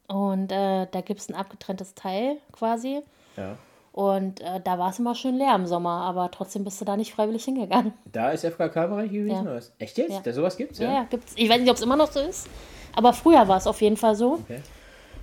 und 0.09 0.51
äh, 0.53 0.87
da 0.90 1.01
gibt 1.03 1.21
es 1.21 1.29
ein 1.29 1.35
abgetrenntes 1.35 1.95
Teil 1.95 2.37
quasi. 2.53 3.01
Ja. 3.37 3.57
Und 3.93 4.40
äh, 4.40 4.61
da 4.62 4.79
war 4.79 4.90
es 4.90 4.99
immer 5.01 5.14
schön 5.16 5.37
leer 5.37 5.55
im 5.57 5.66
Sommer, 5.66 6.03
aber 6.03 6.31
trotzdem 6.31 6.62
bist 6.64 6.81
du 6.81 6.85
da 6.85 6.97
nicht 6.97 7.12
freiwillig 7.12 7.45
hingegangen. 7.45 7.93
Da 8.12 8.31
ist 8.31 8.45
FKK-Bereich 8.45 9.11
gewesen, 9.11 9.35
Ja. 9.35 9.40
oder 9.43 9.57
was? 9.57 9.73
Echt 9.79 9.99
jetzt? 9.99 10.12
Ja. 10.12 10.21
Da 10.21 10.33
sowas 10.33 10.57
gibt's, 10.57 10.79
Ja, 10.79 10.87
ja? 10.87 10.95
ja, 10.95 11.05
gibt's. 11.05 11.33
Ich 11.37 11.49
weiß 11.49 11.61
nicht, 11.61 11.71
ob 11.71 11.77
es 11.77 11.83
immer 11.83 11.97
noch 11.97 12.11
so 12.12 12.21
ist, 12.21 12.49
aber 12.95 13.12
früher 13.12 13.47
war 13.49 13.57
es 13.57 13.66
auf 13.66 13.81
jeden 13.83 13.97
Fall 13.97 14.14
so. 14.14 14.35
Okay. 14.35 14.61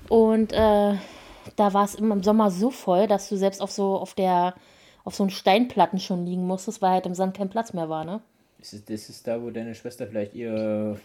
Und 0.09 0.51
äh, 0.51 0.95
da 1.55 1.73
war 1.73 1.85
es 1.85 1.95
im 1.95 2.21
Sommer 2.23 2.51
so 2.51 2.69
voll, 2.69 3.07
dass 3.07 3.29
du 3.29 3.37
selbst 3.37 3.61
auf 3.61 3.71
so 3.71 3.95
auf 3.97 4.13
der 4.15 4.53
auf 5.07 5.15
so 5.15 5.23
einen 5.23 5.29
Steinplatten 5.29 5.99
schon 6.01 6.25
liegen 6.25 6.45
musstest, 6.45 6.81
weil 6.81 6.91
halt 6.91 7.05
im 7.05 7.13
Sand 7.13 7.37
kein 7.37 7.49
Platz 7.49 7.71
mehr 7.71 7.87
war, 7.87 8.03
ne? 8.03 8.19
Ist 8.59 8.73
es, 8.73 8.83
das 8.83 9.07
ist 9.07 9.25
da, 9.25 9.41
wo 9.41 9.49
deine 9.51 9.73
Schwester 9.73 10.05
vielleicht 10.05 10.33
ihr, 10.33 10.99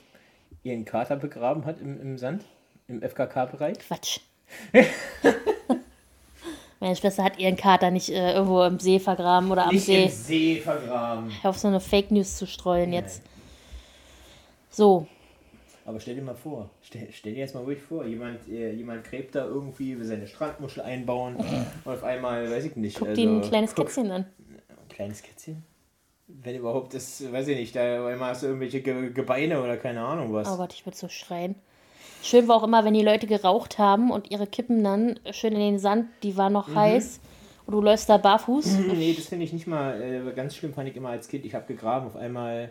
ihren 0.64 0.84
Kater 0.84 1.14
begraben 1.14 1.64
hat 1.64 1.80
im, 1.80 2.00
im 2.00 2.18
Sand? 2.18 2.44
Im 2.88 3.00
FKK-Bereich? 3.00 3.78
Quatsch. 3.78 4.18
Meine 6.80 6.96
Schwester 6.96 7.22
hat 7.22 7.38
ihren 7.38 7.54
Kater 7.54 7.92
nicht 7.92 8.08
äh, 8.08 8.32
irgendwo 8.32 8.64
im 8.64 8.80
See 8.80 8.98
vergraben 8.98 9.52
oder 9.52 9.68
am 9.68 9.78
See. 9.78 10.08
See 10.08 10.60
vergraben. 10.60 11.30
Auf 11.44 11.58
so 11.58 11.68
eine 11.68 11.78
Fake 11.78 12.10
News 12.10 12.38
zu 12.38 12.48
streuen 12.48 12.92
jetzt. 12.92 13.22
So, 14.68 15.06
Aber 15.84 15.98
stell 15.98 16.14
dir 16.14 16.22
mal 16.22 16.34
vor, 16.34 16.70
stell, 16.80 17.08
stell 17.10 17.34
dir 17.34 17.40
jetzt 17.40 17.54
mal 17.54 17.64
ruhig 17.64 17.80
vor, 17.80 18.04
jemand, 18.04 18.48
äh, 18.48 18.72
jemand 18.72 19.04
gräbt 19.04 19.34
da 19.34 19.44
irgendwie, 19.44 19.98
will 19.98 20.04
seine 20.04 20.28
Strandmuschel 20.28 20.82
einbauen 20.82 21.36
und 21.36 21.92
auf 21.92 22.04
einmal, 22.04 22.48
weiß 22.50 22.66
ich 22.66 22.76
nicht. 22.76 22.98
guck 22.98 23.08
also, 23.08 23.20
dir 23.20 23.28
ein 23.28 23.42
kleines 23.42 23.74
guck- 23.74 23.86
Kätzchen 23.86 24.10
an. 24.10 24.26
Ein 24.68 24.88
kleines 24.88 25.22
Kätzchen? 25.22 25.64
Wenn 26.28 26.56
überhaupt, 26.56 26.94
das 26.94 27.30
weiß 27.30 27.48
ich 27.48 27.56
nicht, 27.56 27.74
da 27.74 28.06
einmal 28.06 28.30
hast 28.30 28.42
du 28.42 28.46
irgendwelche 28.46 28.80
Ge 28.80 29.10
Gebeine 29.10 29.60
oder 29.60 29.76
keine 29.76 30.02
Ahnung 30.02 30.32
was. 30.32 30.48
Oh 30.48 30.56
Gott, 30.56 30.72
ich 30.72 30.86
würde 30.86 30.96
so 30.96 31.08
schreien. 31.08 31.56
Schön 32.22 32.46
war 32.46 32.56
auch 32.56 32.62
immer, 32.62 32.84
wenn 32.84 32.94
die 32.94 33.02
Leute 33.02 33.26
geraucht 33.26 33.78
haben 33.78 34.12
und 34.12 34.30
ihre 34.30 34.46
Kippen 34.46 34.84
dann 34.84 35.18
schön 35.32 35.52
in 35.52 35.58
den 35.58 35.78
Sand, 35.80 36.08
die 36.22 36.36
war 36.36 36.50
noch 36.50 36.72
heiß. 36.74 37.20
Und 37.66 37.74
du 37.74 37.80
läufst 37.80 38.08
da 38.08 38.16
barfuß. 38.16 38.78
Nee, 38.94 39.14
das 39.14 39.26
finde 39.26 39.44
ich 39.44 39.52
nicht 39.52 39.66
mal. 39.66 40.00
Äh, 40.00 40.32
ganz 40.32 40.56
schlimm 40.56 40.72
fand 40.72 40.88
ich 40.88 40.96
immer 40.96 41.10
als 41.10 41.28
Kind. 41.28 41.44
Ich 41.44 41.54
habe 41.54 41.66
gegraben, 41.66 42.06
auf 42.06 42.16
einmal 42.16 42.70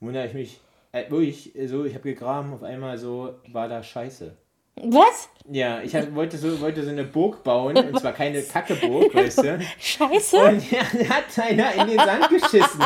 wundere 0.00 0.26
ich 0.26 0.34
mich. 0.34 0.60
Äh, 0.94 1.10
wirklich, 1.10 1.56
äh, 1.56 1.66
so, 1.66 1.84
ich 1.84 1.94
habe 1.94 2.08
gegraben, 2.08 2.54
auf 2.54 2.62
einmal 2.62 2.96
so 2.98 3.34
war 3.48 3.68
da 3.68 3.82
Scheiße. 3.82 4.36
Was? 4.76 5.28
Ja, 5.50 5.82
ich 5.82 5.94
hab, 5.94 6.14
wollte, 6.14 6.38
so, 6.38 6.60
wollte 6.60 6.84
so 6.84 6.90
eine 6.90 7.02
Burg 7.02 7.42
bauen, 7.42 7.76
und 7.76 7.98
zwar 7.98 8.12
keine 8.12 8.42
Kackeburg, 8.42 9.12
weißt 9.14 9.42
du. 9.42 9.58
Scheiße? 9.78 10.36
Und 10.36 10.70
ja, 10.70 10.82
da 10.92 11.16
hat 11.16 11.24
einer 11.48 11.74
in 11.74 11.88
den 11.88 11.98
Sand 11.98 12.28
geschissen. 12.28 12.80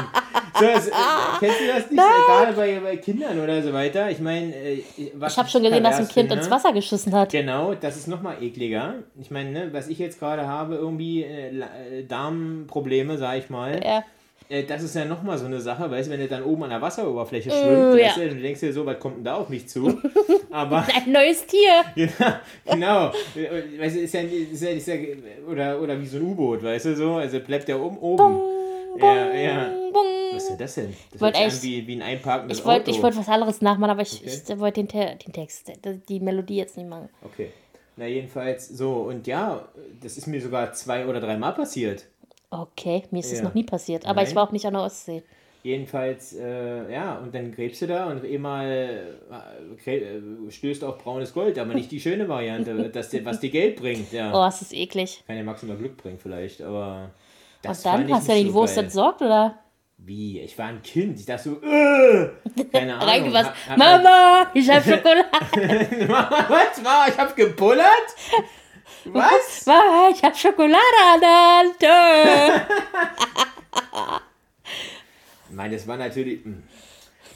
So, 0.58 0.64
es, 0.64 0.88
äh, 0.88 0.92
kennst 1.38 1.60
du 1.60 1.66
das 1.66 1.90
nicht? 1.90 2.02
Egal 2.02 2.52
bei, 2.54 2.80
bei 2.80 2.96
Kindern 2.96 3.40
oder 3.40 3.62
so 3.62 3.74
weiter. 3.74 4.10
Ich 4.10 4.20
meine, 4.20 4.54
äh, 4.54 4.82
was 5.14 5.34
Ich 5.34 5.38
habe 5.38 5.48
schon 5.50 5.62
gesehen, 5.62 5.84
dass 5.84 5.98
ein 5.98 6.08
Kind 6.08 6.32
ins 6.32 6.50
Wasser 6.50 6.72
geschissen 6.72 7.14
hat. 7.14 7.30
Genau, 7.30 7.74
das 7.74 7.96
ist 7.98 8.08
nochmal 8.08 8.42
ekliger. 8.42 8.94
Ich 9.20 9.30
meine, 9.30 9.50
ne, 9.50 9.72
was 9.72 9.88
ich 9.88 9.98
jetzt 9.98 10.18
gerade 10.18 10.46
habe, 10.46 10.76
irgendwie 10.76 11.24
äh, 11.24 11.58
äh, 11.58 12.04
Darmprobleme, 12.06 13.18
sag 13.18 13.36
ich 13.38 13.50
mal. 13.50 13.80
Ja. 13.84 14.02
Äh, 14.50 14.64
das 14.64 14.82
ist 14.82 14.94
ja 14.94 15.04
nochmal 15.04 15.36
so 15.36 15.44
eine 15.46 15.60
Sache, 15.60 15.90
weißt 15.90 16.08
du, 16.08 16.12
wenn 16.12 16.20
du 16.20 16.28
dann 16.28 16.42
oben 16.42 16.62
an 16.64 16.70
der 16.70 16.80
Wasseroberfläche 16.80 17.50
Oh, 17.50 17.52
schwimmst, 17.52 17.98
ja. 17.98 18.06
weißt 18.06 18.16
du, 18.16 18.28
du 18.36 18.40
denkst 18.42 18.60
dir 18.60 18.72
so, 18.72 18.86
was 18.86 18.98
kommt 18.98 19.18
denn 19.18 19.24
da 19.24 19.34
auf 19.36 19.48
mich 19.50 19.68
zu? 19.68 20.00
Aber, 20.50 20.86
Ein 20.94 21.12
neues 21.12 21.44
Tier. 21.46 21.84
ja, 22.18 22.40
genau, 22.64 23.08
Äh, 23.36 23.78
weißt 23.78 23.96
du, 23.96 24.00
ist 24.00 24.14
ja, 24.14 24.20
ist 24.22 24.62
ja, 24.62 24.70
ist 24.70 24.88
ja 24.88 24.94
oder, 25.46 25.80
oder 25.80 26.00
wie 26.00 26.06
so 26.06 26.16
ein 26.16 26.22
U-Boot, 26.24 26.62
weißt 26.62 26.86
du, 26.86 26.96
so, 26.96 27.14
also 27.16 27.40
bleibt 27.40 27.68
der 27.68 27.78
oben, 27.80 27.98
oben. 27.98 28.40
Ja, 29.00 29.32
ja. 29.32 29.68
Bung. 29.92 30.04
Was 30.32 30.42
ist 30.44 30.48
denn 30.50 30.58
das 30.58 30.74
denn? 30.74 30.96
Das 31.12 31.20
Wollt 31.20 31.36
sich 31.36 31.44
echt- 31.46 31.62
wie, 31.62 31.86
wie 31.86 31.96
ein 31.96 32.02
einparkendes 32.02 32.58
Ich 32.58 32.64
wollte 32.64 32.90
Auto. 32.90 32.90
ich 32.96 33.02
wollt 33.02 33.16
was 33.16 33.28
anderes 33.28 33.60
nachmachen, 33.60 33.90
aber 33.90 34.02
ich, 34.02 34.20
Okay. 34.22 34.40
ich 34.54 34.58
wollte 34.58 34.80
den, 34.82 34.88
Te 34.88 35.16
den 35.24 35.32
Text, 35.32 35.70
die 36.08 36.20
Melodie 36.20 36.56
jetzt 36.56 36.76
nicht 36.76 36.88
machen. 36.88 37.08
Okay. 37.22 37.50
Na, 37.96 38.06
jedenfalls 38.06 38.68
so, 38.68 38.92
und 38.92 39.26
ja, 39.26 39.68
das 40.02 40.16
ist 40.16 40.26
mir 40.26 40.40
sogar 40.40 40.72
zwei 40.72 41.06
oder 41.06 41.20
dreimal 41.20 41.52
passiert. 41.52 42.06
Okay, 42.50 43.04
mir 43.10 43.20
ist 43.20 43.30
das 43.32 43.38
Ja. 43.40 43.44
noch 43.44 43.54
nie 43.54 43.64
passiert. 43.64 44.06
Aber 44.06 44.22
ich 44.22 44.28
Nein. 44.28 44.36
war 44.36 44.48
auch 44.48 44.52
nicht 44.52 44.66
an 44.66 44.74
der 44.74 44.82
Ostsee. 44.82 45.22
Jedenfalls, 45.64 46.34
äh, 46.34 46.90
ja, 46.92 47.18
und 47.18 47.34
dann 47.34 47.52
gräbst 47.52 47.82
du 47.82 47.86
da 47.88 48.06
und 48.06 48.24
immer 48.24 48.64
äh, 48.64 49.00
grä- 49.84 50.46
äh, 50.46 50.50
stößt 50.50 50.84
auf 50.84 50.98
braunes 50.98 51.34
Gold, 51.34 51.58
aber 51.58 51.74
nicht 51.74 51.90
die 51.90 52.00
schöne 52.00 52.28
Variante, 52.28 52.88
dass 52.92 53.10
dir, 53.10 53.24
was 53.24 53.40
dir 53.40 53.50
Geld 53.50 53.76
bringt. 53.76 54.12
Ja. 54.12 54.32
Oh, 54.32 54.46
es 54.46 54.62
ist 54.62 54.72
eklig. 54.72 55.22
Kann 55.26 55.36
ja 55.36 55.42
maximal 55.42 55.76
Glück 55.76 55.96
bringen 55.96 56.18
vielleicht, 56.18 56.62
aber 56.62 57.10
das 57.60 57.84
Und 57.84 57.92
dann 57.92 58.08
ich 58.08 58.14
hast 58.14 58.28
du 58.28 58.32
ja 58.32 58.36
nicht 58.38 58.46
die 58.46 58.50
so 58.52 58.54
Wurst 58.54 58.76
geil. 58.76 58.84
entsorgt, 58.84 59.20
oder? 59.20 59.58
Wie? 59.98 60.40
Ich 60.40 60.56
war 60.56 60.66
ein 60.66 60.80
Kind. 60.80 61.18
Ich 61.18 61.26
dachte 61.26 61.42
so, 61.42 61.60
äh, 61.60 62.30
keine 62.72 62.96
Ahnung. 62.96 63.34
Hat- 63.34 63.52
hat- 63.68 63.76
Mama, 63.76 64.46
ich 64.54 64.70
hab 64.70 64.82
Schokolade. 64.84 65.26
Was 66.08 66.84
war? 66.84 67.08
Ich 67.08 67.18
hab 67.18 67.34
gebullert? 67.34 67.84
Was? 69.04 69.66
Mama, 69.66 70.10
ich 70.14 70.22
hab 70.22 70.36
Schokolade 70.36 70.78
an 71.12 71.20
der 71.20 71.30
Hand. 71.30 71.82
Äh. 71.82 72.60
Ich 75.48 75.54
meine, 75.56 75.74
das 75.74 75.86
war 75.86 75.96
natürlich. 75.96 76.44
hm. 76.44 76.62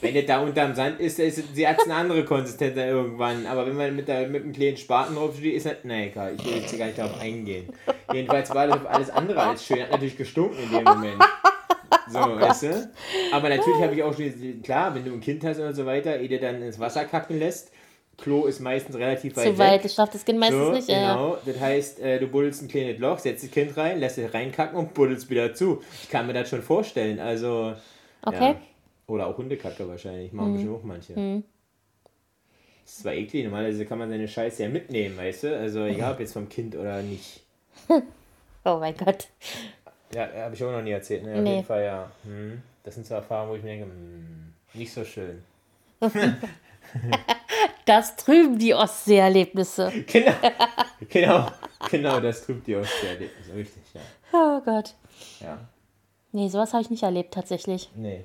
Wenn 0.03 0.15
der 0.15 0.25
da 0.25 0.41
unterm 0.41 0.75
Sand 0.75 0.99
ist, 0.99 1.21
ist 1.21 1.55
sie 1.55 1.67
hat 1.67 1.81
eine 1.85 1.95
andere 1.95 2.25
Konsistenz 2.25 2.77
irgendwann. 2.77 3.47
Aber 3.47 3.65
wenn 3.65 3.77
man 3.77 3.95
mit, 3.95 4.09
der, 4.09 4.27
mit 4.27 4.43
einem 4.43 4.53
kleinen 4.53 4.77
Spaten 4.77 5.15
drauf 5.15 5.37
steht, 5.37 5.55
ist 5.55 5.67
das, 5.67 5.77
na 5.85 6.07
egal, 6.07 6.35
ich 6.37 6.45
will 6.45 6.57
jetzt 6.57 6.77
gar 6.77 6.87
nicht 6.87 6.99
darauf 6.99 7.21
eingehen. 7.21 7.73
Jedenfalls 8.13 8.53
war 8.53 8.67
das 8.67 8.85
alles 8.85 9.11
andere 9.11 9.41
als 9.41 9.65
schön. 9.65 9.81
Hat 9.81 9.93
natürlich 9.93 10.17
gestunken 10.17 10.59
in 10.61 10.71
dem 10.71 10.85
Moment. 10.85 11.23
So, 12.11 12.19
oh 12.19 12.41
weißt 12.41 12.65
du? 12.65 12.91
Aber 13.33 13.49
natürlich 13.49 13.81
habe 13.81 13.95
ich 13.95 14.03
auch 14.03 14.15
schon, 14.15 14.61
klar, 14.63 14.93
wenn 14.93 15.05
du 15.05 15.13
ein 15.13 15.21
Kind 15.21 15.45
hast 15.45 15.61
und 15.61 15.73
so 15.73 15.87
weiter, 15.87 16.19
ehe 16.19 16.29
dir 16.29 16.41
dann 16.41 16.61
ins 16.61 16.81
Wasser 16.81 17.05
kacken 17.05 17.39
lässt, 17.39 17.71
Klo 18.23 18.47
ist 18.47 18.61
meistens 18.61 18.97
relativ 18.97 19.37
weit 19.37 19.47
Zu 19.49 19.59
weit, 19.59 19.85
das 19.85 19.95
schafft 19.95 20.15
das 20.15 20.25
Kind 20.25 20.39
meistens 20.39 20.59
so, 20.67 20.73
nicht. 20.73 20.89
Ja. 20.89 21.15
Genau, 21.15 21.37
das 21.45 21.59
heißt, 21.61 22.01
äh, 22.01 22.19
du 22.21 22.29
buddelst 22.29 22.63
ein 22.63 22.69
kleines 22.69 22.99
Loch, 22.99 23.19
setzt 23.19 23.45
das 23.45 23.51
Kind 23.51 23.77
rein, 23.77 23.99
lässt 23.99 24.17
es 24.19 24.33
reinkacken 24.33 24.79
und 24.79 24.95
buddelst 24.95 25.29
wieder 25.29 25.53
zu. 25.55 25.83
Ich 26.03 26.09
kann 26.09 26.27
mir 26.27 26.33
das 26.33 26.49
schon 26.49 26.63
vorstellen, 26.63 27.19
also... 27.21 27.75
Okay. 28.25 28.51
Ja. 28.53 28.61
Oder 29.09 29.27
auch 29.27 29.37
Hundekacke 29.37 29.87
wahrscheinlich, 29.89 30.33
machen 30.33 30.51
Mhm. 30.51 30.55
bestimmt 30.55 30.77
auch 30.77 30.83
manche. 30.85 31.13
Das 32.85 32.93
ist 32.95 33.03
zwar 33.03 33.13
eklig, 33.15 33.45
normalerweise 33.45 33.85
kann 33.87 33.99
man 33.99 34.09
seine 34.09 34.29
Scheiße 34.29 34.63
ja 34.63 34.69
mitnehmen, 34.69 35.17
weißt 35.17 35.43
du? 35.45 35.59
Also 35.59 35.85
egal 35.85 36.13
ob 36.15 36.21
jetzt 36.21 36.33
vom 36.33 36.49
Kind 36.49 36.75
oder 36.77 37.03
nicht. 37.03 37.43
Oh 38.65 38.77
mein 38.79 38.97
Gott. 38.97 39.27
Ja, 40.15 40.29
habe 40.37 40.55
ich 40.55 40.63
auch 40.63 40.71
noch 40.71 40.83
nie 40.83 40.93
erzählt, 40.93 41.25
ne? 41.25 41.35
Auf 41.35 41.41
Nee. 41.41 41.55
jeden 41.55 41.65
Fall, 41.65 41.83
ja. 41.83 42.13
Hm. 42.23 42.63
Das 42.85 42.95
sind 42.95 43.05
so 43.05 43.15
Erfahrungen, 43.15 43.51
wo 43.51 43.57
ich 43.57 43.63
mir 43.65 43.71
denke, 43.71 43.87
hm, 43.87 44.53
nicht 44.75 44.93
so 44.93 45.05
schön. 45.05 45.43
Das 47.85 48.17
trüben 48.17 48.59
die 48.59 48.75
Ostseeerlebnisse. 48.75 49.93
Genau, 50.07 50.33
genau, 51.09 51.47
genau, 51.91 52.21
das 52.21 52.45
trübt 52.45 52.67
die 52.67 52.77
Ostseeerlebnisse, 52.77 53.55
richtig, 53.55 53.83
ja. 53.95 54.01
Oh 54.33 54.61
Gott. 54.65 54.95
ja. 55.41 55.59
Nee, 56.35 56.49
sowas 56.49 56.73
habe 56.73 56.83
ich 56.83 56.91
nicht 56.91 57.03
erlebt 57.03 57.35
tatsächlich. 57.35 57.91
Nee. 57.95 58.25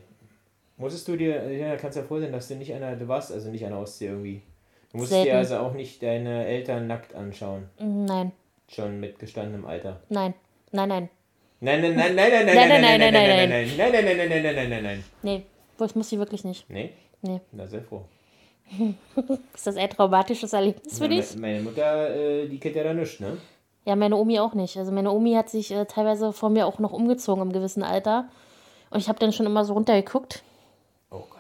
Musstest 0.78 1.08
du 1.08 1.18
dir, 1.18 1.52
ja, 1.52 1.76
kannst 1.76 1.98
ja 1.98 2.04
froh 2.04 2.20
sein, 2.20 2.32
dass 2.32 2.48
du 2.48 2.56
nicht 2.56 2.72
einer, 2.74 2.96
du 2.96 3.08
warst 3.08 3.32
also 3.32 3.50
nicht 3.50 3.64
der 3.64 3.78
Ostsee 3.78 4.06
irgendwie. 4.08 4.42
Du 4.92 5.00
musstest 5.00 5.24
Selten. 5.24 5.32
dir 5.32 5.38
also 5.38 5.58
auch 5.58 5.74
nicht 5.74 6.02
deine 6.04 6.46
Eltern 6.46 6.88
nackt 6.88 7.14
anschauen, 7.16 7.68
Mm, 7.80 8.06
Nein, 8.06 8.32
schon 8.70 9.00
mit 9.00 9.20
gestandenem 9.20 9.66
Alter. 9.66 10.00
nein, 10.10 10.34
nein, 10.72 10.88
nein. 10.90 11.10
Nein, 11.60 11.82
nein, 11.82 11.96
nein, 11.96 12.16
nein, 12.16 12.32
nein, 12.32 12.46
nein, 12.46 12.56
Nein, 12.56 12.70
nein, 12.70 12.82
nein, 12.82 13.00
nein, 13.00 13.14
nein, 13.14 13.50
nein, 13.50 13.50
nein, 13.50 13.50
nein, 13.50 13.50
nein, 13.50 13.78
nein, 13.78 13.92
nein, 13.92 14.06
nein, 14.06 14.18
nein, 14.18 14.30
nein, 14.30 14.44
nein, 14.44 14.56
nein, 14.56 14.70
nein, 14.70 14.84
nein. 14.84 15.04
Nee, 15.24 15.44
das 15.78 15.96
muss 15.96 16.12
ich 16.12 16.20
wirklich 16.20 16.44
nicht. 16.46 16.70
Nee? 16.70 16.92
Nee. 17.22 17.42
Na, 17.52 17.66
sehr 17.68 17.82
froh. 17.82 18.06
Ist 19.54 19.68
das 19.68 19.76
ein 19.78 19.90
traumatisches 19.90 20.54
Erlebnis 20.54 20.98
für 21.00 21.08
dich? 21.10 21.36
me- 21.36 21.42
Meine 21.42 21.62
Mutter, 21.62 22.16
äh, 22.16 22.48
die 22.48 22.60
kennt 22.60 22.76
ja 22.76 22.84
da 22.84 22.94
nichts, 22.94 23.20
ne? 23.20 23.38
Ja, 23.86 23.96
meine 23.96 24.18
Omi 24.18 24.40
auch 24.40 24.54
nicht. 24.54 24.78
Also 24.78 24.92
meine 24.92 25.12
Omi 25.12 25.34
hat 25.34 25.50
sich 25.50 25.72
äh, 25.72 25.86
teilweise 25.86 26.34
vor 26.34 26.50
mir 26.50 26.68
auch 26.68 26.80
noch 26.80 26.92
umgezogen 26.92 27.42
im 27.44 27.54
gewissen 27.54 27.84
Alter. 27.84 28.28
Und 28.90 29.00
ich 29.00 29.08
habe 29.08 29.20
dann 29.20 29.32
schon 29.32 29.46
immer 29.46 29.64
so 29.66 29.74
runtergeguckt. 29.74 30.44
Oh 31.12 31.20
Gott. 31.30 31.40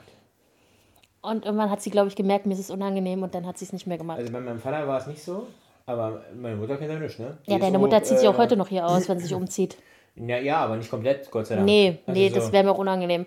Und 1.21 1.45
irgendwann 1.45 1.69
hat 1.69 1.81
sie, 1.81 1.89
glaube 1.89 2.07
ich, 2.07 2.15
gemerkt, 2.15 2.45
mir 2.45 2.53
ist 2.53 2.59
es 2.61 2.71
unangenehm 2.71 3.21
und 3.23 3.35
dann 3.35 3.45
hat 3.45 3.57
sie 3.57 3.65
es 3.65 3.73
nicht 3.73 3.87
mehr 3.87 3.97
gemacht. 3.97 4.19
Also 4.19 4.31
bei 4.31 4.39
meinem 4.39 4.59
Vater 4.59 4.87
war 4.87 4.99
es 4.99 5.07
nicht 5.07 5.21
so, 5.21 5.47
aber 5.85 6.23
meine 6.35 6.55
Mutter 6.55 6.77
kennt 6.77 6.91
ja 6.91 6.99
nichts, 6.99 7.19
ne? 7.19 7.37
Die 7.45 7.51
ja, 7.51 7.59
deine 7.59 7.77
so, 7.77 7.81
Mutter 7.81 8.01
zieht 8.03 8.19
sich 8.19 8.27
auch 8.29 8.35
äh, 8.35 8.37
heute 8.37 8.55
noch 8.55 8.69
hier 8.69 8.87
aus, 8.87 9.09
wenn 9.09 9.19
sie 9.19 9.25
sich 9.25 9.35
umzieht. 9.35 9.77
Ja, 10.15 10.37
ja, 10.37 10.57
aber 10.59 10.77
nicht 10.77 10.89
komplett, 10.89 11.29
Gott 11.29 11.47
sei 11.47 11.55
Dank. 11.55 11.65
Nee, 11.67 11.99
Also 12.05 12.19
nee, 12.19 12.29
so, 12.29 12.35
das 12.35 12.51
wäre 12.53 12.63
mir 12.63 12.71
auch 12.71 12.77
unangenehm. 12.77 13.25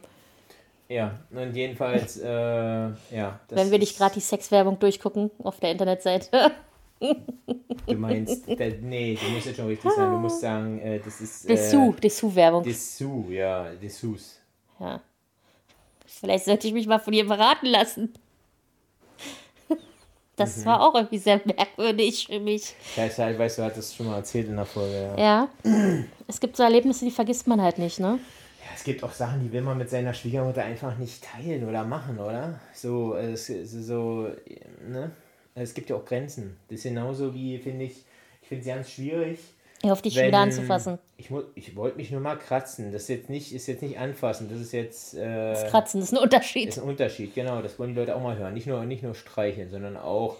Ja, 0.91 1.15
und 1.31 1.55
jedenfalls, 1.55 2.19
äh, 2.19 2.27
ja. 2.27 2.93
Das 3.13 3.39
wenn 3.51 3.71
wir 3.71 3.79
nicht 3.79 3.93
ist- 3.93 3.99
gerade 3.99 4.15
die 4.15 4.21
Sexwerbung 4.21 4.77
durchgucken 4.79 5.31
auf 5.45 5.61
der 5.61 5.71
Internetseite. 5.71 6.51
Du 6.99 7.95
meinst, 7.95 8.43
da, 8.59 8.65
nee, 8.83 9.17
du 9.23 9.31
musst 9.31 9.47
jetzt 9.47 9.57
schon 9.57 9.69
richtig 9.69 9.91
sagen. 9.93 10.11
Du 10.13 10.19
musst 10.19 10.41
sagen, 10.41 10.81
äh, 10.81 10.99
das 10.99 11.21
ist. 11.21 11.45
Äh, 11.45 11.49
Dessous, 11.55 11.95
Dessous-Werbung. 12.03 12.65
Dessous, 12.65 13.25
ja, 13.31 13.69
Dessous. 13.81 14.41
Ja. 14.81 15.01
Vielleicht 16.07 16.45
sollte 16.47 16.67
ich 16.67 16.73
mich 16.75 16.87
mal 16.89 16.99
von 16.99 17.13
ihr 17.13 17.27
beraten 17.27 17.67
lassen. 17.67 18.13
Das 20.37 20.57
Mhm. 20.59 20.65
war 20.65 20.81
auch 20.89 20.95
irgendwie 20.95 21.19
sehr 21.19 21.39
merkwürdig 21.45 22.27
für 22.27 22.41
mich. 22.41 22.75
Das 22.97 23.05
heißt 23.05 23.19
halt, 23.19 23.39
weißt 23.39 23.59
du, 23.59 23.63
hat 23.63 23.77
das 23.77 23.95
schon 23.95 24.07
mal 24.07 24.17
erzählt 24.17 24.49
in 24.49 24.57
der 24.57 24.65
Folge, 24.65 25.15
ja. 25.19 25.49
Ja. 25.65 26.05
Es 26.27 26.41
gibt 26.41 26.57
so 26.57 26.63
Erlebnisse, 26.63 27.05
die 27.05 27.11
vergisst 27.11 27.47
man 27.47 27.61
halt 27.61 27.77
nicht, 27.79 28.01
ne? 28.01 28.19
Es 28.75 28.85
gibt 28.85 29.03
auch 29.05 29.13
Sachen, 29.13 29.43
die 29.43 29.53
will 29.53 29.63
man 29.63 29.79
mit 29.79 29.91
seiner 29.91 30.15
Schwiegermutter 30.15 30.65
einfach 30.65 30.97
nicht 30.99 31.25
teilen 31.25 31.69
oder 31.69 31.85
machen, 31.85 32.19
oder? 32.19 32.61
So, 32.73 33.15
es 33.15 33.47
so, 33.47 34.29
ne? 34.89 35.11
Es 35.55 35.75
gibt 35.75 35.91
ja 35.91 35.97
auch 35.97 36.05
Grenzen. 36.05 36.57
Das 36.69 36.79
ist 36.79 36.85
genauso 36.85 37.35
wie, 37.35 37.59
finde 37.59 37.85
ich, 37.87 38.05
ich 38.43 38.49
finde 38.49 38.63
es 38.63 38.67
ganz 38.69 38.91
schwierig. 38.91 39.39
Ich 39.83 39.89
hoffe, 39.89 40.03
dich 40.03 40.15
schon 40.15 40.27
wieder 40.27 40.39
anzufassen. 40.39 40.99
Ich, 41.17 41.31
ich 41.55 41.75
wollte 41.75 41.97
mich 41.97 42.11
nur 42.11 42.21
mal 42.21 42.37
kratzen. 42.37 42.93
Das 42.93 43.03
ist 43.03 43.09
jetzt 43.09 43.31
nicht, 43.31 43.55
ist 43.55 43.67
jetzt 43.67 43.83
nicht 43.83 43.99
anfassen. 43.99 44.49
Das 44.51 44.61
ist 44.61 44.73
jetzt. 44.73 45.15
Äh, 45.15 45.53
Das 45.53 45.71
Kratzen 45.71 46.03
ist 46.03 46.13
ein 46.13 46.19
Unterschied. 46.19 46.69
ist 46.69 46.79
ein 46.79 46.85
Unterschied, 46.85 47.35
genau. 47.35 47.63
Das 47.63 47.79
wollen 47.79 47.95
die 47.95 48.01
Leute 48.01 48.15
auch 48.15 48.23
mal 48.23 48.37
hören. 48.37 48.53
Nicht 48.53 48.67
nur, 48.67 48.85
nicht 48.85 49.03
nur 49.03 49.15
streicheln, 49.15 49.71
sondern 49.71 49.97
auch. 49.97 50.37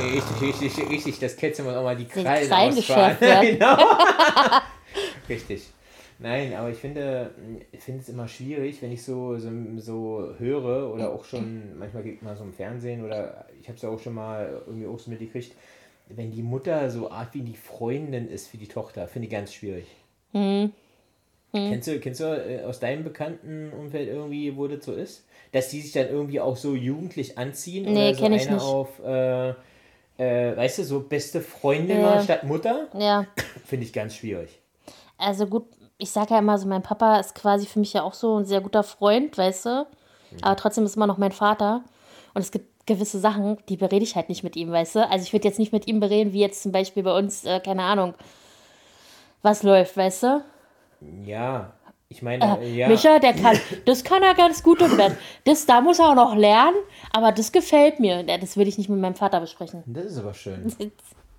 Richtig, 0.00 0.60
richtig, 0.62 0.88
richtig. 0.90 1.18
Das 1.18 1.36
Kätzchen 1.36 1.64
muss 1.64 1.74
auch 1.74 1.82
mal 1.82 1.96
die 1.96 2.04
Krallen 2.04 2.48
Krallen 2.48 2.78
ausfahren. 2.78 3.16
genau. 3.40 3.76
richtig. 5.28 5.62
Nein, 6.22 6.54
aber 6.54 6.70
ich 6.70 6.78
finde, 6.78 7.30
ich 7.72 7.80
finde 7.80 8.00
es 8.00 8.08
immer 8.08 8.28
schwierig, 8.28 8.80
wenn 8.80 8.92
ich 8.92 9.02
so, 9.02 9.38
so, 9.38 9.50
so 9.78 10.34
höre 10.38 10.92
oder 10.94 11.12
auch 11.12 11.24
schon, 11.24 11.76
manchmal 11.78 12.04
kriegt 12.04 12.22
man 12.22 12.36
so 12.36 12.44
im 12.44 12.52
Fernsehen 12.52 13.04
oder 13.04 13.46
ich 13.60 13.66
habe 13.66 13.76
es 13.76 13.82
ja 13.82 13.88
auch 13.88 13.98
schon 13.98 14.14
mal 14.14 14.62
irgendwie 14.66 14.86
auch 14.86 14.98
so 15.00 15.10
mitgekriegt, 15.10 15.52
wenn 16.08 16.30
die 16.30 16.42
Mutter 16.42 16.90
so 16.90 17.10
Art 17.10 17.34
wie 17.34 17.40
die 17.40 17.56
Freundin 17.56 18.28
ist 18.28 18.48
für 18.48 18.56
die 18.56 18.68
Tochter, 18.68 19.08
finde 19.08 19.26
ich 19.26 19.32
ganz 19.32 19.52
schwierig. 19.52 19.86
Mhm. 20.32 20.72
Kennst 21.52 21.88
du, 21.88 22.00
kennst 22.00 22.20
du 22.20 22.24
äh, 22.24 22.62
aus 22.64 22.80
deinem 22.80 23.04
bekannten 23.04 23.72
Umfeld 23.72 24.08
irgendwie, 24.08 24.56
wo 24.56 24.68
das 24.68 24.84
so 24.84 24.94
ist? 24.94 25.26
Dass 25.52 25.68
die 25.68 25.82
sich 25.82 25.92
dann 25.92 26.08
irgendwie 26.08 26.40
auch 26.40 26.56
so 26.56 26.74
jugendlich 26.74 27.36
anziehen? 27.36 27.92
Nee, 27.92 28.08
oder 28.08 28.14
so 28.14 28.22
kenn 28.22 28.32
ich 28.32 28.46
eine 28.46 28.56
nicht. 28.56 28.64
auf, 28.64 29.00
äh, 29.04 29.50
äh, 30.16 30.56
weißt 30.56 30.78
du, 30.78 30.84
so 30.84 31.00
beste 31.00 31.42
Freundin 31.42 32.00
Ja. 32.00 32.02
mal 32.02 32.22
statt 32.22 32.44
Mutter? 32.44 32.88
Ja. 32.98 33.26
Finde 33.66 33.84
ich 33.84 33.92
ganz 33.92 34.16
schwierig. 34.16 34.60
Also 35.18 35.46
gut, 35.46 35.66
ich 36.02 36.10
sage 36.10 36.34
ja 36.34 36.40
immer 36.40 36.58
so, 36.58 36.66
mein 36.66 36.82
Papa 36.82 37.20
ist 37.20 37.36
quasi 37.36 37.66
für 37.66 37.78
mich 37.78 37.92
ja 37.92 38.02
auch 38.02 38.14
so 38.14 38.38
ein 38.38 38.44
sehr 38.44 38.60
guter 38.60 38.82
Freund, 38.82 39.38
weißt 39.38 39.66
du? 39.66 39.86
Aber 40.40 40.56
trotzdem 40.56 40.84
ist 40.84 40.96
immer 40.96 41.06
noch 41.06 41.18
mein 41.18 41.30
Vater. 41.30 41.82
Und 42.34 42.40
es 42.40 42.50
gibt 42.50 42.86
gewisse 42.86 43.20
Sachen, 43.20 43.58
die 43.68 43.76
berede 43.76 44.02
ich 44.02 44.16
halt 44.16 44.28
nicht 44.28 44.42
mit 44.42 44.56
ihm, 44.56 44.72
weißt 44.72 44.96
du? 44.96 45.08
Also 45.08 45.24
ich 45.24 45.32
würde 45.32 45.46
jetzt 45.46 45.60
nicht 45.60 45.72
mit 45.72 45.86
ihm 45.86 46.00
bereden, 46.00 46.32
wie 46.32 46.40
jetzt 46.40 46.62
zum 46.62 46.72
Beispiel 46.72 47.04
bei 47.04 47.16
uns, 47.16 47.44
äh, 47.44 47.60
keine 47.60 47.84
Ahnung, 47.84 48.14
was 49.42 49.62
läuft, 49.62 49.96
weißt 49.96 50.24
du? 50.24 50.44
Ja, 51.24 51.72
ich 52.08 52.22
meine, 52.22 52.58
äh, 52.60 52.74
ja. 52.74 52.88
Micha, 52.88 53.20
der 53.20 53.34
kann, 53.34 53.56
das 53.84 54.02
kann 54.02 54.24
er 54.24 54.34
ganz 54.34 54.64
gut 54.64 54.82
im 54.82 54.96
Bett. 54.96 55.16
Das, 55.44 55.66
da 55.66 55.80
muss 55.80 56.00
er 56.00 56.10
auch 56.10 56.16
noch 56.16 56.34
lernen, 56.34 56.78
aber 57.12 57.30
das 57.30 57.52
gefällt 57.52 58.00
mir. 58.00 58.24
Das 58.24 58.56
würde 58.56 58.70
ich 58.70 58.78
nicht 58.78 58.90
mit 58.90 58.98
meinem 58.98 59.14
Vater 59.14 59.40
besprechen. 59.40 59.84
Das 59.86 60.06
ist 60.06 60.18
aber 60.18 60.34
schön. 60.34 60.74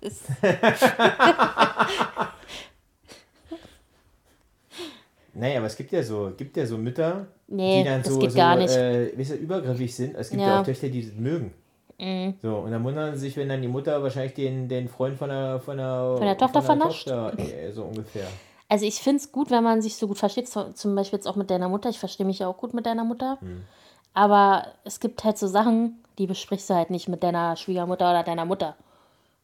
Naja, 5.34 5.58
aber 5.58 5.66
es 5.66 5.76
gibt 5.76 5.92
ja 5.92 6.02
so, 6.02 6.32
gibt 6.36 6.56
ja 6.56 6.64
so 6.66 6.78
Mütter, 6.78 7.26
Nee, 7.48 7.78
die 7.82 7.88
dann 7.88 8.02
so, 8.04 8.20
so. 8.20 8.38
Äh, 8.38 9.18
weißt 9.18 9.30
du, 9.32 9.34
übergriffig 9.34 9.94
sind. 9.94 10.14
Es 10.16 10.30
gibt 10.30 10.40
ja, 10.42 10.48
Ja. 10.48 10.54
Mhm. 10.54 10.60
auch 10.60 10.64
Töchter, 10.64 10.88
die 10.88 11.04
das 11.04 11.14
mögen. 11.16 11.52
So, 12.42 12.56
und 12.56 12.72
dann 12.72 12.82
wundern 12.84 13.14
sie 13.14 13.20
sich, 13.20 13.36
wenn 13.36 13.48
dann 13.48 13.62
die 13.62 13.68
Mutter 13.68 14.02
wahrscheinlich 14.02 14.34
den, 14.34 14.68
den 14.68 14.88
Freund 14.88 15.16
von 15.16 15.28
der, 15.28 15.60
von 15.60 15.76
der, 15.76 16.14
Von 16.18 16.26
der 16.26 16.36
Tochter 16.36 16.60
von 16.60 16.78
der 16.78 16.90
vernascht? 16.90 17.08
Tochter, 17.08 17.38
äh, 17.38 17.70
so 17.72 17.84
ungefähr. 17.84 18.26
Also 18.68 18.84
ich 18.84 18.96
finde 18.96 19.18
es 19.18 19.30
gut, 19.30 19.50
wenn 19.50 19.62
man 19.62 19.80
sich 19.80 19.96
so 19.96 20.08
gut 20.08 20.18
versteht, 20.18 20.48
zum 20.48 20.94
Beispiel 20.94 21.18
jetzt 21.18 21.28
auch 21.28 21.36
mit 21.36 21.50
deiner 21.50 21.68
Mutter. 21.68 21.88
Ich 21.90 21.98
verstehe 21.98 22.26
mich 22.26 22.40
ja 22.40 22.48
auch 22.48 22.56
gut 22.56 22.74
mit 22.74 22.84
deiner 22.86 23.04
Mutter. 23.04 23.38
Hm. 23.40 23.62
Aber 24.12 24.66
es 24.84 25.00
gibt 25.00 25.22
halt 25.24 25.38
so 25.38 25.46
Sachen, 25.46 26.02
die 26.18 26.26
besprichst 26.26 26.68
du 26.70 26.74
halt 26.74 26.90
nicht 26.90 27.08
mit 27.08 27.22
deiner 27.22 27.56
Schwiegermutter 27.56 28.10
oder 28.10 28.22
deiner 28.22 28.44
Mutter. 28.44 28.74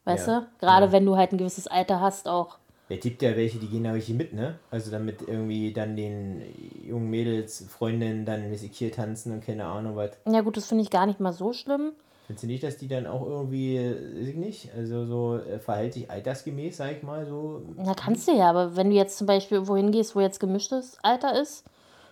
Weißt 0.05 0.27
Ja. 0.27 0.41
du? 0.41 0.47
Gerade 0.59 0.91
wenn 0.93 1.07
du 1.07 1.17
halt 1.17 1.33
ein 1.33 1.39
gewisses 1.39 1.67
Alter 1.67 2.01
hast 2.01 2.29
auch. 2.29 2.57
Ja, 2.91 2.97
gibt 2.97 3.23
ja 3.23 3.37
welche, 3.37 3.59
die 3.59 3.69
gehen 3.69 3.85
da 3.85 3.93
richtig 3.93 4.17
mit, 4.17 4.33
ne? 4.33 4.59
Also 4.73 4.91
damit 4.91 5.23
irgendwie 5.27 5.73
dann 5.73 5.95
den 5.95 6.43
jungen 6.85 7.09
Mädels, 7.09 7.65
Freundinnen 7.69 8.25
dann 8.25 8.49
Musikier 8.49 8.91
tanzen 8.91 9.33
und 9.33 9.45
keine 9.45 9.65
Ahnung 9.65 9.95
was. 9.95 10.11
Ja 10.27 10.41
gut, 10.41 10.57
das 10.57 10.67
finde 10.67 10.83
ich 10.83 10.91
gar 10.91 11.07
nicht 11.07 11.21
mal 11.21 11.33
so 11.33 11.53
schlimm. 11.53 11.93
Findest 12.27 12.43
du 12.43 12.47
nicht, 12.49 12.65
dass 12.65 12.77
die 12.79 12.89
dann 12.89 13.07
auch 13.07 13.25
irgendwie, 13.25 13.77
äh, 13.77 14.35
nicht, 14.35 14.71
also 14.77 15.05
so 15.05 15.37
äh, 15.37 15.61
verhält 15.61 15.95
sich 15.95 16.11
altersgemäß, 16.11 16.79
sag 16.79 16.91
ich 16.97 17.03
mal, 17.05 17.27
so. 17.27 17.63
Na, 17.77 17.95
kannst 17.95 18.27
du 18.27 18.33
ja, 18.33 18.51
aber 18.51 18.75
wenn 18.75 18.91
du 18.91 18.97
jetzt 18.97 19.19
zum 19.19 19.29
Beispiel 19.29 19.69
wohin 19.69 19.93
gehst, 19.93 20.17
wo 20.17 20.21
jetzt 20.21 20.41
gemischtes 20.41 20.99
Alter 21.03 21.41
ist, 21.41 21.65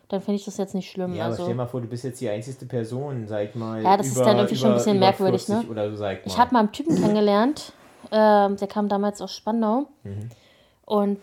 dann 0.09 0.21
finde 0.21 0.37
ich 0.37 0.45
das 0.45 0.59
jetzt 0.59 0.77
nicht 0.77 0.91
schlimm. 0.91 1.13
Ja, 1.15 1.25
aber 1.25 1.33
also, 1.33 1.43
stell 1.43 1.55
mal 1.57 1.67
vor, 1.67 1.81
du 1.81 1.89
bist 1.89 2.05
jetzt 2.05 2.21
die 2.21 2.29
einzigste 2.29 2.67
Person, 2.67 3.27
sag 3.27 3.49
ich 3.49 3.55
mal. 3.57 3.83
Ja, 3.83 3.97
das 3.97 4.07
ist 4.07 4.17
dann 4.17 4.37
irgendwie 4.37 4.57
schon 4.57 4.71
ein 4.71 4.77
bisschen 4.77 4.99
merkwürdig, 5.01 5.45
40 5.45 5.67
ne? 5.67 5.73
Oder 5.73 5.91
so, 5.91 5.97
sag 5.97 6.19
ich 6.19 6.27
mal. 6.27 6.33
Ich 6.33 6.39
habe 6.39 6.53
mal 6.53 6.61
einen 6.61 6.73
Typen 6.73 6.95
kennengelernt, 6.95 7.73
ähm, 8.13 8.57
der 8.57 8.69
kam 8.69 8.89
damals 8.89 9.21
aus 9.21 9.35
Spandau. 9.35 9.87
Mhm. 10.05 10.29
Und 10.89 11.21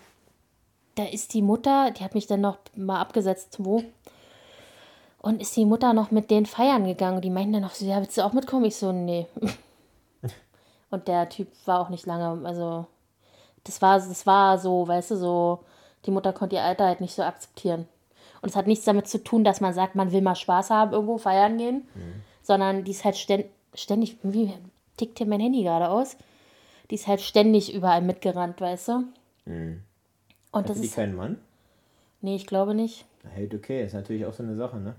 da 0.94 1.06
ist 1.06 1.34
die 1.34 1.42
Mutter, 1.42 1.90
die 1.90 2.04
hat 2.04 2.14
mich 2.14 2.28
dann 2.28 2.42
noch 2.42 2.60
mal 2.76 3.02
abgesetzt, 3.02 3.56
wo? 3.58 3.84
Und 5.24 5.42
ist 5.42 5.58
die 5.58 5.66
Mutter 5.66 5.92
noch 5.94 6.12
mit 6.12 6.30
denen 6.30 6.46
feiern 6.46 6.86
gegangen. 6.86 7.16
Und 7.16 7.26
die 7.26 7.32
meinten 7.32 7.54
dann 7.54 7.64
noch 7.64 7.74
so, 7.74 7.84
ja, 7.84 7.98
willst 7.98 8.16
du 8.16 8.24
auch 8.24 8.34
mitkommen? 8.34 8.66
Ich 8.66 8.76
so, 8.76 8.92
nee. 8.92 9.26
Und 10.92 11.08
der 11.08 11.30
Typ 11.30 11.48
war 11.66 11.80
auch 11.80 11.90
nicht 11.90 12.06
lange, 12.06 12.46
also 12.46 12.86
das 13.64 13.82
war, 13.82 13.98
das 13.98 14.28
war 14.28 14.60
so, 14.60 14.88
weißt 14.88 15.12
du, 15.12 15.16
so, 15.18 15.60
die 16.06 16.12
Mutter 16.12 16.32
konnte 16.32 16.58
ihr 16.58 16.64
Alter 16.64 16.86
halt 16.86 17.02
nicht 17.02 17.16
so 17.16 17.24
akzeptieren. 17.24 17.88
Und 18.44 18.50
es 18.50 18.56
hat 18.56 18.68
nichts 18.68 18.86
damit 18.86 19.08
zu 19.08 19.24
tun, 19.24 19.44
dass 19.44 19.62
man 19.62 19.74
sagt, 19.74 19.96
man 19.96 20.12
will 20.12 20.22
mal 20.22 20.36
Spaß 20.36 20.70
haben, 20.70 20.94
irgendwo 20.94 21.18
feiern 21.18 21.58
gehen, 21.58 21.88
sondern 22.44 22.84
die 22.84 22.92
ist 22.92 23.04
halt 23.04 23.18
ständ, 23.18 23.46
ständig, 23.74 24.18
wie 24.22 24.54
tickt 24.96 25.18
hier 25.18 25.28
mein 25.28 25.40
Handy 25.40 25.64
gerade 25.64 25.90
aus? 25.90 26.18
Die 26.92 26.96
ist 26.96 27.08
halt 27.08 27.22
ständig 27.22 27.74
überall 27.74 28.04
mitgerannt, 28.04 28.62
weißt 28.62 28.90
du? 28.90 29.04
Und 30.52 30.70
das 30.70 30.72
Hatte 30.72 30.82
die 30.82 30.88
ist, 30.88 30.96
keinen 30.96 31.16
Mann? 31.16 31.38
nee, 32.22 32.36
ich 32.36 32.48
glaube 32.48 32.74
nicht. 32.74 33.06
Hält 33.34 33.54
okay, 33.54 33.86
ist 33.86 33.94
natürlich 33.94 34.26
auch 34.26 34.34
so 34.34 34.44
eine 34.44 34.56
Sache, 34.56 34.78
ne? 34.78 34.96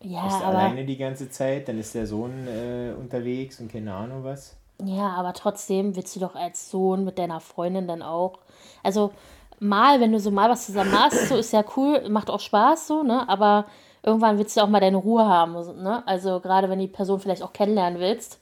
Ja, 0.00 0.26
Ist 0.26 0.42
aber, 0.42 0.58
alleine 0.58 0.84
die 0.84 0.96
ganze 0.96 1.28
Zeit, 1.30 1.68
dann 1.68 1.78
ist 1.78 1.94
der 1.94 2.06
Sohn 2.06 2.46
äh, 2.46 2.92
unterwegs 2.98 3.58
und 3.60 3.70
keine 3.72 3.94
Ahnung 3.94 4.22
was. 4.24 4.56
ja, 4.84 5.08
aber 5.10 5.32
trotzdem 5.32 5.96
willst 5.96 6.14
du 6.14 6.20
doch 6.20 6.36
als 6.36 6.70
Sohn 6.70 7.04
mit 7.04 7.18
deiner 7.18 7.40
Freundin 7.40 7.88
dann 7.88 8.02
auch, 8.02 8.38
also 8.84 9.12
mal, 9.58 10.00
wenn 10.00 10.12
du 10.12 10.20
so 10.20 10.30
mal 10.30 10.48
was 10.50 10.66
zusammen 10.66 10.92
hast, 10.92 11.28
so 11.28 11.36
ist 11.36 11.52
ja 11.52 11.64
cool, 11.76 12.08
macht 12.08 12.30
auch 12.30 12.38
Spaß 12.40 12.86
so, 12.86 13.02
ne? 13.02 13.28
Aber 13.28 13.66
irgendwann 14.04 14.38
willst 14.38 14.56
du 14.56 14.60
auch 14.62 14.68
mal 14.68 14.80
deine 14.80 14.98
Ruhe 14.98 15.26
haben, 15.26 15.52
ne? 15.82 16.06
Also 16.06 16.38
gerade 16.40 16.68
wenn 16.70 16.78
die 16.78 16.86
Person 16.86 17.18
vielleicht 17.20 17.42
auch 17.42 17.52
kennenlernen 17.52 17.98
willst, 18.00 18.38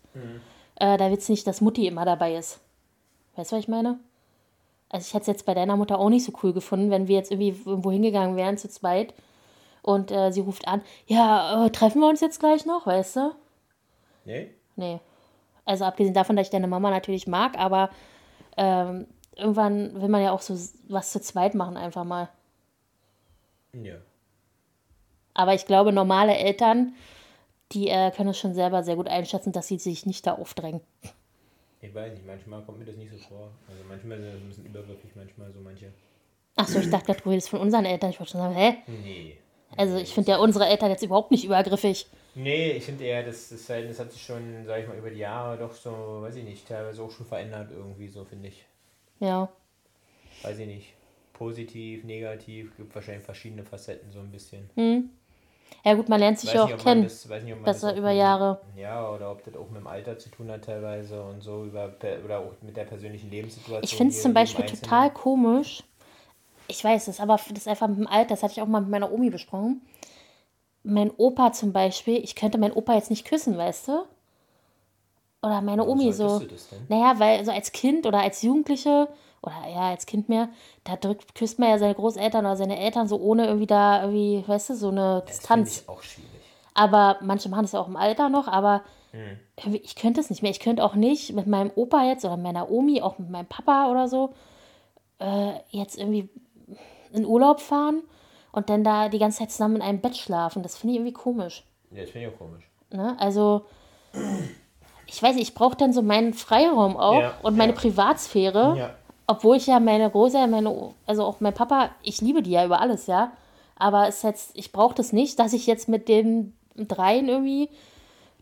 äh, 0.76 0.98
da 0.98 1.11
willst 1.11 1.28
du 1.28 1.32
nicht, 1.32 1.46
dass 1.46 1.62
Mutti 1.62 1.86
immer 1.86 2.04
dabei 2.04 2.36
ist. 2.36 2.61
Weißt 3.36 3.52
du, 3.52 3.57
was 3.57 3.62
ich 3.62 3.68
meine? 3.68 3.98
Also 4.89 5.07
ich 5.07 5.14
hätte 5.14 5.22
es 5.22 5.26
jetzt 5.26 5.47
bei 5.47 5.55
deiner 5.55 5.76
Mutter 5.76 5.99
auch 5.99 6.09
nicht 6.09 6.24
so 6.24 6.32
cool 6.43 6.53
gefunden, 6.53 6.91
wenn 6.91 7.09
wir 7.09 7.16
jetzt 7.16 7.30
irgendwie 7.30 7.57
irgendwo 7.64 7.91
hingegangen 7.91 8.37
wären 8.37 8.57
zu 8.57 8.68
zweit 8.68 9.14
und 9.82 10.11
äh, 10.11 10.30
sie 10.32 10.41
ruft 10.41 10.66
an, 10.68 10.82
ja, 11.07 11.66
äh, 11.66 11.70
treffen 11.70 12.01
wir 12.01 12.09
uns 12.09 12.20
jetzt 12.20 12.41
gleich 12.41 12.66
noch, 12.66 12.87
weißt 12.87 13.16
du? 13.16 13.34
Nee? 14.24 14.51
Nee. 14.76 15.01
Also 15.64 15.84
abgesehen 15.84 16.14
davon, 16.14 16.37
dass 16.37 16.47
ich 16.47 16.53
deine 16.53 16.68
Mama 16.68 16.91
natürlich 16.91 17.26
mag, 17.26 17.59
aber 17.59 17.91
ähm, 18.57 19.07
irgendwann 19.37 20.01
will 20.01 20.09
man 20.09 20.22
ja 20.22 20.32
auch 20.32 20.41
so 20.41 20.57
was 20.89 21.12
zu 21.12 21.20
zweit 21.20 21.55
machen, 21.55 21.76
einfach 21.76 22.05
mal. 22.05 22.28
Ja. 23.72 23.97
Aber 25.34 25.55
ich 25.55 25.66
glaube, 25.66 25.93
normale 25.93 26.37
Eltern, 26.37 26.95
die 27.72 27.89
äh, 27.89 28.11
können 28.11 28.30
es 28.30 28.39
schon 28.39 28.55
selber 28.55 28.82
sehr 28.82 28.97
gut 28.97 29.09
einschätzen, 29.09 29.53
dass 29.53 29.68
sie 29.68 29.78
sich 29.78 30.07
nicht 30.07 30.26
da 30.26 30.34
aufdrängen. 30.34 30.80
Ich 31.81 31.95
weiß 31.95 32.12
nicht, 32.12 32.27
manchmal 32.27 32.62
kommt 32.62 32.79
mir 32.79 32.85
das 32.85 32.97
nicht 32.97 33.11
so 33.11 33.18
vor. 33.18 33.53
Also 33.68 33.83
manchmal 33.89 34.18
sind 34.18 34.33
das 34.33 34.41
ein 34.41 34.49
bisschen 34.49 34.66
übergriffig, 34.66 35.11
manchmal 35.14 35.53
so 35.53 35.61
manche. 35.61 35.93
Achso, 36.57 36.79
ich 36.79 36.91
dachte, 36.91 37.14
du 37.14 37.31
redest 37.31 37.51
von 37.51 37.61
unseren 37.61 37.85
Eltern. 37.85 38.11
Ich 38.11 38.18
wollte 38.18 38.33
schon 38.33 38.41
sagen, 38.41 38.55
hä? 38.55 38.77
Nee. 38.87 39.37
Also 39.77 39.97
ich 39.97 40.14
finde 40.14 40.31
ja 40.31 40.39
unsere 40.39 40.66
Eltern 40.66 40.91
jetzt 40.91 41.03
überhaupt 41.03 41.31
nicht 41.31 41.45
übergriffig. 41.45 42.07
Nee, 42.35 42.72
ich 42.72 42.85
finde 42.85 43.05
eher, 43.05 43.22
das, 43.22 43.49
das 43.51 43.64
Verhältnis 43.64 43.99
hat 43.99 44.12
sich 44.12 44.22
schon, 44.22 44.64
sag 44.66 44.81
ich 44.81 44.89
mal, 44.89 44.97
über 44.97 45.11
die 45.11 45.18
Jahre 45.18 45.59
doch 45.59 45.72
so, 45.72 45.91
weiß 46.22 46.37
ich 46.37 46.45
nicht, 46.45 46.66
teilweise 46.66 47.03
auch 47.03 47.11
schon 47.11 47.27
verändert 47.27 47.70
irgendwie, 47.70 48.09
so 48.09 48.24
finde 48.24 48.49
ich. 48.49 48.64
Ja. 49.20 49.51
Weiß 50.43 50.59
ich 50.59 50.66
nicht. 50.66 50.93
Positiv, 51.33 52.05
negativ, 52.05 52.74
gibt 52.77 52.95
wahrscheinlich 52.95 53.24
verschiedene 53.24 53.64
Facetten 53.64 54.11
so 54.12 54.20
ein 54.20 54.31
bisschen. 54.31 54.70
Ja 55.84 55.94
gut, 55.94 56.08
man 56.08 56.18
lernt 56.18 56.38
sich 56.40 56.52
ja 56.52 56.64
auch 56.64 56.76
kennen. 56.76 57.04
das- 57.04 57.26
nicht, 57.42 57.62
Besser 57.64 57.96
über 57.96 58.08
mit- 58.08 58.18
Jahre. 58.18 58.60
Ja, 58.76 59.08
oder 59.10 59.30
ob 59.32 59.44
das 59.44 59.54
auch 59.56 59.68
mit 59.70 59.80
dem 59.80 59.86
Alter 59.86 60.18
zu 60.18 60.28
tun 60.30 60.50
hat 60.50 60.64
teilweise 60.64 61.22
und 61.22 61.42
so, 61.42 61.64
über, 61.64 61.92
oder 62.24 62.38
auch 62.40 62.52
mit 62.62 62.76
der 62.76 62.84
persönlichen 62.84 63.30
Lebenssituation. 63.30 63.82
Ich 63.84 63.94
finde 63.96 64.12
es 64.12 64.22
zum 64.22 64.34
Beispiel 64.34 64.64
total 64.66 65.10
komisch. 65.12 65.82
Ich 66.68 66.82
weiß 66.82 67.06
es, 67.08 67.20
aber 67.20 67.36
das 67.36 67.46
ist 67.58 67.68
einfach 67.68 67.86
mit 67.88 67.98
dem 67.98 68.06
Alter, 68.08 68.30
das 68.30 68.42
hatte 68.42 68.52
ich 68.52 68.62
auch 68.62 68.66
mal 68.66 68.80
mit 68.80 68.90
meiner 68.90 69.12
Omi 69.12 69.30
besprochen. 69.30 69.80
Mein 70.82 71.10
Opa 71.16 71.52
zum 71.52 71.72
Beispiel, 71.72 72.16
ich 72.22 72.34
könnte 72.34 72.58
meinen 72.58 72.72
Opa 72.72 72.94
jetzt 72.94 73.10
nicht 73.10 73.24
küssen, 73.26 73.56
weißt 73.56 73.88
du? 73.88 74.04
Oder 75.42 75.60
meine 75.62 75.82
Warum 75.82 76.00
Omi 76.00 76.12
so. 76.12 76.40
du 76.40 76.46
das 76.46 76.68
denn? 76.70 76.86
Naja, 76.88 77.18
weil 77.18 77.44
so 77.44 77.52
als 77.52 77.70
Kind 77.72 78.06
oder 78.06 78.20
als 78.20 78.42
Jugendliche 78.42 79.08
oder 79.47 79.68
ja, 79.72 79.90
als 79.90 80.07
Kind 80.07 80.28
mehr, 80.28 80.49
da 80.84 80.97
drückt, 80.97 81.34
küsst 81.34 81.59
man 81.59 81.70
ja 81.70 81.78
seine 81.78 81.94
Großeltern 81.94 82.44
oder 82.44 82.57
seine 82.57 82.78
Eltern 82.78 83.09
so 83.09 83.16
ohne 83.18 83.47
irgendwie 83.47 83.66
da 83.66 84.03
irgendwie, 84.03 84.44
weißt 84.47 84.70
du, 84.70 84.74
so 84.74 84.88
eine 84.88 85.22
Das 85.26 85.38
finde 85.47 85.64
Distanz. 85.64 85.80
ich 85.82 85.88
auch 85.88 86.03
schwierig. 86.03 86.30
Aber 86.74 87.16
manche 87.22 87.49
machen 87.49 87.62
das 87.62 87.72
ja 87.72 87.80
auch 87.80 87.88
im 87.88 87.97
Alter 87.97 88.28
noch, 88.28 88.49
aber 88.49 88.82
Hm. 89.12 89.74
ich 89.82 89.94
könnte 89.97 90.20
es 90.20 90.28
nicht 90.28 90.42
mehr. 90.42 90.51
Ich 90.51 90.61
könnte 90.61 90.84
auch 90.84 90.94
nicht 90.94 91.32
mit 91.32 91.47
meinem 91.47 91.70
Opa 91.74 92.05
jetzt 92.05 92.24
oder 92.26 92.36
meiner 92.36 92.70
Omi, 92.70 93.01
auch 93.01 93.18
mit 93.18 93.30
meinem 93.30 93.47
Papa 93.47 93.90
oder 93.90 94.09
so, 94.09 94.34
äh, 95.20 95.53
jetzt 95.70 95.97
irgendwie 95.99 96.28
in 97.12 97.24
Urlaub 97.24 97.61
fahren 97.61 98.03
und 98.53 98.68
dann 98.68 98.84
da 98.84 99.09
die 99.09 99.18
ganze 99.18 99.38
Zeit 99.38 99.53
zusammen 99.53 99.76
in 99.76 99.82
einem 99.82 100.01
Bett 100.03 100.16
schlafen. 100.18 100.62
Das 100.62 100.76
finde 100.76 100.92
ich 100.94 100.99
irgendwie 100.99 101.14
komisch. 101.14 101.64
Ja, 101.92 102.03
das 102.03 102.11
finde 102.11 102.26
ich 102.28 102.34
auch 102.34 102.38
komisch. 102.38 102.68
Ne? 102.90 103.16
Also, 103.18 103.64
ich 105.07 105.22
weiß 105.22 105.36
nicht, 105.36 105.49
ich 105.49 105.55
brauche 105.55 105.76
dann 105.76 105.92
so 105.92 106.03
meinen 106.03 106.34
Freiraum 106.34 106.97
auch 106.97 107.20
Ja, 107.20 107.34
und 107.42 107.57
meine 107.57 107.72
ja. 107.72 107.78
Privatsphäre. 107.78 108.76
Ja. 108.76 108.94
Obwohl 109.27 109.57
ich 109.57 109.66
ja 109.66 109.81
meine 109.81 110.11
Großeltern, 110.11 110.51
meine, 110.51 110.95
also 111.07 111.24
auch 111.24 111.41
mein 111.41 111.55
Papa, 111.55 111.91
ich 112.03 112.20
liebe 112.20 112.43
die 112.43 112.53
ja 112.53 112.64
über 112.64 112.81
alles, 112.81 113.07
ja. 113.07 113.33
Aber 113.77 114.09
es 114.09 114.16
ist 114.18 114.22
jetzt, 114.24 114.51
ich 114.55 114.72
brauche 114.72 114.95
das 114.95 115.12
nicht, 115.12 115.39
dass 115.39 115.53
ich 115.53 115.66
jetzt 115.66 115.89
mit 115.89 116.09
den 116.09 116.55
dreien 116.77 117.29
irgendwie 117.29 117.68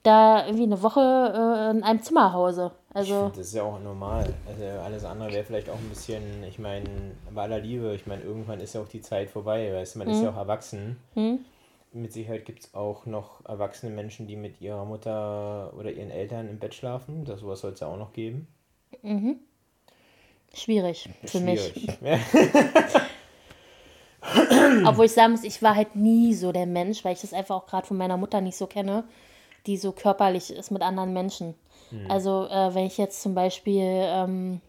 da 0.02 0.44
irgendwie 0.44 0.64
eine 0.64 0.82
Woche 0.82 1.00
äh, 1.00 1.70
in 1.76 1.82
einem 1.82 2.02
Zimmer 2.02 2.32
hause. 2.34 2.72
Ich 2.90 2.96
Also, 2.96 3.14
finde, 3.14 3.38
das 3.38 3.46
ist 3.48 3.54
ja 3.54 3.62
auch 3.62 3.80
normal. 3.80 4.32
Also 4.46 4.62
alles 4.84 5.04
andere 5.04 5.32
wäre 5.32 5.44
vielleicht 5.44 5.70
auch 5.70 5.78
ein 5.78 5.88
bisschen, 5.88 6.22
ich 6.44 6.58
meine, 6.58 6.84
bei 7.34 7.42
aller 7.42 7.58
Liebe, 7.58 7.94
ich 7.94 8.06
meine, 8.06 8.22
irgendwann 8.22 8.60
ist 8.60 8.74
ja 8.74 8.82
auch 8.82 8.88
die 8.88 9.00
Zeit 9.00 9.30
vorbei, 9.30 9.72
weißt 9.72 9.94
du, 9.94 9.98
man 10.00 10.08
ist 10.08 10.18
Mhm. 10.18 10.24
ja 10.24 10.30
auch 10.30 10.36
erwachsen. 10.36 10.96
Mit 11.92 12.12
Sicherheit 12.12 12.44
gibt 12.44 12.60
es 12.64 12.74
auch 12.74 13.06
noch 13.06 13.44
erwachsene 13.46 13.92
Menschen, 13.94 14.26
die 14.26 14.36
mit 14.36 14.60
ihrer 14.60 14.84
Mutter 14.84 15.72
oder 15.78 15.90
ihren 15.92 16.10
Eltern 16.10 16.48
im 16.48 16.58
Bett 16.58 16.74
schlafen. 16.74 17.24
Das 17.24 17.40
sowas 17.40 17.60
soll 17.60 17.72
es 17.72 17.80
ja 17.80 17.86
auch 17.86 17.96
noch 17.96 18.12
geben. 18.12 18.46
Schwierig 20.54 21.08
für 21.24 21.40
mich. 21.40 21.60
Schwierig. 21.60 21.98
Ja. 22.02 22.18
Obwohl 24.88 25.04
ich 25.06 25.12
sagen 25.12 25.32
muss, 25.32 25.44
ich 25.44 25.62
war 25.62 25.74
halt 25.74 25.96
nie 25.96 26.32
so 26.34 26.50
der 26.52 26.66
Mensch, 26.66 27.04
weil 27.04 27.12
ich 27.12 27.20
das 27.20 27.32
einfach 27.34 27.56
auch 27.56 27.66
gerade 27.66 27.86
von 27.86 27.96
meiner 27.96 28.16
Mutter 28.16 28.40
nicht 28.40 28.56
so 28.56 28.66
kenne, 28.66 29.04
die 29.66 29.76
so 29.76 29.92
körperlich 29.92 30.50
ist 30.50 30.70
mit 30.70 30.82
anderen 30.82 31.12
Menschen. 31.12 31.54
Also, 32.08 32.46
äh, 32.48 32.74
wenn 32.74 32.86
ich 32.86 32.98
jetzt 32.98 33.22
zum 33.22 33.34
Beispiel, 33.36 33.84
ähm, 33.84 34.60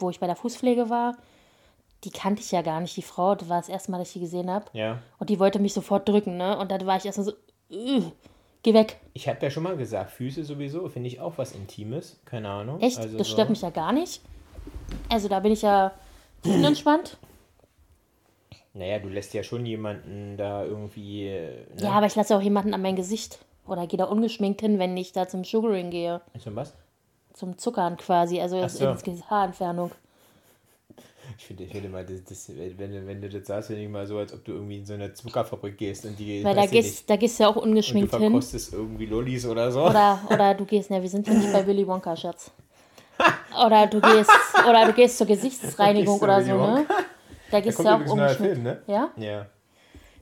wo 0.00 0.10
ich 0.10 0.18
bei 0.18 0.26
der 0.26 0.34
Fußpflege 0.34 0.90
war, 0.90 1.16
die 2.02 2.10
kannte 2.10 2.42
ich 2.42 2.50
ja 2.50 2.62
gar 2.62 2.80
nicht, 2.80 2.96
die 2.96 3.02
Frau, 3.02 3.34
das 3.36 3.48
war 3.48 3.58
das 3.58 3.68
erste 3.68 3.92
Mal, 3.92 3.98
dass 3.98 4.08
ich 4.08 4.14
die 4.14 4.20
gesehen 4.20 4.50
habe. 4.50 4.64
ja. 4.72 4.98
Und 5.18 5.30
die 5.30 5.38
wollte 5.38 5.60
mich 5.60 5.74
sofort 5.74 6.08
drücken, 6.08 6.36
ne? 6.36 6.58
Und 6.58 6.72
dann 6.72 6.84
war 6.86 6.96
ich 6.96 7.04
erstmal 7.04 7.26
so, 7.26 7.32
"Ugh, 7.70 8.10
geh 8.62 8.74
weg. 8.74 8.96
Ich 9.12 9.28
habe 9.28 9.38
ja 9.42 9.50
schon 9.50 9.62
mal 9.62 9.76
gesagt, 9.76 10.10
Füße 10.10 10.42
sowieso 10.42 10.88
finde 10.88 11.08
ich 11.08 11.20
auch 11.20 11.38
was 11.38 11.52
Intimes. 11.52 12.18
Keine 12.24 12.48
Ahnung. 12.48 12.80
Echt? 12.80 12.98
Also 12.98 13.16
das 13.16 13.28
so. 13.28 13.34
stört 13.34 13.50
mich 13.50 13.62
ja 13.62 13.70
gar 13.70 13.92
nicht. 13.92 14.20
Also, 15.10 15.28
da 15.28 15.40
bin 15.40 15.52
ich 15.52 15.62
ja 15.62 15.92
entspannt. 16.44 17.16
Naja, 18.74 18.98
du 18.98 19.08
lässt 19.08 19.32
ja 19.34 19.42
schon 19.42 19.64
jemanden 19.66 20.36
da 20.36 20.64
irgendwie. 20.64 21.28
äh, 21.28 21.64
Ne? 21.76 21.82
Ja, 21.84 21.92
aber 21.92 22.06
ich 22.06 22.16
lasse 22.16 22.36
auch 22.36 22.42
jemanden 22.42 22.74
an 22.74 22.82
mein 22.82 22.96
Gesicht. 22.96 23.38
Oder 23.66 23.86
gehe 23.86 23.98
da 23.98 24.04
ungeschminkt 24.04 24.60
hin, 24.60 24.78
wenn 24.78 24.96
ich 24.96 25.12
da 25.12 25.26
zum 25.28 25.44
Sugaring 25.44 25.90
gehe. 25.90 26.20
Denn 26.44 26.56
was? 26.56 26.74
Zum 27.32 27.56
Zuckern 27.56 27.96
quasi, 27.96 28.40
also 28.40 28.66
so. 28.68 28.90
ins 28.90 29.30
Haarentfernung. 29.30 29.90
Ich 31.38 31.46
finde, 31.46 31.64
ich 31.64 31.72
finde 31.72 31.88
mal, 31.88 32.04
das, 32.04 32.22
das, 32.24 32.48
wenn, 32.54 32.92
du- 32.92 33.06
wenn 33.06 33.22
du 33.22 33.28
das 33.28 33.46
sagst, 33.46 33.68
finde 33.68 33.82
ich 33.82 33.88
mal 33.88 34.06
so, 34.06 34.18
als 34.18 34.32
ob 34.32 34.44
du 34.44 34.52
irgendwie 34.52 34.78
in 34.78 34.84
so 34.86 34.92
eine 34.94 35.14
Zuckerfabrik 35.14 35.78
gehst 35.78 36.04
und 36.04 36.18
die. 36.18 36.44
Weil 36.44 36.54
da 36.54 36.66
gehst, 36.66 37.08
da 37.08 37.16
gehst 37.16 37.38
du 37.38 37.44
ja 37.44 37.48
auch 37.48 37.54
nicht, 37.54 37.62
und 37.64 37.68
du 37.70 37.70
ungeschminkt 37.70 38.12
hin. 38.14 38.22
verkostest 38.32 38.72
irgendwie 38.74 39.06
Lollis 39.06 39.46
oder 39.46 39.72
so. 39.72 39.84
Oder, 39.84 40.20
oder 40.30 40.54
du 40.54 40.64
gehst, 40.64 40.90
ne, 40.90 41.00
wir 41.00 41.08
sind 41.08 41.26
ja 41.26 41.34
nicht 41.34 41.52
bei 41.52 41.66
Willy 41.66 41.86
Wonka, 41.86 42.14
Schatz. 42.16 42.50
Oder 43.64 43.86
du 43.86 44.00
gehst, 44.00 44.30
oder 44.68 44.86
du 44.86 44.92
gehst 44.92 45.18
zur 45.18 45.26
Gesichtsreinigung 45.26 46.20
oder 46.20 46.42
so, 46.42 46.56
ne? 46.56 46.86
Da 47.50 47.60
gehst 47.60 47.78
du 47.78 47.84
ja 47.84 47.96
auch 47.96 48.00
ungeschminkt. 48.00 48.36
Film, 48.36 48.62
ne? 48.62 48.82
Ja? 48.86 49.10
Ja. 49.16 49.46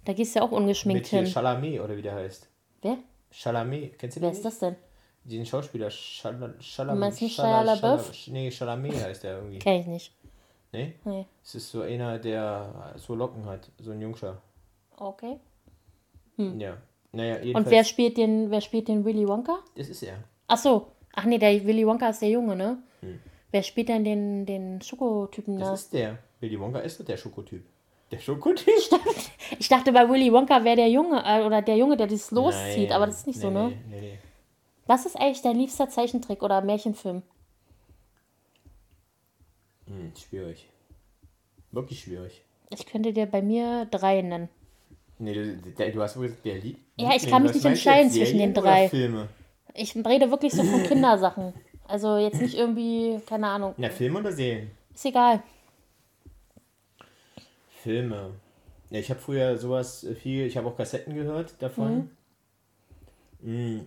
Da 0.05 0.13
gehst 0.13 0.35
du 0.35 0.41
ja 0.41 0.45
auch 0.45 0.51
ungeschminkt 0.51 1.03
Mit 1.03 1.07
hin. 1.09 1.27
Chalamet 1.27 1.81
oder 1.81 1.97
wie 1.97 2.03
der 2.03 2.15
heißt. 2.15 2.49
Wer? 2.83 2.99
Chalamet, 3.31 3.99
kennst 3.99 4.17
du 4.17 4.21
den 4.21 4.27
Wer 4.27 4.33
ist 4.33 4.45
das 4.45 4.59
denn? 4.59 4.77
Den 5.25 5.47
Schauspieler 5.47 5.89
Chal 5.89 6.55
Chalamet. 6.61 6.97
Du 6.97 7.01
meinst 7.01 7.23
nicht 7.23 7.37
Shia 7.37 7.63
LaBeouf? 7.63 8.11
Nee, 8.27 8.51
Chalamet 8.51 9.03
heißt 9.03 9.23
der 9.23 9.37
irgendwie. 9.37 9.61
Kenn 9.61 9.81
ich 9.81 9.87
nicht. 9.87 10.15
Nee? 10.73 10.97
Nee. 11.05 11.27
Es 11.45 11.55
ist 11.55 11.71
so 11.71 11.83
einer, 11.83 12.19
der 12.19 12.95
so 12.97 13.15
Locken 13.15 13.47
hat, 13.47 13.71
so 13.79 13.93
ein 13.93 14.01
Jungscher. 14.01 14.43
Okay. 14.97 15.39
Ja. 16.37 16.77
Naja, 17.13 17.35
jedenfalls. 17.35 17.45
Hm. 17.45 17.55
Und 17.57 17.71
wer 17.71 17.85
spielt 17.85 18.17
den, 18.17 18.51
wer 18.51 18.61
spielt 18.61 18.89
den 18.89 19.05
Willy 19.05 19.29
Wonka? 19.29 19.59
Das 19.77 19.89
ist 19.89 20.03
er. 20.03 20.17
Ach 20.49 20.59
so. 20.59 20.89
Ach 21.15 21.25
nee, 21.25 21.39
der 21.39 21.65
Willy 21.65 21.87
Wonka 21.87 22.09
ist 22.09 22.23
der 22.23 22.31
Junge, 22.31 22.57
ne? 22.57 22.79
Hm. 23.01 23.21
Wer 23.51 23.63
spielt 23.63 23.89
denn 23.89 24.05
den, 24.05 24.47
den 24.47 24.81
Schokotypen 24.81 25.59
Das 25.59 25.69
da? 25.69 25.75
ist 25.75 25.93
der. 25.93 26.19
Willy 26.41 26.59
Wonka 26.59 26.79
ist 26.81 26.99
doch 26.99 27.05
der 27.05 27.17
Schokotyp. 27.17 27.65
Der 28.11 28.19
Schokotyp? 28.19 28.69
Ich 29.59 29.69
dachte, 29.69 29.93
bei 29.93 30.09
Willy 30.09 30.33
Wonka 30.33 30.65
wäre 30.65 30.77
der 30.77 30.89
Junge, 30.89 31.23
äh, 31.25 31.45
oder 31.45 31.61
der 31.61 31.77
Junge, 31.77 31.97
der 31.97 32.07
das 32.07 32.31
loszieht, 32.31 32.89
Nein. 32.89 32.93
aber 32.93 33.07
das 33.07 33.19
ist 33.19 33.27
nicht 33.27 33.37
nee, 33.37 33.43
so, 33.43 33.51
ne? 33.51 33.69
Nee, 33.69 33.77
nee, 33.91 34.01
nee. 34.01 34.19
Was 34.87 35.07
ist 35.07 35.17
eigentlich 35.17 35.43
dein 35.43 35.59
liebster 35.59 35.89
Zeichentrick 35.89 36.43
oder 36.43 36.63
Märchenfilm? 36.63 37.23
Hm, 39.87 40.13
schwierig. 40.17 40.69
Wirklich 41.71 42.01
schwierig. 42.01 42.43
Ich 42.71 42.87
könnte 42.87 43.13
dir 43.13 43.27
bei 43.27 43.43
mir 43.43 43.87
drei 43.91 44.23
nennen. 44.23 44.49
Nee, 45.19 45.35
du, 45.35 45.93
du 45.93 46.03
hast 46.03 46.17
wohl 46.17 46.25
gesagt, 46.25 46.45
der 46.45 46.59
liebt. 46.59 46.81
Ja, 46.97 47.15
ich 47.15 47.29
kann 47.29 47.43
mich 47.43 47.55
nicht 47.55 47.65
entscheiden 47.65 48.11
zwischen 48.11 48.39
den 48.39 48.55
drei. 48.55 48.89
Filme. 48.89 49.29
Ich 49.75 49.95
rede 49.97 50.31
wirklich 50.31 50.53
so 50.53 50.63
von 50.63 50.83
Kindersachen. 50.89 51.53
Also 51.89 52.17
jetzt 52.17 52.41
nicht 52.41 52.55
irgendwie, 52.57 53.21
keine 53.27 53.49
Ahnung. 53.49 53.75
Na, 53.77 53.91
Filme 53.91 54.21
oder 54.21 54.33
Serien? 54.33 54.71
Ist 54.95 55.05
egal. 55.05 55.43
Filme. 57.83 58.31
Ja, 58.91 58.99
ich 59.01 59.11
habe 59.11 59.21
früher 59.21 59.57
sowas 59.57 60.05
äh, 60.05 60.15
viel, 60.15 60.47
ich 60.47 60.57
habe 60.57 60.69
auch 60.69 60.77
Kassetten 60.77 61.15
gehört 61.15 61.55
davon. 61.61 62.11
Mm, 63.41 63.81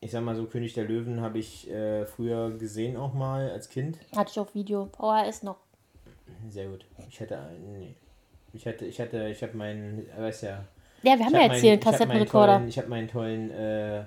Ich 0.00 0.10
sag 0.12 0.22
mal 0.22 0.36
so, 0.36 0.44
König 0.46 0.74
der 0.74 0.84
Löwen 0.84 1.20
habe 1.20 1.38
ich 1.38 1.68
äh, 1.70 2.06
früher 2.06 2.50
gesehen 2.52 2.96
auch 2.96 3.12
mal 3.14 3.50
als 3.50 3.68
Kind. 3.68 3.98
Hatte 4.14 4.30
ich 4.32 4.38
auf 4.38 4.54
Video. 4.54 4.88
VHS 4.96 5.42
noch. 5.42 5.56
Sehr 6.48 6.68
gut. 6.68 6.84
Ich 7.08 7.20
hatte, 7.20 7.38
nee. 7.74 7.94
Ich 8.52 8.66
hatte, 8.66 8.84
ich 8.86 9.00
hatte, 9.00 9.28
ich 9.28 9.42
habe 9.42 9.56
meinen, 9.56 10.06
weiß 10.16 10.42
ja. 10.42 10.64
Ja, 11.02 11.18
wir 11.18 11.24
haben 11.26 11.34
ja 11.34 11.40
hab 11.40 11.52
jetzt 11.52 11.60
hier 11.62 11.72
einen 11.72 11.80
ich 11.80 11.86
hab 11.86 11.92
meinen 11.92 11.98
Kassettenrekorder. 11.98 12.52
tollen- 12.56 12.68
Ich 12.68 12.78
habe 12.78 12.88
meinen 12.88 13.08
tollen 13.08 13.50
äh, 13.50 14.04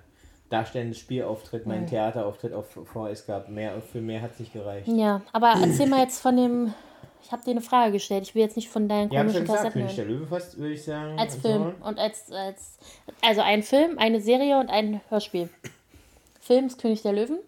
darstellendes 0.53 0.99
Spielauftritt, 0.99 1.65
Mhm. 1.65 1.71
meinen 1.71 1.87
Theaterauftritt 1.87 2.53
auf 2.53 2.67
VHS 2.85 3.25
gehabt. 3.25 3.49
Mehr, 3.49 3.81
für 3.81 3.99
mehr 4.01 4.21
hat 4.21 4.31
es 4.31 4.39
nicht 4.39 4.53
gereicht. 4.53 4.87
Ja, 4.87 5.21
aber 5.33 5.53
erzähl 5.61 5.87
mal 5.87 5.99
jetzt 6.01 6.21
von 6.21 6.37
dem. 6.37 6.73
Ich 7.25 7.31
habe 7.31 7.41
dir 7.43 7.51
eine 7.51 7.61
Frage 7.61 7.93
gestellt. 7.93 8.23
Ich 8.23 8.35
will 8.35 8.41
jetzt 8.41 8.57
nicht 8.57 8.67
von 8.69 8.87
deinen 8.89 9.09
Ja, 9.11 9.21
komischen 9.21 9.41
gesagt, 9.41 9.59
Kassetten 9.59 9.81
König 9.81 9.95
der. 9.95 10.05
Löwe 10.05 10.27
fast, 10.27 10.57
würde 10.57 10.73
ich 10.73 10.83
sagen. 10.83 11.17
Als 11.17 11.35
Film 11.35 11.73
und 11.81 11.97
als, 11.97 12.31
als. 12.31 12.77
Also 13.25 13.41
ein 13.41 13.63
Film, 13.63 13.97
eine 13.97 14.19
Serie 14.21 14.59
und 14.59 14.69
ein 14.69 14.99
Hörspiel. 15.09 15.49
Film 16.41 16.65
ist 16.67 16.81
König 16.81 17.01
der 17.01 17.13
Löwen. 17.13 17.39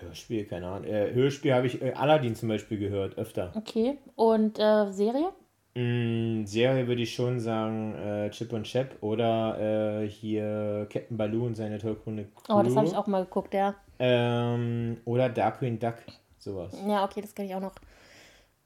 So. 0.00 0.06
Hörspiel, 0.06 0.44
keine 0.46 0.66
Ahnung. 0.68 0.84
Äh, 0.88 1.12
Hörspiel 1.14 1.54
habe 1.54 1.66
ich 1.66 1.82
äh, 1.82 1.92
Aladdin 1.92 2.34
zum 2.34 2.48
Beispiel 2.48 2.78
gehört, 2.78 3.16
öfter. 3.18 3.52
Okay. 3.56 3.98
Und 4.14 4.58
äh, 4.58 4.90
Serie? 4.92 5.30
Mm, 5.76 6.46
Serie 6.46 6.86
würde 6.88 7.02
ich 7.02 7.14
schon 7.14 7.38
sagen 7.38 7.94
äh, 7.96 8.30
Chip 8.30 8.50
und 8.54 8.64
Chap 8.64 8.96
oder 9.02 10.00
äh, 10.02 10.08
hier 10.08 10.86
Captain 10.90 11.18
Baloo 11.18 11.44
und 11.44 11.54
seine 11.54 11.78
tollkunde 11.78 12.24
Crew. 12.34 12.58
Oh, 12.58 12.62
das 12.62 12.74
habe 12.74 12.86
ich 12.86 12.96
auch 12.96 13.06
mal 13.06 13.24
geguckt, 13.24 13.52
ja. 13.52 13.74
Ähm, 13.98 14.96
oder 15.04 15.28
Darkwing 15.28 15.78
Duck, 15.78 15.96
sowas. 16.38 16.74
Ja, 16.88 17.04
okay, 17.04 17.20
das 17.20 17.34
kann 17.34 17.44
ich 17.44 17.54
auch 17.54 17.60
noch. 17.60 17.74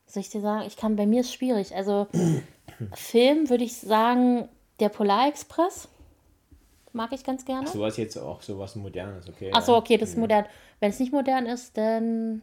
Soll 0.06 0.20
ich 0.20 0.28
dir 0.30 0.40
sagen? 0.40 0.64
Ich 0.68 0.76
kann, 0.76 0.94
bei 0.94 1.06
mir 1.06 1.22
ist 1.22 1.32
schwierig. 1.34 1.74
Also, 1.74 2.06
Film 2.94 3.50
würde 3.50 3.64
ich 3.64 3.76
sagen, 3.76 4.48
der 4.78 4.88
Polarexpress. 4.88 5.88
Mag 6.92 7.12
ich 7.12 7.24
ganz 7.24 7.44
gerne. 7.44 7.66
Sowas 7.66 7.96
jetzt 7.96 8.16
auch, 8.18 8.40
sowas 8.42 8.76
Modernes, 8.76 9.28
okay. 9.28 9.50
Achso, 9.52 9.76
okay, 9.76 9.96
das 9.96 10.11
ist 10.11 10.18
modern. 10.18 10.44
Wenn 10.78 10.90
es 10.90 10.98
nicht 11.00 11.12
modern 11.12 11.46
ist, 11.46 11.76
dann. 11.76 12.42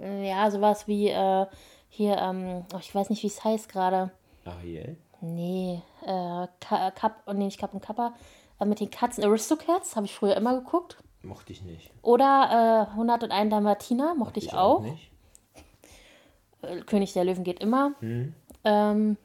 äh, 0.00 0.28
Ja, 0.28 0.50
sowas 0.50 0.86
wie 0.88 1.08
äh, 1.08 1.46
hier, 1.94 2.16
ähm, 2.16 2.64
oh, 2.74 2.78
ich 2.80 2.94
weiß 2.94 3.10
nicht, 3.10 3.22
wie 3.22 3.26
es 3.26 3.44
heißt 3.44 3.68
gerade. 3.68 4.10
Ariel? 4.46 4.96
Nee, 5.20 5.82
äh, 6.06 6.46
Ka- 6.58 6.90
Kap, 6.92 7.22
oh, 7.26 7.32
nee, 7.34 7.44
nicht 7.44 7.60
Kap 7.60 7.74
und 7.74 7.82
Kappa. 7.82 8.14
Äh, 8.58 8.64
mit 8.64 8.80
den 8.80 8.90
Katzen, 8.90 9.22
Aristocats, 9.24 9.94
habe 9.94 10.06
ich 10.06 10.14
früher 10.14 10.36
immer 10.36 10.54
geguckt. 10.58 10.96
Mochte 11.22 11.52
ich 11.52 11.62
nicht. 11.62 11.92
Oder 12.00 12.88
äh, 12.88 12.90
101 12.92 13.50
Dalmatiner, 13.50 14.14
mochte 14.14 14.40
ich, 14.40 14.54
auch. 14.54 14.80
nicht. 14.80 15.10
Äh, 16.62 16.80
König 16.80 17.12
der 17.12 17.24
Löwen 17.24 17.44
geht 17.44 17.60
immer. 17.60 17.92
Hm. 18.00 18.34
Ähm, 18.64 19.16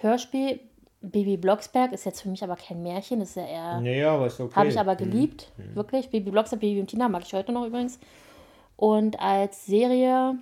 Hörspiel, 0.00 0.60
Baby 1.02 1.36
Blocksberg 1.36 1.92
ist 1.92 2.04
jetzt 2.06 2.22
für 2.22 2.28
mich 2.28 2.42
aber 2.42 2.56
kein 2.56 2.82
Märchen, 2.82 3.20
ist 3.20 3.36
ja 3.36 3.44
eher. 3.44 3.80
Naja, 3.80 4.14
aber 4.14 4.26
ist 4.28 4.40
okay. 4.40 4.54
Habe 4.54 4.68
ich 4.70 4.78
aber 4.80 4.96
geliebt, 4.96 5.52
Hm. 5.56 5.74
wirklich. 5.76 6.10
Baby 6.10 6.30
Blocksberg, 6.30 6.60
Baby 6.60 6.80
und 6.80 6.86
Tina 6.88 7.08
mag 7.08 7.22
ich 7.24 7.34
heute 7.34 7.52
noch 7.52 7.66
übrigens. 7.66 7.98
Und 8.76 9.20
als 9.20 9.66
Serie 9.66 10.36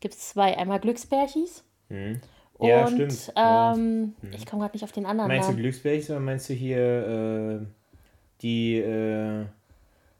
gibt 0.00 0.14
es 0.14 0.28
zwei. 0.30 0.56
Einmal 0.56 0.80
Glücksbärchis. 0.80 1.64
Hm. 1.88 2.20
Ja, 2.60 2.86
und 2.86 2.94
stimmt. 2.94 3.32
Ja. 3.36 3.74
Ähm, 3.74 4.14
ich 4.32 4.46
komme 4.46 4.62
gerade 4.62 4.74
nicht 4.74 4.84
auf 4.84 4.92
den 4.92 5.04
anderen 5.06 5.28
Meinst 5.28 5.50
du. 5.50 5.54
Glücksbergs 5.54 6.08
oder 6.10 6.20
meinst 6.20 6.48
du 6.48 6.54
hier 6.54 7.60
äh, 7.60 7.66
die, 8.40 8.78
äh, 8.78 9.42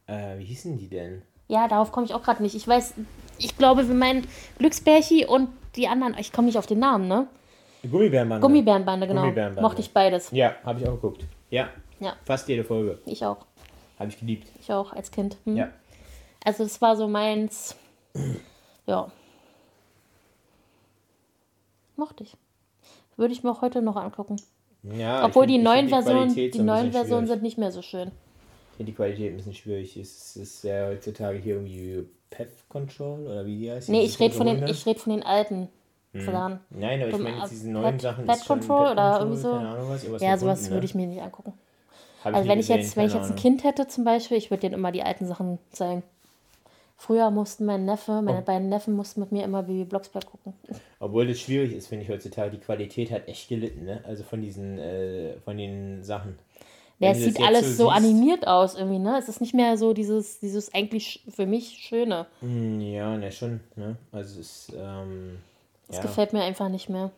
äh, 0.07 0.39
wie 0.39 0.45
hießen 0.45 0.77
die 0.77 0.89
denn? 0.89 1.23
Ja, 1.49 1.67
darauf 1.69 1.93
komme 1.93 2.05
ich 2.07 2.13
auch 2.15 2.23
gerade 2.23 2.43
nicht. 2.43 2.55
Ich 2.55 2.67
weiß, 2.69 2.95
ich 3.39 3.57
glaube, 3.57 3.89
wir 3.89 3.95
meinen 3.95 4.27
Glücksbärchi 4.59 5.25
und 5.27 5.49
die 5.77 5.89
anderen. 5.89 6.17
Ich 6.19 6.33
komme 6.33 6.47
nicht 6.47 6.59
auf 6.59 6.67
den 6.67 6.79
Namen, 6.81 7.09
ne? 7.09 7.27
Gummibärenbande. 7.89 8.43
Gummibärenbande, 8.45 9.07
genau. 9.07 9.21
Gummibärenbande. 9.23 9.63
Mochte 9.63 9.81
ich 9.81 9.93
beides. 9.93 10.31
Ja, 10.33 10.57
habe 10.65 10.81
ich 10.81 10.87
auch 10.89 10.95
geguckt. 10.95 11.25
Ja, 11.51 11.69
Ja, 12.01 12.15
fast 12.25 12.49
jede 12.49 12.65
Folge. 12.65 12.99
ich 13.07 13.25
auch. 13.25 13.47
Habe 13.99 14.11
ich 14.11 14.19
geliebt. 14.19 14.49
Ich 14.61 14.71
auch 14.73 14.93
als 14.93 15.11
Kind. 15.11 15.37
Hm. 15.45 15.57
Ja. 15.57 15.69
Also 16.45 16.65
das 16.65 16.83
war 16.83 16.97
so 16.97 17.09
meins. 17.09 17.77
Ja. 18.87 19.11
Mochte 21.97 22.25
ich. 22.25 22.37
Würde 23.17 23.33
ich 23.33 23.43
mir 23.43 23.51
auch 23.51 23.63
heute 23.63 23.83
noch 23.83 23.97
angucken. 23.97 24.37
ja 24.83 25.25
Obwohl 25.25 25.45
ich 25.45 25.49
die 25.49 25.55
find- 25.55 25.63
ich 25.63 25.65
neuen 25.65 25.89
find 25.89 25.91
Versionen, 26.05 26.35
die 26.35 26.51
so 26.53 26.63
neuen 26.63 26.93
Versionen 26.93 27.23
schwierig. 27.27 27.29
sind 27.29 27.43
nicht 27.43 27.59
mehr 27.59 27.73
so 27.73 27.83
schön. 27.83 28.09
Ich 28.73 28.77
finde 28.77 28.93
die 28.93 28.97
Qualität 28.97 29.33
ein 29.33 29.37
bisschen 29.37 29.55
schwierig. 29.55 29.97
Es 29.97 30.37
ist 30.37 30.63
ja 30.65 30.89
heutzutage 30.89 31.39
hier 31.39 31.55
irgendwie 31.55 32.07
Path 32.31 32.49
Control 32.69 33.27
oder 33.27 33.47
wie 33.47 33.57
die 33.57 33.71
heißt. 33.71 33.89
Nee, 33.89 34.05
ich 34.05 34.21
rede 34.21 34.35
von 34.35 34.47
den, 34.47 34.67
ich 34.67 34.85
red 34.85 34.99
von 34.99 35.13
den 35.15 35.23
alten 35.23 35.69
Sachen. 36.13 36.61
Nein, 36.71 37.01
aber 37.03 37.11
ich 37.11 37.19
meine 37.19 37.31
jetzt 37.37 37.41
Pet- 37.45 37.51
diese 37.53 37.71
neuen 37.71 37.93
Pet- 37.93 38.01
Sachen. 38.03 38.27
Pet 38.27 38.45
Control 38.47 38.85
Pet 38.85 38.93
oder 38.93 39.19
irgendwie 39.21 39.39
so. 39.39 39.53
Ahnung 39.53 39.89
was. 39.91 40.23
Ja, 40.23 40.37
sowas 40.39 40.59
Hunden, 40.61 40.71
würde 40.73 40.79
ne? 40.81 40.85
ich 40.85 40.95
mir 40.95 41.07
nicht 41.07 41.23
angucken. 41.23 41.55
Hab 42.25 42.33
ich 42.33 42.37
Also 42.37 42.45
nie 42.45 42.49
wenn 42.53 42.59
ich 42.61 42.67
gesehen, 42.67 42.81
jetzt, 42.83 42.97
wenn 42.97 43.07
ich 43.07 43.15
jetzt 43.15 43.31
ein. 43.31 43.37
Kind 43.37 43.65
hätte 43.65 43.87
zum 43.89 44.05
Beispiel, 44.05 44.37
ich 44.37 44.51
würde 44.51 44.63
denen 44.63 44.75
immer 44.75 44.93
die 44.93 45.03
alten 45.03 45.27
Sachen 45.27 45.59
zeigen. 45.71 46.03
Früher 46.99 47.31
mussten 47.31 47.67
mein 47.67 47.85
Neffe, 47.85 48.23
meine 48.23 48.39
Oh. 48.39 48.45
beiden 48.45 48.69
Neffen 48.71 48.95
mussten 48.95 49.21
mit 49.21 49.31
mir 49.31 49.45
immer 49.45 49.63
Baby 49.63 49.85
Blocksberg 49.85 50.25
gucken. 50.27 50.55
Obwohl 50.99 51.27
das 51.27 51.39
schwierig 51.41 51.73
ist, 51.75 51.89
finde 51.89 52.05
ich 52.05 52.11
heutzutage. 52.11 52.51
Die 52.51 52.59
Qualität 52.59 53.11
hat 53.11 53.29
echt 53.29 53.49
gelitten, 53.49 53.85
ne? 53.85 54.03
Also 54.07 54.25
von 54.25 54.41
diesen, 54.41 54.79
äh, 54.79 55.39
von 55.45 55.57
den 55.59 56.03
Sachen. 56.03 56.39
Ja, 56.99 57.11
es 57.11 57.19
sieht 57.23 57.39
alles 57.43 57.77
so, 57.77 57.85
siehst- 57.91 57.97
animiert 57.97 58.47
aus 58.47 58.75
irgendwie, 58.75 58.99
ne? 58.99 59.19
Es 59.19 59.29
ist 59.29 59.43
nicht 59.43 59.53
mehr 59.53 59.77
so 59.77 59.93
dieses, 59.93 60.41
dieses 60.41 60.73
eigentlich 60.73 61.23
für 61.29 61.45
mich 61.45 61.69
Schöne. 61.87 62.25
Hm, 62.41 62.81
Ja, 62.81 63.15
ne, 63.19 63.31
schon, 63.31 63.61
ne? 63.77 63.97
Also 64.13 64.41
es 64.41 64.69
ist, 64.69 64.73
ähm, 64.75 65.37
Das 65.89 65.97
ja. 65.97 66.03
gefällt 66.03 66.33
mir 66.33 66.43
einfach 66.43 66.71
nicht 66.71 66.89
mehr. 66.89 67.11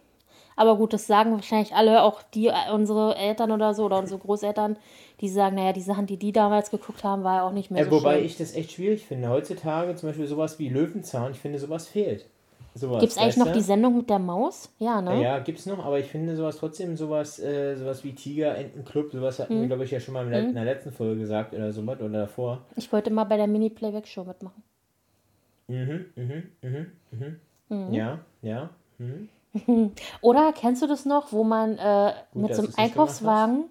Aber 0.59 0.77
gut, 0.77 0.93
das 0.93 1.07
sagen 1.07 1.31
wahrscheinlich 1.33 1.75
alle, 1.75 2.03
auch 2.03 2.21
die, 2.23 2.49
äh, 2.49 2.53
unsere 2.75 3.15
Eltern 3.17 3.53
oder 3.53 3.75
so, 3.75 3.85
oder 3.85 3.99
unsere 3.99 4.19
Großeltern, 4.21 4.77
die 5.21 5.29
sagen, 5.29 5.55
naja, 5.55 5.73
die 5.73 5.81
Sachen, 5.83 6.07
die 6.07 6.17
die 6.17 6.33
damals 6.33 6.71
geguckt 6.71 7.05
haben, 7.05 7.23
war 7.23 7.37
ja 7.37 7.43
auch 7.45 7.53
nicht 7.53 7.71
mehr 7.71 7.83
Äh, 7.83 7.85
so 7.85 7.93
wobei 7.93 8.17
schön. 8.17 8.25
ich 8.27 8.37
das 8.37 8.55
echt 8.57 8.73
schwierig 8.73 9.07
finde. 9.07 9.29
Heutzutage 9.29 9.95
zum 9.95 10.09
Beispiel 10.09 10.27
sowas 10.27 10.59
wie 10.59 10.69
Löwenzahn, 10.69 11.31
ich 11.31 11.39
finde, 11.39 11.61
sowas 11.61 11.87
fehlt. 11.87 12.27
Sowas, 12.75 13.01
Gibt 13.01 13.13
es 13.13 13.19
eigentlich 13.19 13.37
noch 13.37 13.47
du? 13.47 13.53
die 13.53 13.61
Sendung 13.63 13.97
mit 13.97 14.11
der 14.11 14.19
Maus? 14.19 14.71
Ja, 14.79 15.01
ne? 15.01 15.23
Ja, 15.23 15.39
gibt's 15.39 15.67
noch, 15.67 15.85
aber 15.85 15.99
ich 16.01 16.07
finde 16.07 16.37
sowas 16.37 16.57
trotzdem, 16.57 16.97
sowas, 16.97 17.39
äh, 17.39 17.77
sowas 17.77 18.03
wie 18.05 18.13
Tiger, 18.15 18.57
Entenclub, 18.57 19.13
sowas 19.13 19.39
hatten 19.39 19.55
wir, 19.55 19.63
Mhm. 19.63 19.67
glaube 19.69 19.85
ich, 19.85 19.91
ja 19.93 20.01
schon 20.01 20.15
mal 20.15 20.25
in 20.25 20.31
der, 20.33 20.41
in 20.49 20.55
der 20.55 20.65
letzten 20.65 20.91
Folge 20.93 21.21
gesagt 21.21 21.55
oder 21.55 21.73
so 21.73 21.87
was 21.87 22.01
oder 22.01 22.21
davor. 22.21 22.63
Ich 22.77 22.93
wollte 22.93 23.11
mal 23.11 23.25
bei 23.25 23.37
der 23.37 23.47
Mini-Playback-Show 23.47 24.25
mitmachen. 24.25 24.63
Mhm, 25.69 26.07
mhm, 26.17 26.43
mhm, 26.63 26.87
mhm. 27.69 27.95
Ja, 27.95 28.19
ja. 28.43 28.71
Mhm. 28.99 29.29
Oder 30.21 30.53
kennst 30.53 30.83
du 30.83 30.87
das 30.87 31.05
noch, 31.05 31.33
wo 31.33 31.45
man 31.45 31.79
äh, 31.79 32.13
mit 32.35 32.51
dass 32.51 32.57
so 32.59 32.63
einem 32.65 32.73
Einkaufswagen, 32.77 33.65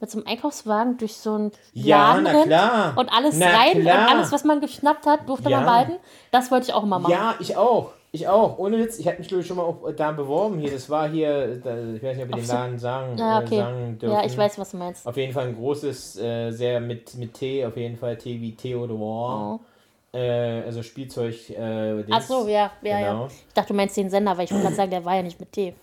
mit 0.00 0.10
so 0.10 0.18
einem 0.18 0.26
Einkaufswagen 0.26 0.96
durch 0.98 1.16
so 1.16 1.34
einen 1.34 1.52
Ja, 1.72 2.12
Laden 2.18 2.26
rennt 2.26 2.98
und 2.98 3.08
alles 3.12 3.36
Na 3.38 3.46
rein 3.46 3.80
klar. 3.80 4.08
und 4.08 4.14
alles, 4.14 4.32
was 4.32 4.44
man 4.44 4.60
geschnappt 4.60 5.06
hat, 5.06 5.28
durfte 5.28 5.48
Ja. 5.50 5.58
man 5.58 5.66
behalten? 5.66 5.92
Das 6.30 6.50
wollte 6.50 6.66
ich 6.68 6.74
auch 6.74 6.82
immer 6.82 6.98
machen. 6.98 7.12
Ja, 7.12 7.34
ich 7.40 7.56
auch. 7.56 7.90
Ich 8.12 8.28
auch. 8.28 8.58
Ohne 8.58 8.78
Witz, 8.78 9.00
ich 9.00 9.08
hatte 9.08 9.18
mich, 9.18 9.26
glaube 9.26 9.40
ich, 9.40 9.46
schon 9.48 9.56
mal 9.56 9.64
auch 9.64 9.90
da 9.96 10.12
beworben 10.12 10.60
hier. 10.60 10.70
Das 10.70 10.88
war 10.88 11.08
hier, 11.08 11.56
da, 11.56 11.76
ich 11.94 12.00
weiß 12.00 12.16
nicht, 12.16 12.22
ob 12.24 12.28
wir 12.30 12.36
den 12.36 12.44
so. 12.44 12.52
Laden 12.52 12.78
sagen, 12.78 13.18
Ja, 13.18 13.40
äh, 13.40 13.44
okay. 13.44 13.56
sagen 13.58 13.98
dürfen. 13.98 14.14
Ja, 14.14 14.24
ich 14.24 14.38
weiß, 14.38 14.56
was 14.56 14.70
du 14.70 14.76
meinst. 14.76 15.04
Auf 15.04 15.16
jeden 15.16 15.32
Fall 15.32 15.48
ein 15.48 15.56
großes, 15.56 16.16
äh, 16.20 16.50
sehr 16.52 16.80
mit, 16.80 17.16
mit 17.16 17.34
T, 17.34 17.66
auf 17.66 17.76
jeden 17.76 17.96
Fall 17.96 18.16
T 18.16 18.40
wie 18.40 18.54
Theodor. 18.54 19.58
Äh, 20.14 20.62
also 20.62 20.82
Spielzeug. 20.82 21.50
Äh. 21.50 22.04
Ach 22.10 22.22
so, 22.22 22.46
ja, 22.46 22.70
ja, 22.82 22.98
Genau. 22.98 23.22
ja. 23.24 23.26
Ich 23.26 23.54
dachte, 23.54 23.68
du 23.68 23.74
meinst 23.74 23.96
den 23.96 24.08
Sender, 24.10 24.36
weil 24.36 24.44
ich 24.44 24.50
wollte 24.52 24.64
gerade 24.64 24.76
sagen, 24.76 24.90
der 24.90 25.04
war 25.04 25.16
ja 25.16 25.22
nicht 25.22 25.40
mit 25.40 25.52
T. 25.52 25.74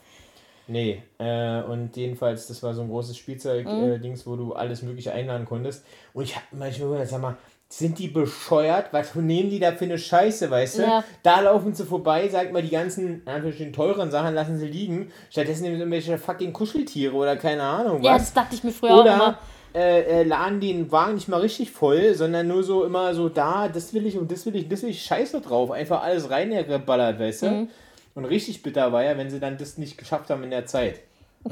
Nee, 0.68 1.04
äh, 1.20 1.62
und 1.64 1.98
jedenfalls, 1.98 2.48
das 2.48 2.64
war 2.64 2.74
so 2.74 2.82
ein 2.82 2.88
großes 2.90 3.18
Spielzeug-Dings, 3.18 3.96
äh, 3.96 4.00
Dings, 4.00 4.26
wo 4.28 4.38
du 4.38 4.54
alles 4.54 4.82
Mögliche 4.84 5.12
einladen 5.12 5.46
konntest. 5.46 5.86
Und 6.14 6.24
ich 6.24 6.36
hab 6.36 6.44
manchmal 6.52 6.92
gedacht, 6.92 7.08
sag 7.10 7.22
mal, 7.22 7.36
sind 7.68 8.00
die 8.00 8.08
bescheuert? 8.10 8.88
Was 8.92 9.16
nehmen 9.16 9.50
die 9.50 9.60
da 9.60 9.72
für 9.72 9.86
eine 9.86 9.98
Scheiße, 9.98 10.50
weißt 10.52 10.78
du? 10.80 10.82
Ja. 10.84 11.04
Da 11.24 11.40
laufen 11.42 11.74
sie 11.74 11.86
vorbei, 11.86 12.28
sag 12.30 12.52
mal, 12.52 12.62
die 12.62 12.70
ganzen, 12.70 13.24
den 13.26 13.74
teuren 13.74 14.12
Sachen 14.12 14.34
lassen 14.36 14.58
sie 14.58 14.68
liegen. 14.68 15.12
Stattdessen 15.30 15.64
nehmen 15.64 15.76
sie 15.76 15.82
irgendwelche 15.82 16.18
fucking 16.18 16.52
Kuscheltiere 16.54 17.14
oder 17.16 17.38
keine 17.38 17.64
Ahnung 17.64 18.02
Ja, 18.04 18.14
was. 18.14 18.24
das 18.24 18.34
dachte 18.34 18.56
ich 18.56 18.64
mir 18.64 18.72
früher 18.72 18.94
auch 18.94 19.02
Oder 19.02 19.14
immer. 19.16 19.38
Äh, 19.74 20.22
äh, 20.22 20.24
laden 20.24 20.60
den 20.60 20.92
Wagen 20.92 21.16
nicht 21.16 21.28
mal 21.28 21.40
richtig 21.40 21.72
voll, 21.72 22.14
sondern 22.14 22.48
nur 22.48 22.64
so 22.64 22.84
immer 22.84 23.14
so 23.14 23.30
da, 23.30 23.68
das 23.68 23.94
will 23.94 24.06
ich 24.06 24.18
und 24.18 24.32
das 24.32 24.46
will 24.46 24.56
ich, 24.56 24.68
das 24.68 24.84
will 24.84 24.90
ich, 24.90 25.04
scheiße 25.04 25.42
drauf. 25.42 25.72
Einfach 25.72 26.04
alles 26.04 26.30
reingeballert, 26.30 27.20
weißt 27.20 27.44
du? 27.44 27.50
Mhm. 27.50 27.68
Und 28.14 28.26
richtig 28.26 28.64
bitter 28.64 28.92
war 28.92 29.04
ja, 29.04 29.18
wenn 29.18 29.30
sie 29.30 29.40
dann 29.40 29.58
das 29.58 29.78
nicht 29.78 29.98
geschafft 29.98 30.30
haben 30.30 30.44
in 30.44 30.50
der 30.50 30.66
Zeit. 30.66 31.00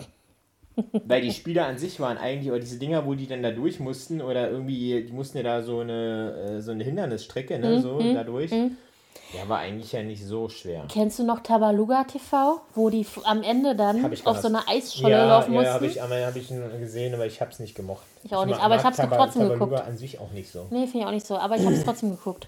Weil 1.05 1.21
die 1.21 1.31
Spieler 1.31 1.65
an 1.65 1.77
sich 1.77 1.99
waren 1.99 2.17
eigentlich, 2.17 2.51
oder 2.51 2.59
diese 2.59 2.79
Dinger, 2.79 3.05
wo 3.05 3.13
die 3.13 3.27
dann 3.27 3.43
da 3.43 3.51
durch 3.51 3.79
mussten, 3.79 4.21
oder 4.21 4.49
irgendwie, 4.49 5.03
die 5.03 5.13
mussten 5.13 5.37
ja 5.37 5.43
da 5.43 5.61
so 5.61 5.79
eine, 5.79 6.57
äh, 6.57 6.61
so 6.61 6.71
eine 6.71 6.83
Hindernisstrecke, 6.83 7.55
Mhm, 7.55 7.61
ne, 7.61 7.81
so 7.81 7.99
da 7.99 8.23
durch. 8.23 8.51
Ja, 9.33 9.47
war 9.47 9.59
eigentlich 9.59 9.91
ja 9.91 10.01
nicht 10.01 10.25
so 10.25 10.49
schwer. 10.49 10.85
Kennst 10.89 11.19
du 11.19 11.23
noch 11.23 11.41
Tabaluga 11.41 12.03
TV, 12.03 12.61
wo 12.73 12.89
die 12.89 13.05
am 13.23 13.43
Ende 13.43 13.75
dann 13.75 14.11
ich 14.11 14.25
auf 14.25 14.39
so 14.39 14.47
einer 14.47 14.67
Eisscholle 14.67 15.13
ja, 15.13 15.27
laufen 15.27 15.53
ja, 15.53 15.59
mussten? 15.59 15.73
habe 15.73 15.85
ich, 15.85 16.01
hab 16.01 16.35
ich 16.35 16.79
gesehen, 16.79 17.13
aber 17.13 17.25
ich 17.27 17.39
habe 17.39 17.51
es 17.51 17.59
nicht 17.59 17.75
gemocht. 17.75 18.01
Ich 18.23 18.33
auch 18.35 18.45
nicht, 18.45 18.55
mag- 18.55 18.65
aber 18.65 18.75
ich 18.77 18.83
hab's 18.83 18.97
Taba- 18.97 19.17
trotzdem 19.17 19.43
Tabaluga 19.43 19.65
geguckt. 19.65 19.87
an 19.87 19.97
sich 19.97 20.19
auch 20.19 20.31
nicht 20.31 20.51
so. 20.51 20.65
Nee, 20.71 20.87
finde 20.87 20.99
ich 20.99 21.05
auch 21.05 21.11
nicht 21.11 21.27
so, 21.27 21.37
aber 21.37 21.57
ich 21.57 21.63
habe 21.63 21.75
es 21.75 21.83
trotzdem 21.83 22.09
geguckt. 22.09 22.47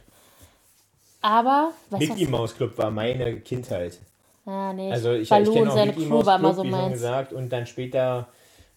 Aber, 1.21 1.71
du 1.91 1.97
Mickey 1.97 2.23
was? 2.23 2.29
Mouse 2.29 2.55
Club 2.55 2.77
war 2.77 2.89
meine 2.89 3.39
Kindheit. 3.41 3.99
Ja, 4.45 4.73
nee. 4.73 4.91
Also 4.91 5.13
ich, 5.13 5.21
ich 5.23 5.29
Baloo 5.29 5.53
kenne 5.53 5.61
und 5.65 5.69
auch 5.69 5.73
seine 5.75 5.91
Mickey 5.91 6.07
Crew 6.07 6.25
war 6.25 6.39
immer 6.39 6.53
so 6.53 6.63
meins. 6.63 6.93
gesagt. 6.93 7.31
Und 7.31 7.53
dann 7.53 7.67
später 7.67 8.27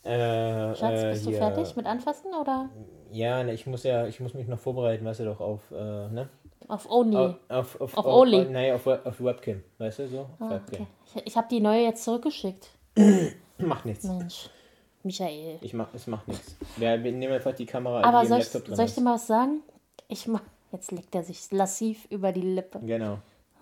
äh, 0.03 0.74
Schatz, 0.74 0.82
äh, 1.03 1.11
bist 1.12 1.26
du 1.26 1.32
fertig 1.32 1.74
mit 1.76 1.86
Anfassen 1.86 2.34
oder 2.38 2.68
Ja, 3.11 3.42
ne, 3.42 3.55
ich 3.55 3.66
muss 3.66 3.82
ja, 3.84 4.07
ich 4.07 4.20
muss 4.20 4.34
mich 4.34 4.47
noch 4.47 4.59
vorbereiten, 4.59 5.07
weißt 5.07 5.20
du 5.20 5.24
doch, 5.24 5.40
auf, 5.40 5.61
äh, 5.70 5.74
ne? 5.74 6.28
Auf 6.69 6.91
Only? 6.91 7.17
Auf, 7.17 7.37
auf, 7.49 7.81
auf, 7.81 7.97
Auf. 7.97 8.07
Auf, 8.07 8.49
nein, 8.51 8.73
auf, 8.75 8.87
auf 8.87 9.21
Webcam, 9.21 9.62
weißt 9.79 10.01
du 10.01 10.09
so? 10.09 10.29
Ah, 10.39 10.51
Webcam. 10.51 10.83
okay. 10.83 10.87
Ich, 11.15 11.27
ich 11.27 11.37
habe 11.37 11.47
die 11.51 11.61
neue 11.61 11.83
jetzt 11.85 12.05
zurückgeschickt. 12.05 12.69
Macht 13.59 13.85
nichts. 13.87 14.05
Mensch, 14.05 14.49
Michael. 15.03 15.59
Ich 15.61 15.75
mach, 15.75 15.93
es 15.95 16.07
macht 16.07 16.27
nichts. 16.29 16.57
Wir, 16.77 16.97
nehmen 16.97 17.33
einfach 17.33 17.55
die 17.55 17.67
Kamera, 17.67 18.03
Aber 18.03 18.27
soll 18.27 18.41
ich, 18.41 18.49
soll 18.49 18.62
ich 18.62 18.79
ist. 18.79 18.97
dir 18.97 19.03
mal 19.03 19.15
was 19.15 19.27
sagen? 19.27 19.62
Ich 20.09 20.27
mach, 20.27 20.43
jetzt 20.73 20.91
leckt 20.91 21.15
er 21.15 21.23
sich 21.23 21.51
lassiv 21.53 22.07
über 22.11 22.33
die 22.33 22.41
Lippe. 22.43 22.81
Genau. 22.81 23.19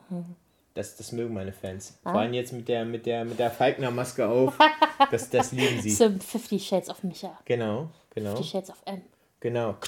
Hm. 0.08 0.36
Das, 0.74 0.96
das 0.96 1.12
mögen 1.12 1.34
meine 1.34 1.52
Fans. 1.52 1.98
Ah. 2.04 2.12
Vor 2.12 2.20
allem 2.22 2.32
jetzt 2.32 2.52
mit 2.52 2.66
der, 2.68 2.84
mit 2.84 3.04
der, 3.04 3.24
mit 3.24 3.38
der 3.38 3.50
Falkner-Maske 3.50 4.26
auf. 4.26 4.56
das, 5.10 5.28
das 5.28 5.52
lieben 5.52 5.82
sie. 5.82 5.90
So 5.90 6.08
50 6.08 6.66
Shades 6.66 6.88
of 6.88 7.02
Micha. 7.02 7.38
Genau, 7.44 7.88
genau, 8.14 8.30
50 8.30 8.50
Shades 8.50 8.70
of 8.70 8.82
M. 8.86 9.02
genau. 9.40 9.74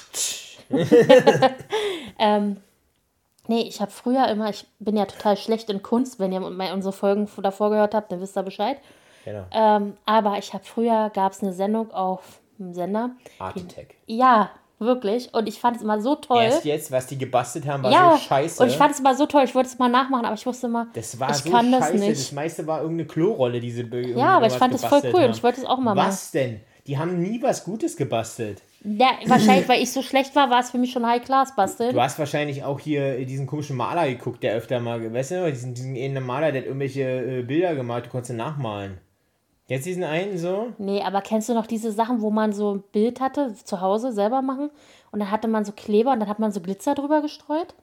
Nee, 3.47 3.61
ich 3.61 3.81
habe 3.81 3.91
früher 3.91 4.27
immer, 4.27 4.49
ich 4.49 4.65
bin 4.79 4.97
ja 4.97 5.05
total 5.05 5.37
schlecht 5.37 5.69
in 5.69 5.81
Kunst. 5.83 6.19
Wenn 6.19 6.31
ihr 6.31 6.39
mal 6.39 6.73
unsere 6.73 6.93
Folgen 6.93 7.27
davor 7.41 7.69
gehört 7.69 7.93
habt, 7.93 8.11
dann 8.11 8.21
wisst 8.21 8.37
ihr 8.37 8.43
Bescheid. 8.43 8.77
genau. 9.23 9.45
Ähm, 9.51 9.97
aber 10.05 10.37
ich 10.37 10.53
habe 10.53 10.63
früher, 10.63 11.11
gab 11.13 11.31
es 11.31 11.41
eine 11.41 11.53
Sendung 11.53 11.91
auf 11.91 12.39
dem 12.57 12.73
Sender. 12.73 13.11
Attack. 13.39 13.95
Ja, 14.05 14.49
wirklich. 14.79 15.33
Und 15.33 15.47
ich 15.47 15.59
fand 15.59 15.77
es 15.77 15.83
immer 15.83 16.01
so 16.01 16.15
toll. 16.15 16.43
Erst 16.43 16.65
jetzt, 16.65 16.91
was 16.91 17.07
die 17.07 17.17
gebastelt 17.17 17.67
haben, 17.67 17.83
war 17.83 17.91
ja, 17.91 18.11
so 18.13 18.23
scheiße. 18.23 18.63
und 18.63 18.69
ich 18.69 18.77
fand 18.77 18.93
es 18.93 18.99
immer 18.99 19.15
so 19.15 19.25
toll. 19.25 19.43
Ich 19.43 19.55
wollte 19.55 19.69
es 19.69 19.77
mal 19.77 19.89
nachmachen, 19.89 20.25
aber 20.25 20.35
ich 20.35 20.45
wusste 20.45 20.67
immer, 20.67 20.87
das 20.93 21.19
war 21.19 21.31
ich 21.31 21.37
so 21.37 21.49
kann 21.49 21.71
scheiße. 21.71 21.93
das 21.93 22.01
nicht. 22.01 22.11
Das 22.11 22.31
meiste 22.31 22.67
war 22.67 22.81
irgendeine 22.81 23.07
Klorolle, 23.07 23.59
diese 23.59 23.83
Ja, 23.83 24.37
aber 24.37 24.47
ich 24.47 24.53
fand 24.53 24.73
das 24.73 24.85
voll 24.85 25.01
cool 25.13 25.25
und 25.25 25.31
ich 25.31 25.43
wollte 25.43 25.61
es 25.61 25.67
auch 25.67 25.77
mal 25.77 25.95
machen. 25.95 26.07
Was 26.07 26.31
denn? 26.31 26.61
Die 26.87 26.97
haben 26.97 27.19
nie 27.19 27.41
was 27.41 27.63
Gutes 27.63 27.97
gebastelt. 27.97 28.61
Ja, 28.85 29.17
wahrscheinlich, 29.25 29.67
weil 29.67 29.81
ich 29.81 29.91
so 29.91 30.03
schlecht 30.03 30.35
war, 30.35 30.51
war 30.51 30.59
es 30.59 30.69
für 30.69 30.77
mich 30.77 30.91
schon 30.91 31.05
High 31.05 31.23
Class 31.23 31.55
basteln. 31.55 31.93
Du 31.93 32.01
hast 32.01 32.19
wahrscheinlich 32.19 32.63
auch 32.63 32.79
hier 32.79 33.25
diesen 33.25 33.47
komischen 33.47 33.75
Maler 33.75 34.07
geguckt, 34.07 34.43
der 34.43 34.53
öfter 34.53 34.79
mal, 34.79 35.11
weißt 35.11 35.31
du, 35.31 35.51
diesen, 35.51 35.73
diesen 35.73 35.95
einen 35.95 36.23
Maler, 36.23 36.51
der 36.51 36.61
hat 36.61 36.67
irgendwelche 36.67 37.01
äh, 37.01 37.41
Bilder 37.41 37.73
gemalt, 37.75 38.05
du 38.05 38.09
konntest 38.09 38.31
ihn 38.31 38.37
nachmalen. 38.37 38.99
Jetzt 39.67 39.87
diesen 39.87 40.03
einen 40.03 40.37
so? 40.37 40.67
Nee, 40.77 41.01
aber 41.01 41.21
kennst 41.21 41.49
du 41.49 41.55
noch 41.55 41.65
diese 41.65 41.91
Sachen, 41.91 42.21
wo 42.21 42.29
man 42.29 42.53
so 42.53 42.75
ein 42.75 42.83
Bild 42.91 43.19
hatte, 43.19 43.55
zu 43.55 43.81
Hause 43.81 44.11
selber 44.11 44.43
machen? 44.43 44.69
Und 45.11 45.19
dann 45.19 45.31
hatte 45.31 45.47
man 45.47 45.65
so 45.65 45.71
Kleber 45.71 46.11
und 46.11 46.19
dann 46.19 46.29
hat 46.29 46.37
man 46.37 46.51
so 46.51 46.61
Glitzer 46.61 46.93
drüber 46.93 47.23
gestreut? 47.23 47.73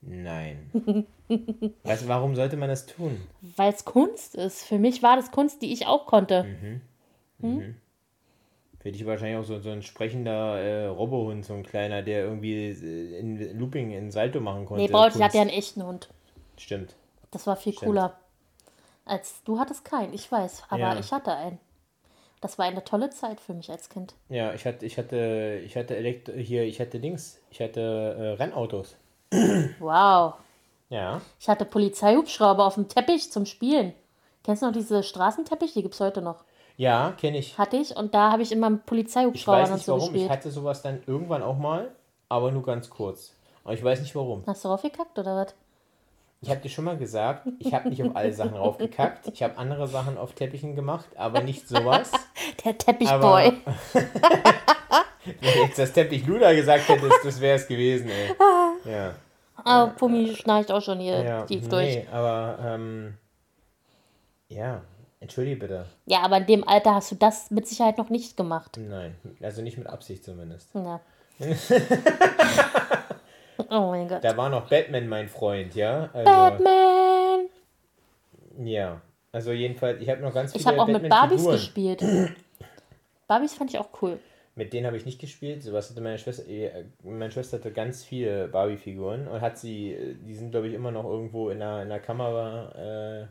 Nein. 0.00 0.70
weißt 1.82 2.04
du, 2.04 2.08
warum 2.08 2.36
sollte 2.36 2.56
man 2.56 2.68
das 2.68 2.86
tun? 2.86 3.20
Weil 3.56 3.72
es 3.72 3.84
Kunst 3.84 4.36
ist. 4.36 4.64
Für 4.64 4.78
mich 4.78 5.02
war 5.02 5.16
das 5.16 5.32
Kunst, 5.32 5.62
die 5.62 5.72
ich 5.72 5.86
auch 5.88 6.06
konnte. 6.06 6.46
Für 8.82 8.90
dich 8.90 9.06
wahrscheinlich 9.06 9.38
auch 9.38 9.44
so, 9.44 9.60
so 9.60 9.70
ein 9.70 9.82
sprechender 9.82 10.58
äh, 10.58 10.86
Robohund, 10.86 11.44
so 11.44 11.54
ein 11.54 11.62
kleiner, 11.62 12.02
der 12.02 12.24
irgendwie 12.24 12.70
äh, 12.70 13.18
in 13.18 13.58
Looping 13.58 13.92
in 13.92 14.10
Salto 14.10 14.40
machen 14.40 14.66
konnte. 14.66 14.82
Nee, 14.82 14.88
braucht, 14.90 15.14
ich 15.14 15.22
hatte 15.22 15.36
ja 15.36 15.42
einen 15.42 15.50
echten 15.50 15.84
Hund. 15.86 16.08
Stimmt. 16.58 16.96
Das 17.30 17.46
war 17.46 17.54
viel 17.54 17.72
Stimmt. 17.72 17.88
cooler. 17.90 18.18
Als 19.04 19.42
du 19.44 19.60
hattest 19.60 19.84
keinen, 19.84 20.12
ich 20.12 20.30
weiß, 20.30 20.64
aber 20.68 20.80
Ja. 20.80 20.98
ich 20.98 21.12
hatte 21.12 21.32
einen. 21.32 21.58
Das 22.40 22.58
war 22.58 22.66
eine 22.66 22.82
tolle 22.84 23.10
Zeit 23.10 23.40
für 23.40 23.54
mich 23.54 23.70
als 23.70 23.88
Kind. 23.88 24.14
Ja, 24.28 24.52
ich 24.52 24.66
hatte, 24.66 24.84
ich 24.84 24.98
hatte, 24.98 25.60
ich 25.64 25.76
hatte 25.76 25.96
Elektro 25.96 26.32
hier, 26.32 26.64
ich 26.64 26.80
hatte 26.80 26.98
Dings, 26.98 27.40
ich 27.50 27.60
hatte 27.60 27.80
äh, 27.80 28.28
Rennautos. 28.42 28.96
Wow. 29.78 30.34
Ja. 30.90 31.20
Ich 31.38 31.48
hatte 31.48 31.64
Polizeihubschrauber 31.64 32.66
auf 32.66 32.74
dem 32.74 32.88
Teppich 32.88 33.30
zum 33.30 33.46
Spielen. 33.46 33.94
Kennst 34.42 34.62
du 34.62 34.66
noch 34.66 34.72
diese 34.72 35.04
Straßenteppich? 35.04 35.72
Die 35.72 35.82
gibt 35.82 35.94
es 35.94 36.00
heute 36.00 36.20
noch. 36.20 36.44
Ja, 36.82 37.14
kenne 37.16 37.38
ich. 37.38 37.56
Hatte 37.56 37.76
ich 37.76 37.94
und 37.96 38.12
da 38.12 38.32
habe 38.32 38.42
ich 38.42 38.50
immer 38.50 38.68
Ich 38.72 38.84
Polizeihubschrauber 38.86 39.58
weiß 39.62 39.68
und 39.68 39.74
nicht 39.76 39.84
so 39.84 39.92
warum. 39.92 40.06
Ich 40.06 40.12
gespielt. 40.14 40.30
hatte 40.30 40.50
sowas 40.50 40.82
dann 40.82 41.00
irgendwann 41.06 41.44
auch 41.44 41.56
mal, 41.56 41.92
aber 42.28 42.50
nur 42.50 42.64
ganz 42.64 42.90
kurz. 42.90 43.34
Aber 43.62 43.74
ich 43.74 43.84
weiß 43.84 44.00
nicht 44.00 44.16
warum. 44.16 44.42
Hast 44.48 44.64
du 44.64 44.68
raufgekackt 44.68 45.16
oder 45.16 45.36
was? 45.36 45.54
Ich 46.40 46.50
habe 46.50 46.60
dir 46.60 46.68
schon 46.68 46.84
mal 46.84 46.96
gesagt, 46.96 47.46
ich 47.60 47.72
habe 47.72 47.88
nicht 47.88 48.02
auf 48.02 48.16
alle 48.16 48.32
Sachen 48.32 48.54
raufgekackt. 48.54 49.28
Ich 49.32 49.44
habe 49.44 49.56
andere 49.58 49.86
Sachen 49.86 50.18
auf 50.18 50.32
Teppichen 50.32 50.74
gemacht, 50.74 51.06
aber 51.16 51.42
nicht 51.42 51.68
sowas. 51.68 52.10
Der 52.64 52.76
Teppichboy. 52.76 53.12
Aber- 53.14 53.54
Wenn 55.24 55.52
du 55.54 55.58
jetzt 55.60 55.78
das 55.78 55.92
Teppich 55.92 56.26
Luda 56.26 56.52
gesagt 56.52 56.88
hättest, 56.88 57.24
das 57.24 57.40
wäre 57.40 57.58
es 57.58 57.68
gewesen, 57.68 58.10
ey. 58.10 58.34
Ja. 58.92 59.14
Ah, 59.54 59.86
Pummi 59.86 60.34
schnarcht 60.34 60.72
auch 60.72 60.82
schon 60.82 60.98
hier 60.98 61.22
ja. 61.22 61.42
tief 61.44 61.68
durch. 61.68 61.94
Nee, 61.94 62.06
aber 62.10 62.58
ähm, 62.60 63.14
ja, 64.48 64.82
entschuldige 65.22 65.56
bitte. 65.56 65.86
Ja, 66.06 66.20
aber 66.22 66.36
in 66.38 66.46
dem 66.46 66.68
Alter 66.68 66.94
hast 66.94 67.10
du 67.10 67.14
das 67.14 67.50
mit 67.50 67.66
Sicherheit 67.66 67.96
noch 67.98 68.10
nicht 68.10 68.36
gemacht. 68.36 68.78
Nein, 68.78 69.14
also 69.40 69.62
nicht 69.62 69.78
mit 69.78 69.86
Absicht 69.86 70.24
zumindest. 70.24 70.68
Ja. 70.74 71.00
oh 73.70 73.90
mein 73.90 74.08
Gott. 74.08 74.22
Da 74.22 74.36
war 74.36 74.48
noch 74.50 74.68
Batman 74.68 75.08
mein 75.08 75.28
Freund, 75.28 75.74
ja. 75.74 76.10
Also, 76.12 76.24
Batman! 76.30 77.46
Ja. 78.64 79.00
Also 79.32 79.52
jedenfalls, 79.52 80.00
ich 80.02 80.10
habe 80.10 80.20
noch 80.20 80.34
ganz 80.34 80.52
viele 80.52 80.60
Ich 80.60 80.66
habe 80.66 80.80
auch 80.82 80.86
mit 80.86 81.08
Barbies 81.08 81.46
gespielt. 81.46 82.02
Barbies 83.26 83.54
fand 83.54 83.70
ich 83.70 83.78
auch 83.78 83.88
cool. 84.02 84.18
Mit 84.54 84.74
denen 84.74 84.86
habe 84.86 84.98
ich 84.98 85.06
nicht 85.06 85.18
gespielt. 85.18 85.62
Sowas 85.62 85.88
hatte 85.88 86.02
meine 86.02 86.18
Schwester. 86.18 86.46
eh, 86.46 86.84
Meine 87.02 87.30
Schwester 87.30 87.56
hatte 87.56 87.72
ganz 87.72 88.04
viele 88.04 88.48
Barbie-Figuren 88.48 89.26
und 89.26 89.40
hat 89.40 89.56
sie. 89.56 89.92
äh, 89.94 90.14
Die 90.26 90.34
sind, 90.34 90.50
glaube 90.50 90.68
ich, 90.68 90.74
immer 90.74 90.90
noch 90.90 91.04
irgendwo 91.04 91.48
in 91.48 91.60
der, 91.60 91.82
in 91.82 91.88
der 91.88 92.00
Kamera. 92.00 93.22
Äh, 93.22 93.26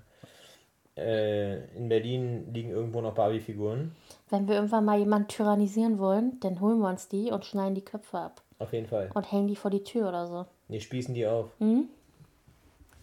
äh, 1.01 1.65
in 1.75 1.89
Berlin 1.89 2.51
liegen 2.53 2.69
irgendwo 2.69 3.01
noch 3.01 3.13
Barbie-Figuren. 3.13 3.91
Wenn 4.29 4.47
wir 4.47 4.55
irgendwann 4.55 4.85
mal 4.85 4.97
jemanden 4.97 5.27
tyrannisieren 5.27 5.99
wollen, 5.99 6.39
dann 6.39 6.59
holen 6.61 6.79
wir 6.79 6.87
uns 6.89 7.07
die 7.09 7.31
und 7.31 7.43
schneiden 7.45 7.75
die 7.75 7.83
Köpfe 7.85 8.17
ab. 8.17 8.41
Auf 8.59 8.71
jeden 8.73 8.87
Fall. 8.87 9.09
Und 9.13 9.31
hängen 9.31 9.47
die 9.47 9.55
vor 9.55 9.71
die 9.71 9.83
Tür 9.83 10.09
oder 10.09 10.27
so. 10.27 10.45
Die 10.69 10.79
spießen 10.79 11.13
die 11.13 11.25
auf. 11.27 11.47
Das 11.59 11.67
ist 11.67 11.69
ein 11.69 11.87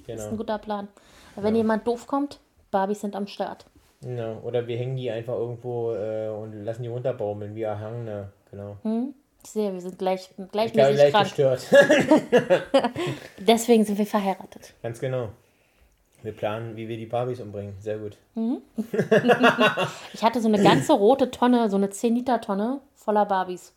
Genau. 0.07 0.37
guter 0.37 0.59
Plan. 0.59 0.89
Wenn 1.37 1.55
jemand 1.55 1.87
doof 1.87 2.07
kommt, 2.07 2.41
Barbies 2.71 3.01
sind 3.01 3.15
am 3.17 3.27
Start. 3.27 3.67
genau. 4.01 4.39
Oder 4.43 4.67
wir 4.67 4.77
hängen 4.79 4.97
die 4.97 5.11
einfach 5.11 5.35
irgendwo 5.35 5.93
äh, 5.95 6.29
und 6.29 6.65
lassen 6.65 6.83
die 6.83 6.89
runterbaumeln 6.89 7.55
wie 7.55 7.63
Erhangene. 7.63 8.31
Genau. 8.51 8.77
Ich 9.45 9.51
sehe, 9.51 9.73
wir 9.73 9.81
sind 9.81 9.99
gleich, 9.99 10.31
Ich 10.31 10.37
glaube, 10.37 10.51
gleichmäßig 10.53 10.97
leicht 10.97 11.13
krank. 11.13 11.27
gestört. 11.27 11.67
Deswegen 13.39 13.85
sind 13.85 13.99
wir 13.99 14.07
verheiratet. 14.07 14.73
Ganz 14.83 14.99
genau. 15.01 15.29
Wir 16.23 16.33
planen, 16.33 16.77
wie 16.77 16.89
wir 16.89 16.97
die 16.97 17.07
Barbies 17.07 17.41
umbringen. 17.41 17.75
Sehr 17.81 17.99
gut. 17.99 18.17
Ich 20.13 20.23
hatte 20.25 20.41
so 20.41 20.49
eine 20.49 20.63
ganze 20.63 20.93
rote 20.93 21.31
Tonne, 21.31 21.71
so 21.71 21.77
eine 21.77 21.89
10-Liter-Tonne 21.89 22.81
voller 22.95 23.25
Barbies. 23.25 23.73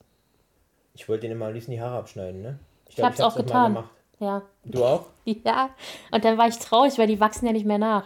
Ich 0.94 1.08
wollte 1.08 1.22
denen 1.22 1.34
immer 1.34 1.48
am 1.48 1.54
liebsten 1.54 1.72
die 1.72 1.82
Haare 1.82 1.98
abschneiden, 1.98 2.42
ne? 2.42 2.60
Ich 2.90 3.02
hab's 3.02 3.22
auch 3.22 3.36
mal 3.36 3.44
getan. 3.44 3.74
gemacht. 3.74 3.90
Ja. 4.20 4.42
Du 4.66 4.84
auch? 4.84 5.06
Ja. 5.26 5.70
Und 6.12 6.26
dann 6.26 6.38
war 6.38 6.48
ich 6.48 6.58
traurig, 6.58 6.98
weil 6.98 7.08
die 7.08 7.20
wachsen 7.20 7.46
ja 7.46 7.54
nicht 7.54 7.66
mehr 7.66 7.78
nach. 7.78 8.06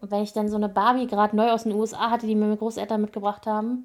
Und 0.00 0.10
wenn 0.12 0.22
ich 0.22 0.32
dann 0.32 0.48
so 0.48 0.56
eine 0.56 0.68
Barbie 0.68 1.08
gerade 1.08 1.36
neu 1.36 1.50
aus 1.50 1.64
den 1.64 1.72
USA 1.72 2.10
hatte, 2.10 2.26
die 2.26 2.34
mir 2.36 2.44
meine 2.44 2.56
Großeltern 2.56 3.00
mitgebracht 3.00 3.46
haben 3.46 3.84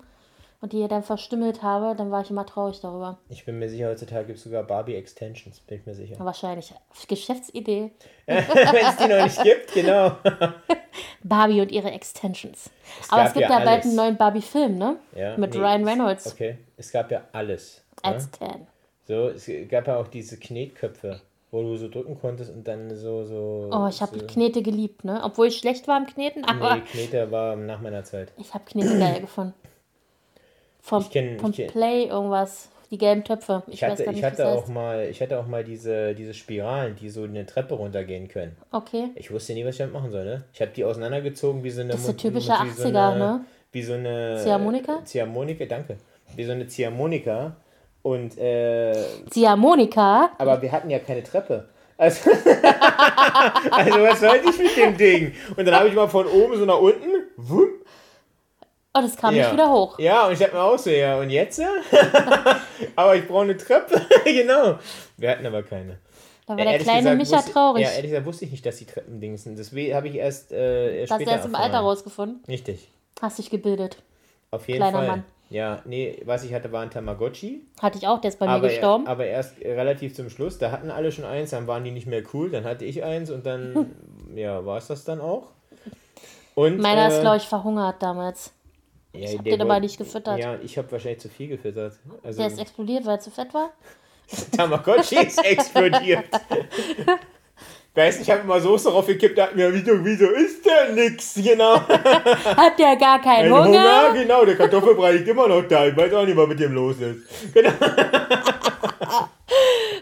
und 0.63 0.71
die 0.71 0.87
dann 0.87 1.03
verstümmelt 1.03 1.61
habe, 1.61 1.93
dann 1.93 2.09
war 2.09 2.21
ich 2.21 2.29
immer 2.29 2.45
traurig 2.45 2.79
darüber. 2.79 3.17
Ich 3.27 3.43
bin 3.45 3.59
mir 3.59 3.67
sicher, 3.67 3.89
heutzutage 3.89 4.27
gibt 4.27 4.37
es 4.37 4.45
sogar 4.45 4.63
Barbie-Extensions, 4.63 5.59
bin 5.59 5.79
ich 5.79 5.85
mir 5.85 5.93
sicher. 5.93 6.15
Wahrscheinlich. 6.19 6.73
Geschäftsidee. 7.05 7.91
Wenn 8.25 8.37
es 8.37 8.95
die 8.95 9.07
noch 9.09 9.23
nicht 9.25 9.43
gibt, 9.43 9.73
genau. 9.73 10.13
Barbie 11.23 11.59
und 11.59 11.69
ihre 11.69 11.91
Extensions. 11.91 12.69
Aber 13.09 13.17
gab 13.23 13.27
es 13.27 13.33
gibt 13.33 13.49
ja 13.49 13.59
ja, 13.59 13.65
bald 13.65 13.83
einen 13.83 13.95
neuen 13.95 14.15
Barbie-Film, 14.15 14.77
ne? 14.77 14.95
Ja, 15.13 15.35
Mit 15.35 15.53
nee, 15.53 15.59
Ryan 15.59 15.81
es- 15.81 15.87
Reynolds 15.89 16.27
Okay, 16.31 16.57
es 16.77 16.91
gab 16.93 17.11
ja 17.11 17.23
alles. 17.33 17.81
Ne? 18.01 18.09
als 18.11 18.31
Ken. 18.31 18.65
So, 19.05 19.27
es 19.27 19.49
gab 19.69 19.87
ja 19.87 19.97
auch 19.97 20.07
diese 20.07 20.37
Knetköpfe, 20.37 21.19
wo 21.51 21.61
du 21.61 21.75
so 21.75 21.89
drücken 21.89 22.17
konntest 22.21 22.51
und 22.53 22.65
dann 22.65 22.95
so. 22.95 23.25
so 23.25 23.69
Oh, 23.69 23.87
ich 23.89 24.01
habe 24.01 24.17
so, 24.17 24.25
Knete 24.27 24.61
geliebt, 24.61 25.03
ne? 25.03 25.19
Obwohl 25.25 25.47
ich 25.47 25.57
schlecht 25.57 25.89
war 25.89 25.97
im 25.97 26.07
Kneten, 26.07 26.45
aber 26.45 26.75
Nee, 26.75 26.81
Knete 26.89 27.29
war 27.31 27.57
nach 27.57 27.81
meiner 27.81 28.05
Zeit. 28.05 28.31
ich 28.37 28.53
habe 28.53 28.63
Knete 28.63 28.97
geil 28.97 29.19
gefunden. 29.19 29.53
Vom, 30.83 31.01
kenn- 31.05 31.39
vom 31.39 31.51
kenn- 31.51 31.67
Play 31.71 32.05
irgendwas. 32.07 32.69
Die 32.91 32.97
gelben 32.99 33.23
Töpfe. 33.23 33.63
Ich, 33.65 33.75
Ich 33.75 33.81
weiß 33.81 33.91
hatte, 33.93 34.03
gar 34.03 34.11
nicht, 34.11 34.19
ich 34.19 34.25
hatte 34.25 34.47
auch 34.47 34.61
heißt. 34.63 34.69
mal, 34.69 35.07
ich 35.09 35.19
hatte 35.19 35.39
auch 35.39 35.47
mal 35.47 35.63
diese, 35.63 36.13
diese 36.13 36.35
Spiralen, 36.35 36.95
die 36.95 37.09
so 37.09 37.23
eine 37.23 37.43
Treppe 37.43 37.73
runtergehen 37.73 38.27
können. 38.27 38.55
Okay. 38.71 39.05
Ich 39.15 39.31
wusste 39.31 39.53
nie, 39.53 39.65
was 39.65 39.71
ich 39.71 39.77
damit 39.79 39.93
machen 39.95 40.11
soll, 40.11 40.25
ne? 40.25 40.43
Ich 40.53 40.61
habe 40.61 40.69
die 40.75 40.83
auseinandergezogen 40.85 41.63
wie 41.63 41.71
so 41.71 41.81
eine... 41.81 41.91
Das 41.93 42.01
ist 42.01 42.05
so 42.05 42.13
typische 42.13 42.51
wie 42.51 42.69
so 42.69 42.83
80er, 42.89 43.09
eine, 43.13 43.17
ne? 43.19 43.45
Wie 43.71 43.81
so 43.81 43.93
eine... 43.93 44.37
Ziehharmonika? 44.43 45.01
Ziehharmonika, 45.05 45.65
danke. 45.65 45.97
Wie 46.35 46.43
so 46.43 46.51
eine 46.51 46.67
Ziehharmonika. 46.67 47.55
Und, 48.03 48.37
äh, 48.37 48.93
Ziehharmonika. 49.31 50.29
aber 50.37 50.61
wir 50.61 50.71
hatten 50.71 50.89
ja 50.91 50.99
keine 50.99 51.23
Treppe. 51.23 51.69
Also, 51.97 52.29
also 53.71 53.99
was 54.01 54.19
sollte 54.19 54.49
ich 54.49 54.57
mit 54.59 54.77
dem 54.77 54.97
Ding? 54.97 55.33
Und 55.55 55.65
dann 55.65 55.75
habe 55.75 55.87
ich 55.87 55.95
mal 55.95 56.07
von 56.07 56.27
oben 56.27 56.57
so 56.57 56.65
nach 56.65 56.79
unten, 56.79 57.07
wupp, 57.37 57.82
Und 58.95 59.05
es 59.05 59.15
kam 59.17 59.35
ja. 59.35 59.43
nicht 59.43 59.53
wieder 59.53 59.71
hoch. 59.71 59.97
Ja, 59.97 60.27
und 60.27 60.33
ich 60.33 60.39
dachte 60.39 60.53
mir 60.53 60.61
auch 60.61 60.77
so, 60.77 60.91
ja, 60.91 61.17
und 61.17 61.31
jetzt? 61.31 61.57
ja? 61.57 61.69
aber 62.95 63.15
ich 63.15 63.27
brauche 63.27 63.43
eine 63.43 63.57
Treppe. 63.57 63.99
genau. 64.23 64.77
Wir 65.17 65.31
hatten 65.31 65.45
aber 65.45 65.63
keine. 65.63 65.97
Da 66.45 66.57
war 66.57 66.63
der 66.63 66.77
kleine 66.77 66.99
gesagt 66.99 67.17
Micha 67.17 67.37
wusste, 67.37 67.51
traurig. 67.51 67.83
Ja, 67.83 67.89
ehrlich 67.91 68.11
gesagt 68.11 68.25
wusste 68.27 68.45
ich 68.45 68.51
nicht, 68.51 68.65
dass 68.65 68.77
die 68.77 68.85
Treppendings 68.85 69.43
sind. 69.43 69.57
Deswegen 69.57 69.95
habe 69.95 70.09
ich 70.09 70.15
erst 70.15 70.51
äh, 70.51 70.99
erst 70.99 71.11
Hast 71.11 71.19
du 71.19 71.23
später 71.23 71.37
erst 71.37 71.47
im 71.47 71.55
Alter 71.55 71.79
rausgefunden? 71.79 72.43
Richtig. 72.47 72.89
Hast 73.21 73.39
dich 73.39 73.49
gebildet. 73.49 73.97
Auf 74.51 74.67
jeden 74.67 74.79
Kleiner 74.79 74.97
Fall. 74.99 75.07
Mann. 75.07 75.23
Ja, 75.49 75.81
nee, 75.85 76.21
was 76.25 76.43
ich 76.43 76.53
hatte, 76.53 76.71
war 76.71 76.81
ein 76.81 76.89
Tamagotchi. 76.89 77.65
Hatte 77.81 77.97
ich 77.97 78.07
auch, 78.07 78.19
der 78.19 78.29
ist 78.29 78.39
bei 78.39 78.45
mir 78.45 78.53
Aber, 78.53 78.67
gestorben. 78.67 79.07
aber 79.07 79.25
erst 79.25 79.59
relativ 79.61 80.15
zum 80.15 80.29
Schluss. 80.29 80.57
Da 80.57 80.71
hatten 80.71 80.91
alle 80.91 81.11
schon 81.11 81.25
eins, 81.25 81.51
dann 81.51 81.67
waren 81.67 81.83
die 81.83 81.91
nicht 81.91 82.07
mehr 82.07 82.23
cool. 82.33 82.49
Dann 82.49 82.63
hatte 82.63 82.85
ich 82.85 83.03
eins 83.03 83.29
und 83.29 83.45
dann, 83.45 83.91
ja, 84.35 84.65
war 84.65 84.77
es 84.77 84.87
das 84.87 85.03
dann 85.03 85.21
auch. 85.21 85.47
Und, 86.55 86.79
Meiner 86.79 87.05
äh, 87.05 87.07
ist, 87.09 87.21
glaube 87.21 87.37
ich, 87.37 87.43
verhungert 87.43 88.01
damals. 88.01 88.51
Ja, 89.13 89.29
ich 89.29 89.37
hab 89.37 89.45
den 89.45 89.61
aber 89.61 89.79
nicht 89.79 89.97
gefüttert. 89.97 90.39
Ja, 90.39 90.55
ich 90.63 90.77
habe 90.77 90.91
wahrscheinlich 90.91 91.21
zu 91.21 91.29
viel 91.29 91.47
gefüttert. 91.47 91.93
Also, 92.23 92.39
Der 92.39 92.47
ist 92.47 92.59
explodiert, 92.59 93.05
weil 93.05 93.15
er 93.15 93.19
zu 93.19 93.31
fett 93.31 93.53
war. 93.53 93.71
Tamagotchi 94.57 95.17
ist 95.17 95.43
explodiert. 95.43 96.25
Weißt 97.95 98.21
ich 98.21 98.31
habe 98.31 98.41
immer 98.41 98.59
Soße 98.59 98.89
drauf 98.89 99.05
gekippt, 99.05 99.37
da 99.37 99.43
hat 99.43 99.55
mir 99.55 99.71
wieso, 99.71 100.03
wieso 100.03 100.25
ist 100.31 100.65
der 100.65 100.93
nix? 100.93 101.35
Genau. 101.35 101.75
Hat 101.75 102.79
der 102.79 102.95
gar 102.95 103.21
keinen 103.21 103.53
Ein 103.53 103.65
Hunger? 103.65 104.13
genau, 104.13 104.43
der 104.45 104.55
Kartoffelbrei 104.55 105.11
liegt 105.11 105.27
immer 105.27 105.47
noch 105.47 105.61
da. 105.67 105.85
Ich 105.85 105.95
weiß 105.95 106.11
auch 106.13 106.25
nicht, 106.25 106.35
was 106.35 106.47
mit 106.47 106.59
dem 106.59 106.73
los 106.73 106.95
ist. 106.99 107.53
Genau. 107.53 107.69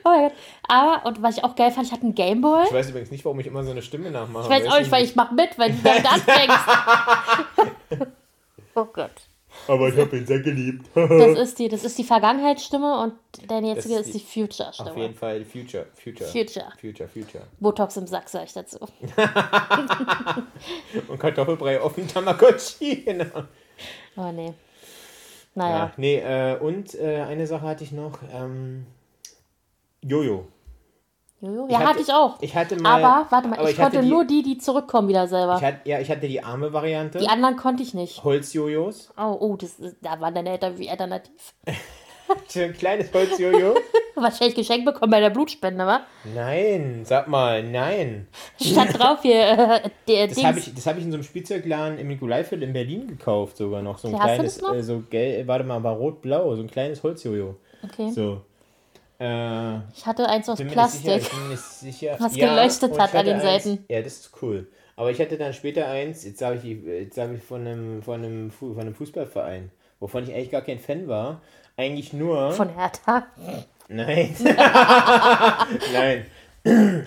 Oh 0.04 0.10
mein 0.10 0.30
Gott. 0.30 0.34
Aber, 0.68 1.06
und 1.06 1.22
was 1.22 1.38
ich 1.38 1.44
auch 1.44 1.56
geil 1.56 1.70
fand, 1.70 1.86
ich 1.86 1.94
hatte 1.94 2.04
einen 2.04 2.16
Gameboy. 2.16 2.64
Ich 2.66 2.74
weiß 2.74 2.90
übrigens 2.90 3.12
nicht, 3.12 3.24
warum 3.24 3.40
ich 3.40 3.46
immer 3.46 3.64
so 3.64 3.70
eine 3.70 3.84
Stimme 3.84 4.10
nachmache. 4.10 4.46
Ich 4.46 4.50
weiß 4.50 4.68
auch 4.72 4.80
nicht, 4.80 4.92
weil 4.92 5.04
ich 5.04 5.16
mach 5.16 5.32
mit, 5.32 5.50
wenn 5.60 5.76
du 5.76 5.84
damit 5.84 6.12
anfängst. 6.12 8.18
Oh 8.76 8.86
Gott. 8.86 9.12
Aber 9.68 9.90
ich 9.90 9.98
habe 9.98 10.18
ihn 10.18 10.26
sehr 10.26 10.40
geliebt. 10.40 10.86
Das 10.96 11.38
ist 11.38 11.60
die, 11.60 11.68
das 11.68 11.84
ist 11.84 11.98
die 11.98 12.04
Vergangenheitsstimme 12.04 13.02
und 13.02 13.14
deine 13.50 13.68
jetzige 13.76 13.96
Das 13.96 14.08
ist 14.08 14.16
ist 14.16 14.22
die 14.22 14.26
Auf 14.26 14.36
jeden 14.36 14.52
Future-Stimme. 14.52 15.14
Fall 15.14 15.46
Future. 15.46 15.88
Future. 15.94 16.30
Future. 16.30 16.72
Future, 16.80 17.10
Future. 17.10 17.44
Botox 17.60 17.98
im 17.98 18.08
Sack, 18.08 18.30
sag 18.30 18.46
ich 18.46 18.54
dazu. 18.54 18.80
Und 21.08 21.20
Kartoffelbrei 21.20 21.82
auf 21.82 21.96
dem 21.96 22.08
Tamagotchi. 22.08 23.04
Genau. 23.06 23.44
Oh 24.16 24.32
nee. 24.32 24.48
Ja. 24.48 24.54
Naja. 25.56 25.94
Nee, 25.98 26.20
äh, 26.20 26.58
und 26.60 26.96
äh, 26.96 27.22
eine 27.28 27.46
Sache 27.46 27.66
hatte 27.66 27.84
ich 27.84 27.92
noch. 27.92 28.20
Ähm, 28.34 28.86
Jojo. 30.02 30.48
Jojo. 31.42 31.66
Ich 31.66 31.72
Ja, 31.74 31.80
hatte- 31.80 31.90
hatte 31.90 32.02
ich 32.02 32.14
auch. 32.14 32.38
Ich 32.42 32.56
hatte 32.56 32.76
mal. 32.82 33.04
Aber, 33.04 33.26
warte 33.32 33.48
mal, 33.48 33.58
aber 33.60 33.70
ich, 33.70 33.78
hatte 33.80 33.92
konnte 33.98 34.06
die- 34.06 34.10
nur 34.14 34.26
die, 34.26 34.44
die 34.44 34.58
zurückkommen 34.60 35.08
wieder 35.08 35.28
selber. 35.28 35.56
Ich 35.58 35.64
hatte, 35.64 35.90
ja, 35.90 36.00
ich 36.00 36.10
hatte 36.10 36.28
die 36.28 36.44
arme 36.44 36.72
Variante. 36.72 37.20
die 37.20 37.28
anderen 37.28 37.56
konnte 37.58 37.82
ich 37.84 37.94
nicht. 37.94 38.24
Holzjojos. 38.24 39.12
Oh, 39.18 39.38
oh, 39.40 39.56
das, 39.58 39.80
ist- 39.80 39.98
da 40.02 40.20
waren 40.22 40.34
deine 40.36 40.52
Eltern 40.52 40.78
wie 40.78 40.90
alternativ. 40.90 41.54
So 42.48 42.62
ein 42.62 42.72
kleines 42.72 43.14
Holzjojo. 43.14 43.76
Wahrscheinlich 44.16 44.56
geschenkt 44.56 44.86
bekommen 44.86 45.12
bei 45.12 45.20
der 45.20 45.32
Blutspende, 45.32 45.86
wa? 45.86 46.00
nein, 46.34 47.02
sag 47.04 47.28
mal, 47.28 47.62
nein. 47.62 48.28
Stand 48.58 48.94
drauf 48.98 49.20
hier, 49.22 49.42
äh, 49.84 49.90
der 50.08 50.28
Das 50.28 50.42
habe 50.42 50.60
ich, 50.60 50.74
das 50.74 50.88
hab 50.88 50.98
ich 50.98 51.04
in 51.04 51.12
so 51.12 51.16
einem 51.18 51.26
Spielzeugladen 51.26 51.98
im 51.98 52.08
Nikolaiviertel 52.08 52.64
in 52.64 52.72
Berlin 52.72 53.08
gekauft, 53.08 53.58
sogar 53.58 53.82
noch. 53.82 53.98
So 53.98 54.08
ein 54.08 54.14
Ja, 54.14 54.20
kleines, 54.24 54.62
äh, 54.64 54.82
so 54.82 55.04
gelb, 55.10 55.46
warte 55.48 55.66
mal, 55.66 55.84
war 55.84 55.94
rot-blau, 55.96 56.56
so 56.56 56.62
ein 56.62 56.72
kleines 56.72 57.04
Holzjojo. 57.04 57.56
Okay. 57.84 58.12
So. 58.12 58.40
Äh, 59.22 59.78
Ich 59.96 60.06
hatte 60.06 60.28
eins 60.28 60.50
aus 60.50 60.58
Plastik. 60.60 61.22
sicher. 61.56 62.16
Was 62.20 62.34
geleuchtet 62.34 62.92
und 62.94 63.00
hat 63.00 63.14
an 63.14 63.26
den 63.26 63.36
eins, 63.36 63.44
Seiten. 63.64 63.86
Ja, 63.88 64.02
das 64.02 64.14
ist 64.14 64.32
cool. 64.42 64.68
Aber 64.96 65.12
ich 65.12 65.20
hatte 65.22 65.38
dann 65.38 65.54
später 65.54 65.88
eins, 65.88 66.24
jetzt 66.26 66.40
sage 66.40 66.58
ich, 66.58 66.64
jetzt 66.84 67.16
sag 67.16 67.32
ich 67.34 67.42
von, 67.44 67.62
einem, 67.62 68.02
von, 68.02 68.24
einem, 68.24 68.52
von 68.52 68.80
einem 68.80 68.96
Fußballverein, 68.96 69.72
wovon 70.00 70.24
ich 70.24 70.34
eigentlich 70.34 70.52
gar 70.52 70.62
kein 70.62 70.80
Fan 70.80 71.08
war. 71.08 71.42
Eigentlich 71.78 72.14
nur. 72.14 72.52
Von 72.52 72.70
Hertha. 72.70 73.28
Nein. 73.88 74.36
Nein. 75.94 76.26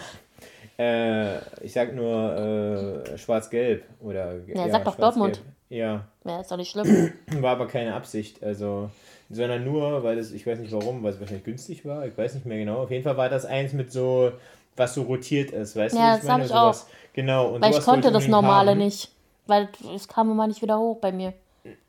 äh, 0.78 1.38
ich 1.64 1.72
sag 1.72 1.94
nur 1.94 3.04
äh, 3.06 3.18
schwarz-gelb 3.18 3.84
oder 4.00 4.36
Ja, 4.46 4.68
sag 4.70 4.84
doch. 4.84 4.96
Dortmund. 4.96 5.42
Ja, 5.68 6.04
Ja, 6.24 6.40
ist 6.40 6.50
doch 6.50 6.56
nicht 6.56 6.70
schlimm. 6.70 7.12
war 7.40 7.52
aber 7.52 7.66
keine 7.66 7.94
Absicht, 7.94 8.42
also 8.42 8.90
sondern 9.30 9.64
nur, 9.64 10.02
weil 10.04 10.18
es, 10.18 10.32
ich 10.32 10.46
weiß 10.46 10.58
nicht 10.58 10.72
warum, 10.72 11.02
weil 11.02 11.12
es 11.12 11.20
wahrscheinlich 11.20 11.44
günstig 11.44 11.84
war, 11.84 12.06
ich 12.06 12.16
weiß 12.16 12.34
nicht 12.34 12.46
mehr 12.46 12.58
genau. 12.58 12.82
Auf 12.82 12.90
jeden 12.90 13.04
Fall 13.04 13.16
war 13.16 13.28
das 13.28 13.44
eins 13.44 13.72
mit 13.72 13.90
so, 13.92 14.32
was 14.76 14.94
so 14.94 15.02
rotiert 15.02 15.50
ist, 15.50 15.76
weißt 15.76 15.94
Ja, 15.96 16.16
du? 16.16 16.22
wie 16.22 16.26
das 16.26 16.30
hab 16.30 16.40
ich 16.42 16.48
Sowas- 16.48 16.86
Genau. 17.12 17.46
Und 17.50 17.62
Weil 17.62 17.70
ich 17.72 17.80
konnte 17.80 18.10
das 18.10 18.26
Normale 18.28 18.72
haben. 18.72 18.78
nicht. 18.78 19.10
Weil 19.46 19.68
es 19.94 20.08
kam 20.08 20.30
immer 20.30 20.46
nicht 20.46 20.62
wieder 20.62 20.78
hoch 20.78 20.98
bei 21.00 21.12
mir. 21.12 21.32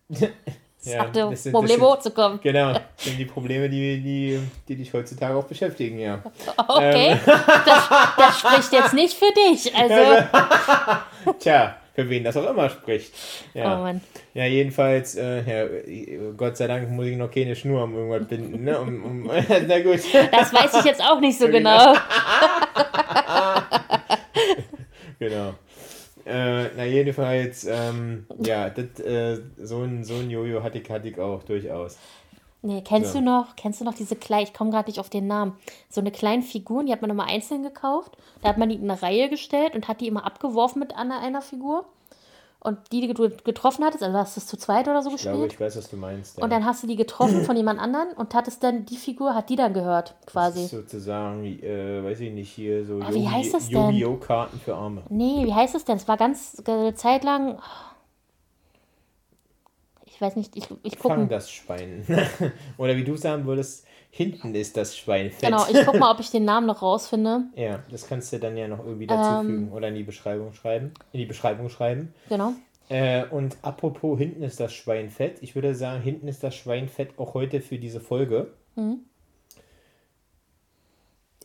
Es 0.87 0.91
Ja, 0.93 0.99
hatte 0.99 1.27
das 1.31 1.41
sind- 1.41 1.51
Probleme 1.51 1.79
das 1.79 1.81
sind- 1.81 1.93
hochzukommen. 2.13 2.39
Genau, 2.43 2.73
das 2.73 2.81
sind 2.99 3.17
die 3.17 3.25
Probleme, 3.25 3.67
die, 3.67 3.99
die, 4.03 4.39
die 4.67 4.75
dich 4.75 4.93
heutzutage 4.93 5.35
auch 5.35 5.45
beschäftigen, 5.45 5.97
ja. 5.97 6.21
Okay, 6.67 7.13
Ähm. 7.13 7.19
das, 7.25 7.89
das 8.17 8.39
spricht 8.39 8.71
jetzt 8.71 8.93
nicht 8.93 9.15
für 9.17 9.31
dich. 9.33 9.73
Also, 11.25 11.33
Tja, 11.39 11.77
für 11.95 12.09
wen 12.09 12.23
das 12.25 12.35
auch 12.37 12.49
immer 12.49 12.69
spricht. 12.69 13.13
oh 13.55 13.59
Ja, 13.59 13.77
Mann. 13.77 14.01
ja 14.33 14.45
jedenfalls, 14.45 15.15
äh, 15.15 15.41
ja, 15.43 15.65
Gott 16.35 16.57
sei 16.57 16.67
Dank 16.67 16.89
muss 16.91 17.05
ich 17.05 17.15
noch 17.15 17.31
keine 17.31 17.55
Schnur 17.55 17.83
um 17.83 17.95
irgendwas 17.95 18.27
binden, 18.27 18.63
ne? 18.65 18.77
Um, 18.79 19.03
um, 19.03 19.23
na 19.67 19.79
gut. 19.81 20.01
Das 20.31 20.53
weiß 20.53 20.73
ich 20.79 20.85
jetzt 20.85 21.01
auch 21.01 21.19
nicht 21.21 21.39
so 21.39 21.47
genau. 21.51 21.93
genau. 25.19 25.53
Äh, 26.25 26.69
na 26.75 26.85
jedenfalls, 26.85 27.65
ähm, 27.65 28.25
ja, 28.43 28.69
das, 28.69 28.99
äh, 28.99 29.39
so 29.57 29.83
ein, 29.83 30.03
so 30.03 30.15
ein 30.15 30.29
Jojo 30.29 30.63
hatte 30.63 30.79
ich, 30.79 30.89
hatte 30.89 31.07
ich 31.07 31.19
auch 31.19 31.43
durchaus. 31.43 31.97
Nee, 32.65 32.81
kennst 32.81 33.13
So. 33.13 33.19
du 33.19 33.25
noch, 33.25 33.55
kennst 33.55 33.79
du 33.79 33.85
noch 33.85 33.93
diese 33.93 34.15
kleinen, 34.15 34.43
ich 34.45 34.53
komme 34.53 34.71
gerade 34.71 34.89
nicht 34.89 34.99
auf 34.99 35.09
den 35.09 35.27
Namen, 35.27 35.53
so 35.89 36.01
eine 36.01 36.11
kleinen 36.11 36.41
Figuren, 36.41 36.87
die 36.87 36.91
hat 36.91 37.01
man 37.01 37.11
immer 37.11 37.25
einzeln 37.27 37.61
gekauft. 37.61 38.17
Da 38.41 38.49
hat 38.49 38.57
man 38.57 38.69
die 38.69 38.75
in 38.75 38.89
eine 38.89 39.01
Reihe 39.01 39.29
gestellt 39.29 39.75
und 39.75 39.87
hat 39.87 40.01
die 40.01 40.07
immer 40.07 40.25
abgeworfen 40.25 40.79
mit 40.79 40.95
einer, 40.95 41.19
einer 41.19 41.41
Figur. 41.41 41.85
Und 42.59 42.79
die, 42.91 43.01
die 43.01 43.13
du 43.13 43.29
getroffen 43.29 43.85
hattest, 43.85 44.01
also 44.03 44.17
hast 44.17 44.35
du 44.35 44.39
es 44.41 44.47
zu 44.47 44.57
zweit 44.57 44.87
oder 44.87 45.03
so 45.03 45.11
Ich 45.13 45.21
glaube, 45.21 45.37
gespielt. 45.37 45.53
ich 45.53 45.59
weiß, 45.59 45.77
was 45.77 45.89
du 45.91 45.97
meinst. 45.97 46.37
Ja. 46.39 46.43
Und 46.43 46.49
dann 46.49 46.65
hast 46.65 46.81
du 46.81 46.87
die 46.87 46.95
getroffen 46.95 47.43
von 47.45 47.55
jemand 47.55 47.79
anderen 47.79 48.07
und 48.15 48.33
hattest 48.33 48.63
dann, 48.63 48.85
die 48.87 48.97
Figur 48.97 49.35
hat 49.35 49.51
die 49.51 49.55
dann 49.55 49.71
gehört, 49.75 50.15
das 50.25 50.33
quasi. 50.33 50.63
ist 50.63 50.71
sozusagen, 50.71 51.45
äh, 51.61 52.03
weiß 52.03 52.19
ich 52.21 52.31
nicht, 52.33 52.51
hier 52.51 52.83
so 52.83 52.99
Ah, 53.03 53.13
wie 53.13 53.29
heißt 53.29 53.53
das 53.53 53.69
denn? 53.69 53.91
Yu-Gi-Oh! 53.91 54.15
Karten 54.15 54.59
für 54.59 54.73
Arme. 54.75 55.03
Nee, 55.09 55.45
wie 55.45 55.53
heißt 55.53 55.75
es 55.75 55.85
denn? 55.85 55.97
Es 55.97 56.07
war 56.07 56.17
ganz 56.17 56.59
eine 56.65 56.95
Zeit 56.95 57.23
lang. 57.23 57.59
Ich 60.15 60.21
weiß 60.21 60.37
nicht, 60.37 60.55
ich, 60.55 60.63
ich 60.83 60.97
Fang 60.97 61.15
gucke. 61.17 61.27
das 61.27 61.51
Schwein. 61.51 62.05
Oder 62.77 62.95
wie 62.95 63.03
du 63.03 63.17
sagen 63.17 63.45
würdest, 63.45 63.85
hinten 64.11 64.55
ist 64.55 64.77
das 64.77 64.97
Schwein 64.97 65.29
fett. 65.29 65.49
Genau, 65.49 65.65
ich 65.69 65.85
guck 65.85 65.99
mal, 65.99 66.11
ob 66.13 66.21
ich 66.21 66.31
den 66.31 66.45
Namen 66.45 66.65
noch 66.67 66.81
rausfinde. 66.81 67.43
Ja, 67.55 67.79
das 67.91 68.07
kannst 68.07 68.31
du 68.31 68.39
dann 68.39 68.55
ja 68.55 68.67
noch 68.69 68.79
Ähm. 68.79 68.85
irgendwie 68.85 69.07
dazufügen 69.07 69.71
oder 69.73 69.89
in 69.89 69.95
die 69.95 70.03
Beschreibung 70.03 70.53
schreiben. 70.53 70.93
In 71.11 71.19
die 71.19 71.25
Beschreibung 71.25 71.67
schreiben. 71.69 72.13
Genau. 72.29 72.53
Äh, 72.87 73.25
und 73.25 73.57
apropos, 73.61 74.17
hinten 74.17 74.43
ist 74.43 74.59
das 74.59 74.71
Schwein 74.73 75.09
fett. 75.09 75.39
Ich 75.41 75.53
würde 75.55 75.75
sagen, 75.75 76.01
hinten 76.01 76.27
ist 76.29 76.43
das 76.43 76.55
Schwein 76.55 76.87
fett 76.87 77.09
auch 77.19 77.33
heute 77.33 77.59
für 77.59 77.77
diese 77.77 77.99
Folge. 77.99 78.53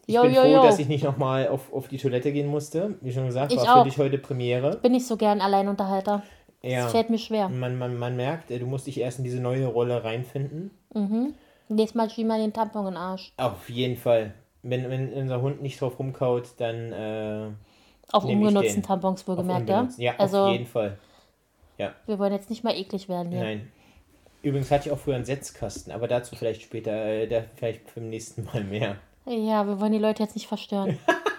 Ich 0.06 0.14
Jo, 0.14 0.22
bin 0.22 0.34
jo, 0.34 0.42
froh, 0.42 0.48
jo. 0.54 0.62
dass 0.62 0.78
ich 0.78 0.88
nicht 0.88 1.04
nochmal 1.04 1.48
auf, 1.48 1.72
auf 1.72 1.86
die 1.88 1.96
Toilette 1.98 2.32
gehen 2.32 2.48
musste. 2.48 2.96
Wie 3.00 3.12
schon 3.12 3.26
gesagt, 3.26 3.52
Ich 3.52 3.58
war 3.58 3.76
auch. 3.76 3.82
für 3.84 3.88
dich 3.88 3.98
heute 3.98 4.18
Premiere. 4.18 4.76
Bin 4.78 4.92
nicht 4.92 5.06
so 5.06 5.16
gern 5.16 5.40
Alleinunterhalter. 5.40 6.22
Ja. 6.62 6.84
Das 6.84 6.92
fällt 6.92 7.10
mir 7.10 7.18
schwer. 7.18 7.48
Man, 7.48 7.78
man, 7.78 7.96
man 7.96 8.16
merkt, 8.16 8.50
äh, 8.50 8.58
du 8.58 8.66
musst 8.66 8.86
dich 8.86 9.00
erst 9.00 9.18
in 9.18 9.24
diese 9.24 9.40
neue 9.40 9.66
Rolle 9.66 10.04
reinfinden. 10.04 10.70
Nächstes 11.68 11.94
Mal 11.94 12.10
schieb 12.10 12.26
mal 12.26 12.40
den 12.40 12.52
Tampon 12.52 12.86
in 12.86 12.92
den 12.92 12.96
Arsch. 12.96 13.32
Auf 13.36 13.70
jeden 13.70 13.96
Fall. 13.96 14.34
Wenn, 14.62 14.90
wenn 14.90 15.12
unser 15.12 15.40
Hund 15.40 15.62
nicht 15.62 15.80
drauf 15.80 15.98
rumkaut, 15.98 16.48
dann 16.58 16.92
äh, 16.92 17.46
Auf 18.12 18.24
ungenutzten. 18.24 18.82
Tampons 18.82 19.26
wohlgemerkt, 19.26 19.68
ja? 19.68 19.88
Ja, 19.96 20.14
also, 20.18 20.38
auf 20.44 20.52
jeden 20.52 20.66
Fall. 20.66 20.98
wir 21.78 22.18
wollen 22.18 22.32
jetzt 22.32 22.50
nicht 22.50 22.62
mal 22.62 22.74
eklig 22.76 23.08
werden 23.08 23.32
hier. 23.32 23.40
Nein. 23.40 23.72
Übrigens 24.42 24.70
hatte 24.70 24.88
ich 24.88 24.92
auch 24.92 24.98
früher 24.98 25.16
einen 25.16 25.24
Setzkasten, 25.24 25.92
aber 25.92 26.08
dazu 26.08 26.34
vielleicht 26.34 26.62
später, 26.62 26.92
äh, 26.92 27.26
da 27.26 27.44
vielleicht 27.56 27.94
beim 27.94 28.08
nächsten 28.08 28.44
Mal 28.44 28.64
mehr. 28.64 28.96
Ja, 29.26 29.66
wir 29.66 29.80
wollen 29.80 29.92
die 29.92 29.98
Leute 29.98 30.22
jetzt 30.22 30.34
nicht 30.34 30.48
verstören. 30.48 30.98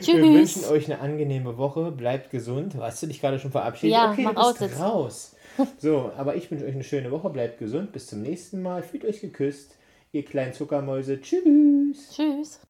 Wir 0.00 0.22
wünschen 0.22 0.62
Tschüss. 0.62 0.70
euch 0.70 0.86
eine 0.86 1.00
angenehme 1.00 1.56
Woche, 1.56 1.90
bleibt 1.90 2.30
gesund. 2.30 2.74
Hast 2.78 3.02
du 3.02 3.06
dich 3.06 3.20
gerade 3.20 3.38
schon 3.38 3.50
verabschiedet? 3.50 3.94
Ja, 3.94 4.10
okay, 4.12 4.22
mach 4.22 4.52
du 4.52 4.58
bist 4.66 4.80
raus. 4.80 5.30
So, 5.78 6.10
aber 6.16 6.34
ich 6.34 6.50
wünsche 6.50 6.64
euch 6.64 6.74
eine 6.74 6.82
schöne 6.82 7.12
Woche, 7.12 7.30
bleibt 7.30 7.58
gesund. 7.58 7.92
Bis 7.92 8.08
zum 8.08 8.22
nächsten 8.22 8.60
Mal. 8.60 8.82
Fühlt 8.82 9.04
euch 9.04 9.20
geküsst, 9.20 9.76
ihr 10.10 10.24
kleinen 10.24 10.52
Zuckermäuse. 10.52 11.20
Tschüss. 11.20 12.10
Tschüss. 12.12 12.60